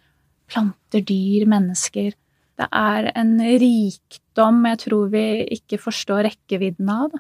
planter, 0.53 1.05
dyr, 1.09 1.47
mennesker. 1.49 2.15
Det 2.61 2.69
er 2.69 3.11
en 3.17 3.37
rikdom 3.41 4.65
jeg 4.69 4.81
tror 4.85 5.13
vi 5.13 5.27
ikke 5.57 5.81
forstår 5.81 6.27
rekkevidden 6.29 6.91
av. 6.93 7.15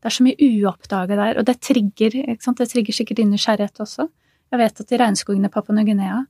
Det 0.00 0.10
er 0.10 0.16
så 0.16 0.24
mye 0.26 0.48
uoppdaga 0.50 1.18
der, 1.18 1.40
og 1.40 1.48
det 1.48 1.58
trigger, 1.64 2.16
det 2.36 2.68
trigger 2.70 2.96
sikkert 2.96 3.20
din 3.20 3.32
nysgjerrighet 3.34 3.80
også. 3.84 4.08
Jeg 4.52 4.62
vet 4.62 4.82
at 4.82 4.92
i 4.92 4.98
regnskogene 5.00 5.50
i 5.50 5.52
Papua 5.52 5.74
Ny-Guinea 5.76 6.20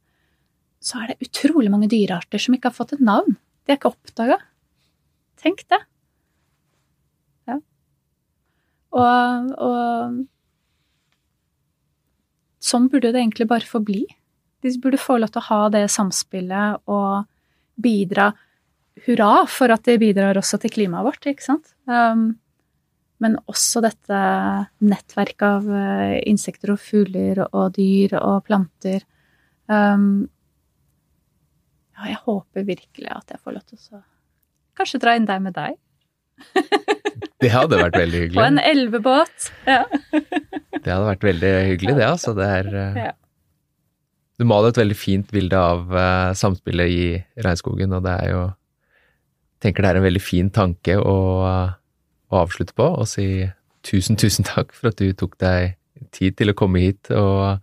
så 0.87 1.01
er 1.03 1.13
det 1.13 1.29
utrolig 1.29 1.71
mange 1.73 1.89
dyrearter 1.91 2.41
som 2.41 2.55
ikke 2.57 2.71
har 2.71 2.77
fått 2.77 2.95
et 2.97 3.05
navn. 3.05 3.37
De 3.67 3.73
er 3.73 3.79
ikke 3.79 3.93
oppdaga. 3.93 4.39
Tenk 5.41 5.65
det. 5.73 5.81
Ja. 7.51 7.59
Og, 8.97 9.51
og 9.67 10.25
sånn 12.63 12.89
burde 12.93 13.13
det 13.13 13.21
egentlig 13.23 13.49
bare 13.51 13.69
forbli. 13.69 14.05
De 14.65 14.73
burde 14.83 15.01
få 15.01 15.19
lov 15.21 15.33
til 15.35 15.43
å 15.43 15.49
ha 15.51 15.61
det 15.75 15.87
samspillet 15.93 16.87
og 16.91 17.27
bidra 17.77 18.33
Hurra 19.05 19.45
for 19.51 19.69
at 19.75 19.85
de 19.85 19.99
bidrar 20.01 20.39
også 20.41 20.57
til 20.63 20.73
klimaet 20.73 21.05
vårt, 21.05 21.27
ikke 21.29 21.45
sant? 21.45 21.75
Um, 21.85 22.39
men 23.23 23.39
også 23.49 23.83
dette 23.85 24.19
nettverket 24.85 25.47
av 25.47 25.69
uh, 25.71 26.17
insekter 26.29 26.75
og 26.75 26.81
fugler 26.83 27.43
og 27.47 27.77
dyr 27.79 28.17
og 28.21 28.45
planter. 28.49 29.05
Um, 29.71 30.27
ja, 31.97 32.11
jeg 32.13 32.21
håper 32.27 32.69
virkelig 32.69 33.13
at 33.15 33.33
jeg 33.33 33.43
får 33.43 33.57
lov 33.57 33.65
til 33.67 33.97
å 33.97 34.03
kanskje 34.77 35.01
dra 35.01 35.17
inn 35.17 35.29
deg 35.29 35.45
med 35.47 35.57
deg. 35.57 35.79
det 37.43 37.53
hadde 37.55 37.81
vært 37.81 37.97
veldig 37.97 38.25
hyggelig. 38.27 38.37
På 38.37 38.49
en 38.51 38.61
elvebåt. 38.61 39.49
Ja. 39.65 39.85
det 40.83 40.91
hadde 40.91 41.09
vært 41.09 41.25
veldig 41.25 41.55
hyggelig, 41.73 41.97
det, 41.97 42.11
altså. 42.11 42.37
Det 42.37 42.51
er 42.59 42.71
ja. 43.07 43.15
Du 44.37 44.45
maler 44.45 44.69
et 44.69 44.79
veldig 44.83 44.99
fint 45.01 45.31
bilde 45.33 45.57
av 45.57 45.89
uh, 45.89 46.37
samspillet 46.37 46.93
i 46.93 47.05
regnskogen, 47.41 47.95
og 47.97 48.05
det 48.05 48.17
er 48.27 48.33
jo 48.35 48.45
tenker 49.65 49.85
det 49.85 49.91
er 49.91 50.01
en 50.01 50.05
veldig 50.05 50.23
fin 50.23 50.51
tanke 50.53 50.99
å, 51.01 51.17
å 52.33 52.43
avslutte 52.43 52.77
på, 52.77 52.87
og 53.01 53.09
si 53.11 53.47
tusen, 53.87 54.19
tusen 54.19 54.47
takk 54.47 54.75
for 54.75 54.91
at 54.91 55.01
du 55.01 55.13
tok 55.17 55.37
deg 55.43 55.77
tid 56.15 56.37
til 56.39 56.53
å 56.53 56.57
komme 56.59 56.83
hit 56.83 57.11
og 57.15 57.63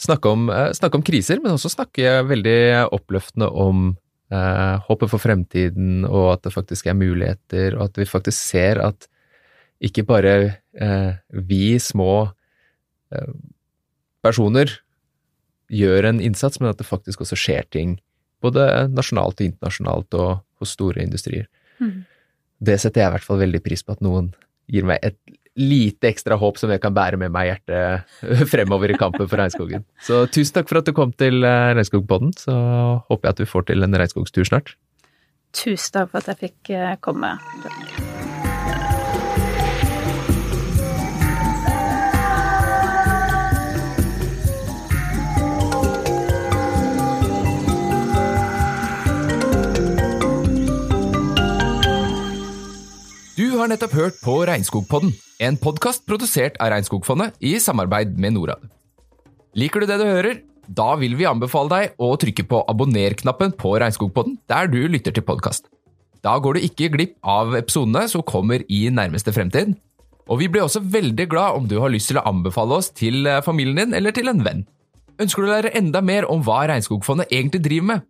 snakke 0.00 0.30
om, 0.30 0.48
eh, 0.50 0.72
snakke 0.76 0.98
om 0.98 1.06
kriser, 1.06 1.40
men 1.42 1.54
også 1.54 1.72
snakke 1.72 2.22
veldig 2.26 2.88
oppløftende 2.94 3.48
om 3.50 3.96
eh, 4.32 4.76
håpet 4.86 5.10
for 5.12 5.22
fremtiden, 5.22 6.04
og 6.08 6.32
at 6.36 6.46
det 6.46 6.54
faktisk 6.54 6.88
er 6.88 6.98
muligheter, 6.98 7.76
og 7.76 7.90
at 7.90 8.00
vi 8.00 8.08
faktisk 8.08 8.38
ser 8.38 8.80
at 8.82 9.08
ikke 9.82 10.06
bare 10.06 10.34
eh, 10.78 11.12
vi 11.28 11.78
små 11.82 12.30
eh, 13.12 13.34
personer 14.22 14.70
gjør 15.72 16.08
en 16.10 16.22
innsats, 16.22 16.60
men 16.60 16.70
at 16.70 16.80
det 16.80 16.86
faktisk 16.88 17.24
også 17.24 17.38
skjer 17.38 17.68
ting 17.74 17.96
både 18.42 18.88
nasjonalt 18.92 19.40
og 19.40 19.46
internasjonalt 19.46 20.16
og 20.18 20.30
hos 20.62 20.74
store 20.76 21.02
industrier. 21.02 21.46
Mm. 21.78 22.02
Det 22.62 22.78
setter 22.78 23.02
jeg 23.02 23.10
i 23.10 23.14
hvert 23.16 23.26
fall 23.26 23.40
veldig 23.42 23.62
pris 23.64 23.82
på, 23.82 23.96
at 23.96 24.04
noen 24.04 24.30
gir 24.70 24.86
meg 24.88 25.02
et 25.02 25.18
lite 25.58 26.08
ekstra 26.08 26.38
håp 26.40 26.56
som 26.56 26.70
jeg 26.72 26.80
kan 26.80 26.94
bære 26.96 27.18
med 27.20 27.32
meg 27.34 27.48
i 27.48 27.50
hjertet 27.50 28.48
fremover 28.52 28.92
i 28.92 28.96
kampen 29.00 29.28
for 29.28 29.40
regnskogen. 29.40 29.84
Så 30.04 30.24
tusen 30.32 30.56
takk 30.56 30.70
for 30.70 30.80
at 30.80 30.88
du 30.88 30.94
kom 30.96 31.12
til 31.12 31.44
eh, 31.44 31.74
Regnskogpodden, 31.76 32.32
så 32.40 32.56
håper 33.10 33.28
jeg 33.28 33.36
at 33.36 33.44
du 33.44 33.52
får 33.52 33.68
til 33.68 33.84
en 33.84 34.00
regnskogstur 34.00 34.48
snart. 34.48 34.76
Tusen 35.52 35.98
takk 35.98 36.14
for 36.14 36.22
at 36.22 36.32
jeg 36.32 36.44
fikk 36.46 36.74
eh, 36.78 36.96
komme. 37.04 37.36
Har 53.62 53.70
nettopp 53.70 53.92
hørt 53.94 54.16
på 54.18 54.32
Regnskogpodden, 54.48 55.12
en 55.46 55.56
podkast 55.60 56.02
produsert 56.08 56.56
av 56.62 56.72
Regnskogfondet 56.72 57.36
i 57.46 57.52
samarbeid 57.62 58.16
med 58.18 58.34
Norad. 58.34 58.64
Liker 59.54 59.82
du 59.82 59.86
det 59.86 59.98
du 60.00 60.06
hører? 60.08 60.40
Da 60.66 60.96
vil 60.98 61.14
vi 61.18 61.28
anbefale 61.28 61.70
deg 61.70 62.02
å 62.02 62.08
trykke 62.18 62.44
på 62.50 62.62
abonner-knappen 62.72 63.54
på 63.58 63.76
Regnskogpodden 63.78 64.40
der 64.50 64.70
du 64.72 64.80
lytter 64.90 65.14
til 65.14 65.26
podkast. 65.26 65.68
Da 66.26 66.34
går 66.42 66.58
du 66.58 66.66
ikke 66.66 66.90
glipp 66.94 67.14
av 67.22 67.54
episodene 67.58 68.08
som 68.10 68.24
kommer 68.26 68.64
i 68.66 68.88
nærmeste 68.90 69.34
fremtid. 69.34 69.76
Og 70.26 70.40
vi 70.40 70.48
blir 70.50 70.64
også 70.64 70.82
veldig 70.82 71.26
glad 71.30 71.58
om 71.58 71.68
du 71.70 71.76
har 71.82 71.92
lyst 71.92 72.10
til 72.10 72.18
å 72.18 72.26
anbefale 72.30 72.80
oss 72.80 72.90
til 72.94 73.26
eh, 73.26 73.42
familien 73.46 73.78
din 73.78 73.94
eller 73.98 74.14
til 74.16 74.32
en 74.32 74.42
venn. 74.42 74.64
Ønsker 75.22 75.42
du 75.42 75.50
å 75.50 75.52
lære 75.52 75.76
enda 75.78 76.00
mer 76.02 76.26
om 76.30 76.42
hva 76.42 76.64
Regnskogfondet 76.70 77.30
egentlig 77.30 77.62
driver 77.68 77.86
med? 77.92 78.00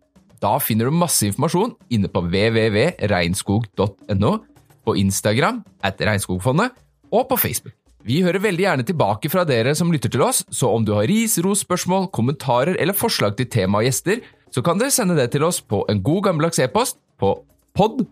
Da 0.41 0.57
finner 0.61 0.89
du 0.89 0.97
masse 0.97 1.25
informasjon 1.29 1.75
inne 1.93 2.09
på 2.09 2.19
www.regnskog.no 2.25 4.31
på 4.85 4.95
Instagram 4.99 5.63
at 5.83 6.01
Regnskogfondet 6.01 6.71
og 7.13 7.27
på 7.29 7.37
Facebook. 7.37 7.73
Vi 8.03 8.19
hører 8.21 8.43
veldig 8.43 8.65
gjerne 8.65 8.83
tilbake 8.83 9.29
fra 9.31 9.45
dere 9.47 9.75
som 9.75 9.91
lytter 9.91 10.11
til 10.11 10.21
oss, 10.25 10.43
så 10.51 10.67
om 10.75 10.83
du 10.83 10.91
har 10.97 11.07
ris, 11.07 11.37
ros, 11.39 11.63
spørsmål, 11.63 12.09
kommentarer 12.11 12.75
eller 12.75 12.93
forslag 12.93 13.37
til 13.37 13.47
tema 13.47 13.79
og 13.79 13.87
gjester, 13.87 14.19
så 14.51 14.61
kan 14.61 14.77
dere 14.79 14.91
sende 14.91 15.15
det 15.15 15.31
til 15.31 15.43
oss 15.47 15.61
på 15.61 15.85
en 15.89 16.03
god 16.03 16.23
gammeldags 16.27 16.59
e-post 16.59 16.99
på 17.19 17.45
pod. 17.73 18.05